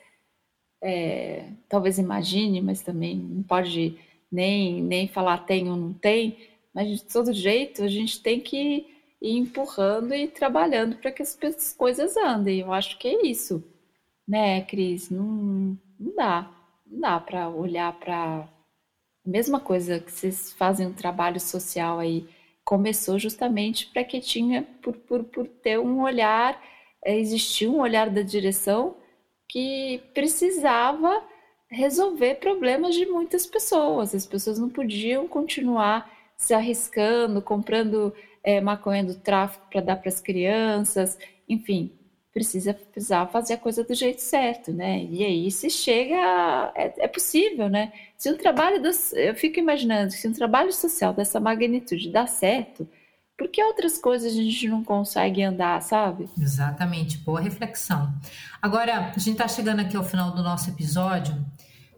É, 0.82 1.48
talvez 1.68 1.98
imagine, 1.98 2.60
mas 2.60 2.82
também 2.82 3.16
não 3.16 3.42
pode 3.42 3.98
nem, 4.30 4.82
nem 4.82 5.08
falar 5.08 5.38
tem 5.38 5.68
ou 5.70 5.76
não 5.76 5.92
tem. 5.92 6.36
Mas 6.74 6.88
de 6.88 7.04
todo 7.04 7.32
jeito, 7.32 7.82
a 7.82 7.88
gente 7.88 8.22
tem 8.22 8.40
que 8.40 8.86
ir 9.20 9.38
empurrando 9.38 10.14
e 10.14 10.28
trabalhando 10.28 10.96
para 10.96 11.10
que 11.10 11.22
as 11.22 11.36
coisas 11.76 12.16
andem. 12.16 12.60
Eu 12.60 12.72
acho 12.72 12.98
que 12.98 13.08
é 13.08 13.26
isso, 13.26 13.64
né, 14.28 14.60
Cris? 14.62 15.10
Não, 15.10 15.78
não 15.98 16.14
dá. 16.14 16.50
Não 16.86 17.00
dá 17.00 17.18
para 17.18 17.48
olhar 17.48 17.92
para 17.98 18.48
mesma 19.26 19.60
coisa 19.60 20.00
que 20.00 20.10
vocês 20.10 20.52
fazem 20.52 20.86
um 20.86 20.92
trabalho 20.92 21.40
social 21.40 21.98
aí, 21.98 22.28
começou 22.64 23.18
justamente 23.18 23.86
para 23.86 24.04
que 24.04 24.20
tinha, 24.20 24.66
por, 24.82 24.94
por, 24.94 25.24
por 25.24 25.46
ter 25.46 25.78
um 25.78 26.02
olhar, 26.02 26.60
é, 27.04 27.16
existia 27.18 27.70
um 27.70 27.80
olhar 27.80 28.10
da 28.10 28.22
direção 28.22 28.96
que 29.48 30.02
precisava 30.12 31.22
resolver 31.70 32.36
problemas 32.36 32.94
de 32.94 33.06
muitas 33.06 33.46
pessoas. 33.46 34.14
As 34.14 34.26
pessoas 34.26 34.58
não 34.58 34.68
podiam 34.68 35.28
continuar 35.28 36.10
se 36.36 36.52
arriscando, 36.54 37.40
comprando 37.40 38.12
é, 38.42 38.60
maconha 38.60 39.04
do 39.04 39.14
tráfico 39.14 39.66
para 39.70 39.80
dar 39.80 39.96
para 39.96 40.08
as 40.08 40.20
crianças, 40.20 41.18
enfim, 41.48 41.92
precisa 42.36 42.74
precisar 42.74 43.28
fazer 43.28 43.54
a 43.54 43.56
coisa 43.56 43.82
do 43.82 43.94
jeito 43.94 44.20
certo, 44.20 44.70
né? 44.70 45.06
E 45.10 45.24
aí 45.24 45.50
se 45.50 45.70
chega, 45.70 46.70
é, 46.74 47.04
é 47.04 47.08
possível, 47.08 47.70
né? 47.70 47.90
Se 48.18 48.30
um 48.30 48.36
trabalho, 48.36 48.82
eu 49.14 49.34
fico 49.34 49.58
imaginando, 49.58 50.12
se 50.12 50.28
um 50.28 50.34
trabalho 50.34 50.70
social 50.70 51.14
dessa 51.14 51.40
magnitude 51.40 52.10
dá 52.10 52.26
certo, 52.26 52.86
por 53.38 53.48
que 53.48 53.62
outras 53.62 53.96
coisas 53.96 54.34
a 54.34 54.36
gente 54.36 54.68
não 54.68 54.84
consegue 54.84 55.42
andar, 55.42 55.80
sabe? 55.80 56.28
Exatamente, 56.38 57.16
boa 57.16 57.40
reflexão. 57.40 58.12
Agora, 58.60 59.12
a 59.16 59.18
gente 59.18 59.30
está 59.30 59.48
chegando 59.48 59.80
aqui 59.80 59.96
ao 59.96 60.04
final 60.04 60.32
do 60.32 60.42
nosso 60.42 60.68
episódio. 60.68 61.34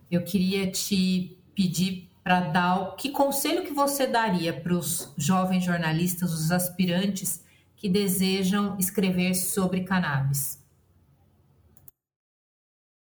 Eu 0.09 0.23
queria 0.23 0.71
te 0.71 1.37
pedir 1.53 2.09
para 2.23 2.43
dar 2.43 2.77
o 2.77 2.93
que 2.95 3.11
conselho 3.11 3.65
que 3.65 3.73
você 3.73 4.07
daria 4.07 4.53
para 4.53 4.73
os 4.73 5.13
jovens 5.19 5.65
jornalistas, 5.65 6.33
os 6.33 6.53
aspirantes 6.53 7.43
que 7.79 7.89
desejam 7.89 8.77
escrever 8.79 9.35
sobre 9.35 9.85
cannabis? 9.85 10.61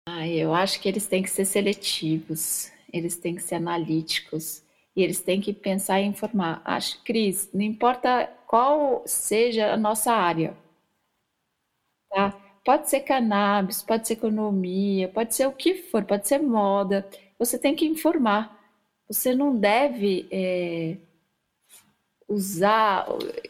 Ah, 0.06 0.28
eu 0.28 0.52
acho 0.52 0.80
que 0.80 0.88
eles 0.88 1.06
têm 1.06 1.22
que 1.22 1.30
ser 1.30 1.44
seletivos, 1.44 2.70
eles 2.92 3.16
têm 3.16 3.34
que 3.34 3.42
ser 3.42 3.54
analíticos 3.54 4.62
e 4.94 5.02
eles 5.02 5.20
têm 5.20 5.40
que 5.40 5.52
pensar 5.52 6.00
e 6.00 6.04
informar. 6.04 6.60
Acho, 6.64 7.02
Cris, 7.04 7.48
não 7.54 7.62
importa 7.62 8.26
qual 8.46 9.02
seja 9.06 9.72
a 9.72 9.76
nossa 9.76 10.12
área, 10.12 10.56
tá? 12.10 12.32
Pode 12.64 12.88
ser 12.90 13.00
cannabis, 13.00 13.82
pode 13.82 14.06
ser 14.06 14.14
economia, 14.14 15.08
pode 15.08 15.34
ser 15.34 15.46
o 15.46 15.52
que 15.52 15.74
for, 15.74 16.04
pode 16.04 16.26
ser 16.26 16.38
moda. 16.38 17.06
Você 17.38 17.58
tem 17.58 17.74
que 17.74 17.86
informar. 17.86 18.58
Você 19.08 19.34
não 19.34 19.54
deve 19.58 20.26
é, 20.30 20.96
usar 22.28 23.06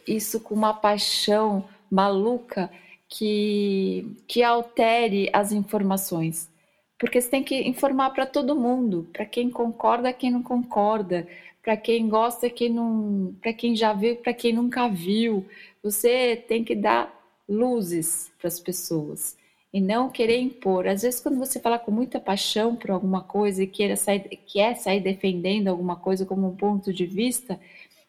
isso 0.07 0.39
com 0.39 0.53
uma 0.53 0.73
paixão 0.73 1.65
maluca 1.89 2.69
que, 3.07 4.05
que 4.27 4.43
altere 4.43 5.29
as 5.31 5.51
informações. 5.51 6.49
Porque 6.97 7.21
você 7.21 7.29
tem 7.29 7.43
que 7.43 7.55
informar 7.67 8.11
para 8.11 8.25
todo 8.25 8.55
mundo, 8.55 9.07
para 9.11 9.25
quem 9.25 9.49
concorda, 9.49 10.13
quem 10.13 10.31
não 10.31 10.41
concorda, 10.41 11.27
para 11.61 11.75
quem 11.75 12.07
gosta, 12.07 12.49
quem 12.49 12.69
não, 12.69 13.35
para 13.41 13.53
quem 13.53 13.75
já 13.75 13.93
viu, 13.93 14.15
para 14.17 14.33
quem 14.33 14.53
nunca 14.53 14.87
viu. 14.87 15.45
Você 15.83 16.35
tem 16.47 16.63
que 16.63 16.75
dar 16.75 17.13
luzes 17.47 18.31
para 18.39 18.47
as 18.47 18.59
pessoas 18.59 19.37
e 19.73 19.81
não 19.81 20.09
querer 20.09 20.39
impor. 20.39 20.87
Às 20.87 21.01
vezes, 21.01 21.19
quando 21.19 21.37
você 21.37 21.59
fala 21.59 21.77
com 21.77 21.91
muita 21.91 22.19
paixão 22.19 22.75
por 22.75 22.91
alguma 22.91 23.21
coisa 23.21 23.63
e 23.63 23.67
queira 23.67 23.97
sair, 23.97 24.21
quer 24.47 24.75
sair 24.75 25.01
defendendo 25.01 25.67
alguma 25.67 25.97
coisa 25.97 26.25
como 26.25 26.47
um 26.47 26.55
ponto 26.55 26.93
de 26.93 27.05
vista, 27.05 27.59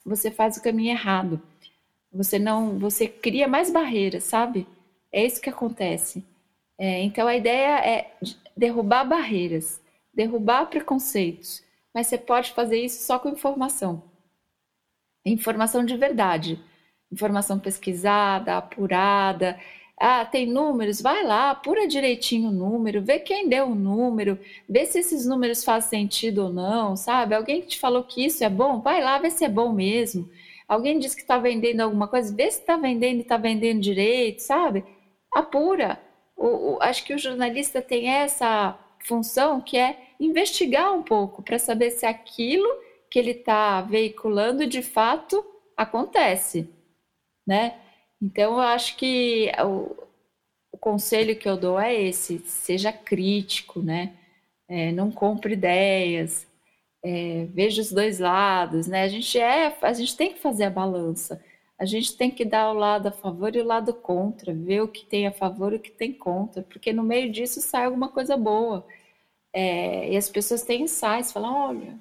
você 0.06 0.30
faz 0.30 0.56
o 0.56 0.62
caminho 0.62 0.92
errado. 0.92 1.42
Você 2.12 2.38
não, 2.38 2.78
você 2.78 3.08
cria 3.08 3.48
mais 3.48 3.70
barreiras, 3.70 4.24
sabe? 4.24 4.66
É 5.12 5.24
isso 5.24 5.40
que 5.40 5.50
acontece. 5.50 6.24
É, 6.78 7.02
então 7.02 7.26
a 7.26 7.36
ideia 7.36 7.78
é 7.84 8.12
derrubar 8.56 9.04
barreiras, 9.04 9.80
derrubar 10.14 10.66
preconceitos, 10.66 11.62
mas 11.92 12.06
você 12.06 12.16
pode 12.16 12.52
fazer 12.52 12.78
isso 12.78 13.04
só 13.04 13.18
com 13.18 13.30
informação. 13.30 14.02
Informação 15.24 15.84
de 15.84 15.96
verdade, 15.96 16.62
informação 17.10 17.58
pesquisada, 17.58 18.56
apurada. 18.56 19.58
Ah, 19.98 20.26
tem 20.26 20.46
números? 20.46 21.00
Vai 21.00 21.24
lá, 21.24 21.50
apura 21.50 21.86
direitinho 21.86 22.50
o 22.50 22.52
número, 22.52 23.02
vê 23.02 23.18
quem 23.18 23.48
deu 23.48 23.68
o 23.68 23.74
número, 23.74 24.38
vê 24.68 24.84
se 24.84 24.98
esses 24.98 25.24
números 25.26 25.64
fazem 25.64 26.02
sentido 26.02 26.44
ou 26.44 26.52
não, 26.52 26.96
sabe? 26.96 27.34
Alguém 27.34 27.62
que 27.62 27.68
te 27.68 27.78
falou 27.78 28.04
que 28.04 28.24
isso 28.26 28.44
é 28.44 28.50
bom, 28.50 28.80
vai 28.80 29.02
lá 29.02 29.18
ver 29.18 29.30
se 29.30 29.44
é 29.44 29.48
bom 29.48 29.72
mesmo. 29.72 30.28
Alguém 30.68 30.98
disse 30.98 31.16
que 31.16 31.22
está 31.22 31.38
vendendo 31.38 31.80
alguma 31.80 32.08
coisa, 32.08 32.34
vê 32.34 32.50
se 32.50 32.60
está 32.60 32.76
vendendo 32.76 33.18
e 33.18 33.20
está 33.22 33.36
vendendo 33.38 33.80
direito, 33.80 34.40
sabe? 34.40 34.84
Apura. 35.32 36.00
O, 36.36 36.74
o, 36.74 36.82
acho 36.82 37.04
que 37.04 37.14
o 37.14 37.18
jornalista 37.18 37.80
tem 37.80 38.08
essa 38.08 38.78
função 39.06 39.60
que 39.60 39.78
é 39.78 39.98
investigar 40.20 40.92
um 40.92 41.02
pouco 41.02 41.42
para 41.42 41.58
saber 41.58 41.90
se 41.90 42.04
aquilo 42.04 42.68
que 43.10 43.18
ele 43.18 43.30
está 43.30 43.80
veiculando 43.80 44.66
de 44.66 44.82
fato 44.82 45.44
acontece, 45.76 46.68
né? 47.46 47.80
Então, 48.20 48.54
eu 48.54 48.60
acho 48.60 48.96
que 48.96 49.50
o, 49.64 49.96
o 50.72 50.78
conselho 50.78 51.36
que 51.38 51.48
eu 51.48 51.56
dou 51.56 51.78
é 51.80 51.94
esse: 51.94 52.38
seja 52.40 52.92
crítico, 52.92 53.80
né? 53.82 54.14
É, 54.68 54.92
não 54.92 55.10
compre 55.12 55.54
ideias, 55.54 56.46
é, 57.02 57.46
veja 57.46 57.82
os 57.82 57.92
dois 57.92 58.18
lados, 58.18 58.86
né? 58.88 59.02
A 59.04 59.08
gente 59.08 59.38
é, 59.38 59.76
a 59.82 59.92
gente 59.92 60.16
tem 60.16 60.32
que 60.32 60.40
fazer 60.40 60.64
a 60.64 60.70
balança. 60.70 61.42
A 61.78 61.84
gente 61.84 62.16
tem 62.16 62.30
que 62.30 62.44
dar 62.44 62.70
o 62.70 62.74
lado 62.74 63.08
a 63.08 63.12
favor 63.12 63.54
e 63.54 63.60
o 63.60 63.64
lado 63.64 63.94
contra, 63.94 64.52
ver 64.54 64.80
o 64.82 64.88
que 64.88 65.04
tem 65.06 65.26
a 65.26 65.32
favor 65.32 65.72
e 65.72 65.76
o 65.76 65.80
que 65.80 65.90
tem 65.90 66.12
contra, 66.12 66.62
porque 66.62 66.92
no 66.92 67.02
meio 67.02 67.30
disso 67.30 67.60
sai 67.60 67.84
alguma 67.84 68.08
coisa 68.08 68.36
boa. 68.36 68.86
É, 69.52 70.12
e 70.12 70.16
as 70.16 70.28
pessoas 70.30 70.62
têm 70.62 70.82
insights, 70.82 71.32
falam, 71.32 71.54
olha, 71.54 71.98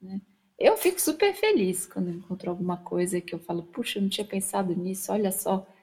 né? 0.00 0.20
Eu 0.64 0.78
fico 0.78 0.98
super 0.98 1.34
feliz 1.34 1.84
quando 1.84 2.08
eu 2.08 2.14
encontro 2.14 2.48
alguma 2.48 2.78
coisa 2.78 3.20
que 3.20 3.34
eu 3.34 3.38
falo, 3.38 3.64
puxa, 3.64 3.98
eu 3.98 4.02
não 4.02 4.08
tinha 4.08 4.26
pensado 4.26 4.74
nisso, 4.74 5.12
olha 5.12 5.30
só. 5.30 5.66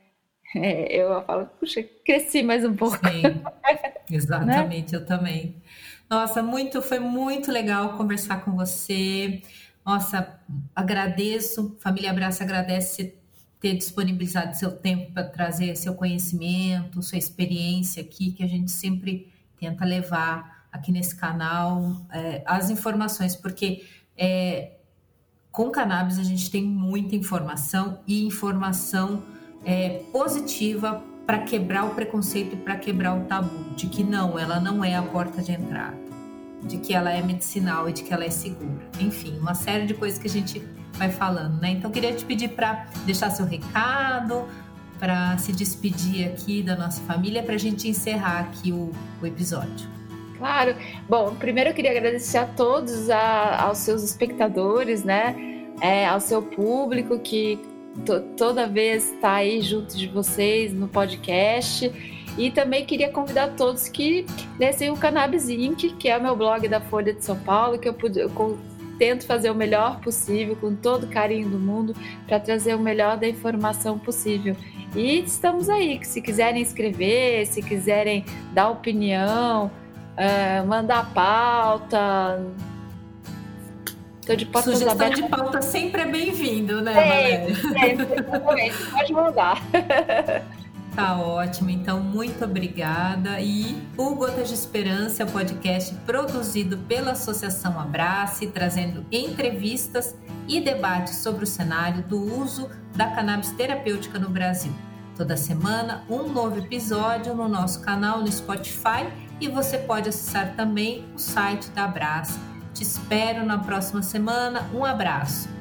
É, 0.54 0.98
eu 0.98 1.24
falo, 1.24 1.46
puxa, 1.62 1.82
cresci 2.04 2.44
mais 2.44 2.66
um 2.66 2.76
pouco. 2.76 2.98
Sim, 2.98 3.42
exatamente, 4.14 4.92
né? 4.92 4.98
eu 4.98 5.06
também. 5.06 5.56
Nossa, 6.10 6.44
muito, 6.44 6.82
foi 6.82 7.00
muito 7.00 7.50
legal 7.50 7.96
conversar 7.96 8.44
com 8.44 8.52
você. 8.52 9.42
Nossa, 9.86 10.42
agradeço, 10.76 11.78
Família 11.80 12.12
Abraço 12.12 12.44
agradece 12.44 13.16
ter 13.62 13.78
disponibilizado 13.78 14.58
seu 14.58 14.74
tempo 14.74 15.14
para 15.14 15.24
trazer 15.24 15.74
seu 15.78 15.96
conhecimento, 15.96 17.02
sua 17.02 17.18
experiência 17.18 18.04
aqui, 18.04 18.34
que 18.34 18.44
a 18.44 18.48
gente 18.48 18.72
sempre 18.72 19.32
tenta 19.58 19.86
levar 19.86 20.68
aqui 20.70 20.92
nesse 20.92 21.16
canal 21.16 21.96
é, 22.12 22.44
as 22.46 22.70
informações, 22.70 23.38
porque 23.38 23.86
é, 24.22 24.74
com 25.52 25.72
cannabis 25.72 26.20
a 26.20 26.24
gente 26.24 26.52
tem 26.52 26.64
muita 26.64 27.16
informação 27.16 28.00
e 28.06 28.24
informação 28.24 29.24
é, 29.66 30.04
positiva 30.12 31.04
para 31.26 31.40
quebrar 31.40 31.86
o 31.86 31.96
preconceito 31.96 32.54
e 32.54 32.58
para 32.58 32.76
quebrar 32.76 33.18
o 33.18 33.22
tabu 33.22 33.74
de 33.76 33.88
que 33.88 34.04
não, 34.04 34.38
ela 34.38 34.60
não 34.60 34.84
é 34.84 34.96
a 34.96 35.02
porta 35.02 35.42
de 35.42 35.52
entrada, 35.52 35.98
de 36.62 36.78
que 36.78 36.94
ela 36.94 37.12
é 37.12 37.22
medicinal 37.24 37.90
e 37.90 37.94
de 37.94 38.04
que 38.04 38.14
ela 38.14 38.24
é 38.24 38.30
segura. 38.30 38.88
Enfim, 39.00 39.40
uma 39.40 39.56
série 39.56 39.88
de 39.88 39.96
coisas 39.96 40.20
que 40.20 40.28
a 40.28 40.30
gente 40.30 40.62
vai 40.94 41.10
falando, 41.10 41.60
né? 41.60 41.72
Então 41.72 41.90
queria 41.90 42.14
te 42.14 42.24
pedir 42.24 42.50
para 42.50 42.86
deixar 43.06 43.32
seu 43.32 43.46
recado, 43.46 44.48
para 45.00 45.36
se 45.40 45.52
despedir 45.52 46.28
aqui 46.28 46.62
da 46.62 46.76
nossa 46.76 47.02
família, 47.02 47.42
para 47.42 47.56
a 47.56 47.58
gente 47.58 47.88
encerrar 47.88 48.42
aqui 48.42 48.72
o, 48.72 48.92
o, 49.20 49.26
episódio. 49.26 49.90
Claro. 50.42 50.76
Bom, 51.08 51.36
primeiro 51.36 51.70
eu 51.70 51.74
queria 51.76 51.92
agradecer 51.92 52.39
a 52.39 52.48
todos, 52.48 53.12
a, 53.12 53.62
aos 53.62 53.78
seus 53.78 54.02
espectadores, 54.02 55.04
né? 55.04 55.36
É, 55.80 56.08
ao 56.08 56.20
seu 56.20 56.42
público 56.42 57.20
que 57.20 57.60
toda 58.36 58.66
vez 58.66 59.12
está 59.14 59.34
aí 59.34 59.62
junto 59.62 59.96
de 59.96 60.08
vocês 60.08 60.74
no 60.74 60.88
podcast. 60.88 61.92
E 62.39 62.50
também 62.50 62.88
queria 62.88 63.12
convidar 63.12 63.50
todos 63.50 63.88
que 63.88 64.26
lessem 64.60 64.89
o 64.89 64.98
Cannabis 64.98 65.48
Inc., 65.48 65.96
que 66.00 66.10
é 66.10 66.18
o 66.18 66.24
meu 66.24 66.36
blog 66.36 66.68
da 66.68 66.82
Folha 66.82 67.14
de 67.14 67.24
São 67.24 67.38
Paulo, 67.38 67.78
que 67.78 67.88
eu, 67.88 67.94
pude, 67.94 68.20
eu 68.20 68.58
tento 68.98 69.28
fazer 69.28 69.52
o 69.52 69.56
melhor 69.56 70.00
possível, 70.00 70.56
com 70.56 70.74
todo 70.74 71.04
o 71.04 71.08
carinho 71.08 71.50
do 71.50 71.60
mundo, 71.60 71.96
para 72.26 72.39
trazer 72.39 72.74
o 72.74 72.80
melhor 72.80 73.16
da 73.16 73.28
informação 73.28 74.00
possível. 74.00 74.56
E 74.96 75.20
estamos 75.20 75.70
aí, 75.70 76.04
se 76.04 76.20
quiserem 76.20 76.64
escrever, 76.64 77.46
se 77.46 77.62
quiserem 77.62 78.26
dar 78.54 78.72
opinião, 78.72 79.70
uh, 80.18 80.68
mandar 80.68 81.14
pauta, 81.14 82.39
Tô 84.26 84.36
de 84.36 84.45
Sugestão 84.45 84.91
abertas. 84.91 85.24
de 85.24 85.30
pauta 85.30 85.62
sempre 85.62 86.01
é 86.01 86.05
bem-vindo, 86.05 86.82
né, 86.82 86.93
Valéria? 86.93 87.55
Sempre, 87.55 88.24
pode 88.91 89.14
mandar. 89.14 89.62
Tá 90.93 91.18
ótimo, 91.18 91.70
então 91.70 92.01
muito 92.01 92.43
obrigada. 92.43 93.39
E 93.39 93.82
o 93.95 94.14
Gotas 94.14 94.49
de 94.49 94.53
Esperança 94.53 95.24
é 95.24 95.26
o 95.26 95.30
um 95.30 95.32
podcast 95.32 95.95
produzido 96.05 96.78
pela 96.80 97.12
Associação 97.12 97.80
Abrace, 97.80 98.47
trazendo 98.47 99.05
entrevistas 99.09 100.14
e 100.49 100.59
debates 100.59 101.16
sobre 101.16 101.45
o 101.45 101.47
cenário 101.47 102.03
do 102.03 102.20
uso 102.38 102.70
da 102.93 103.07
cannabis 103.07 103.51
terapêutica 103.53 104.20
no 104.20 104.30
Brasil. 104.30 104.74
Toda 105.16 105.38
semana, 105.38 106.03
um 106.09 106.28
novo 106.28 106.59
episódio 106.59 107.34
no 107.34 107.47
nosso 107.47 107.80
canal 107.82 108.20
no 108.20 108.30
Spotify 108.30 109.07
e 109.42 109.50
você 109.50 109.78
pode 109.78 110.08
acessar 110.08 110.56
também 110.56 111.06
o 111.14 111.20
site 111.20 111.70
da 111.72 111.86
Abrace 111.86 112.39
te 112.74 112.84
espero 112.84 113.46
na 113.46 113.60
próxima 113.60 114.02
semana. 114.02 114.70
Um 114.74 114.84
abraço. 114.84 115.61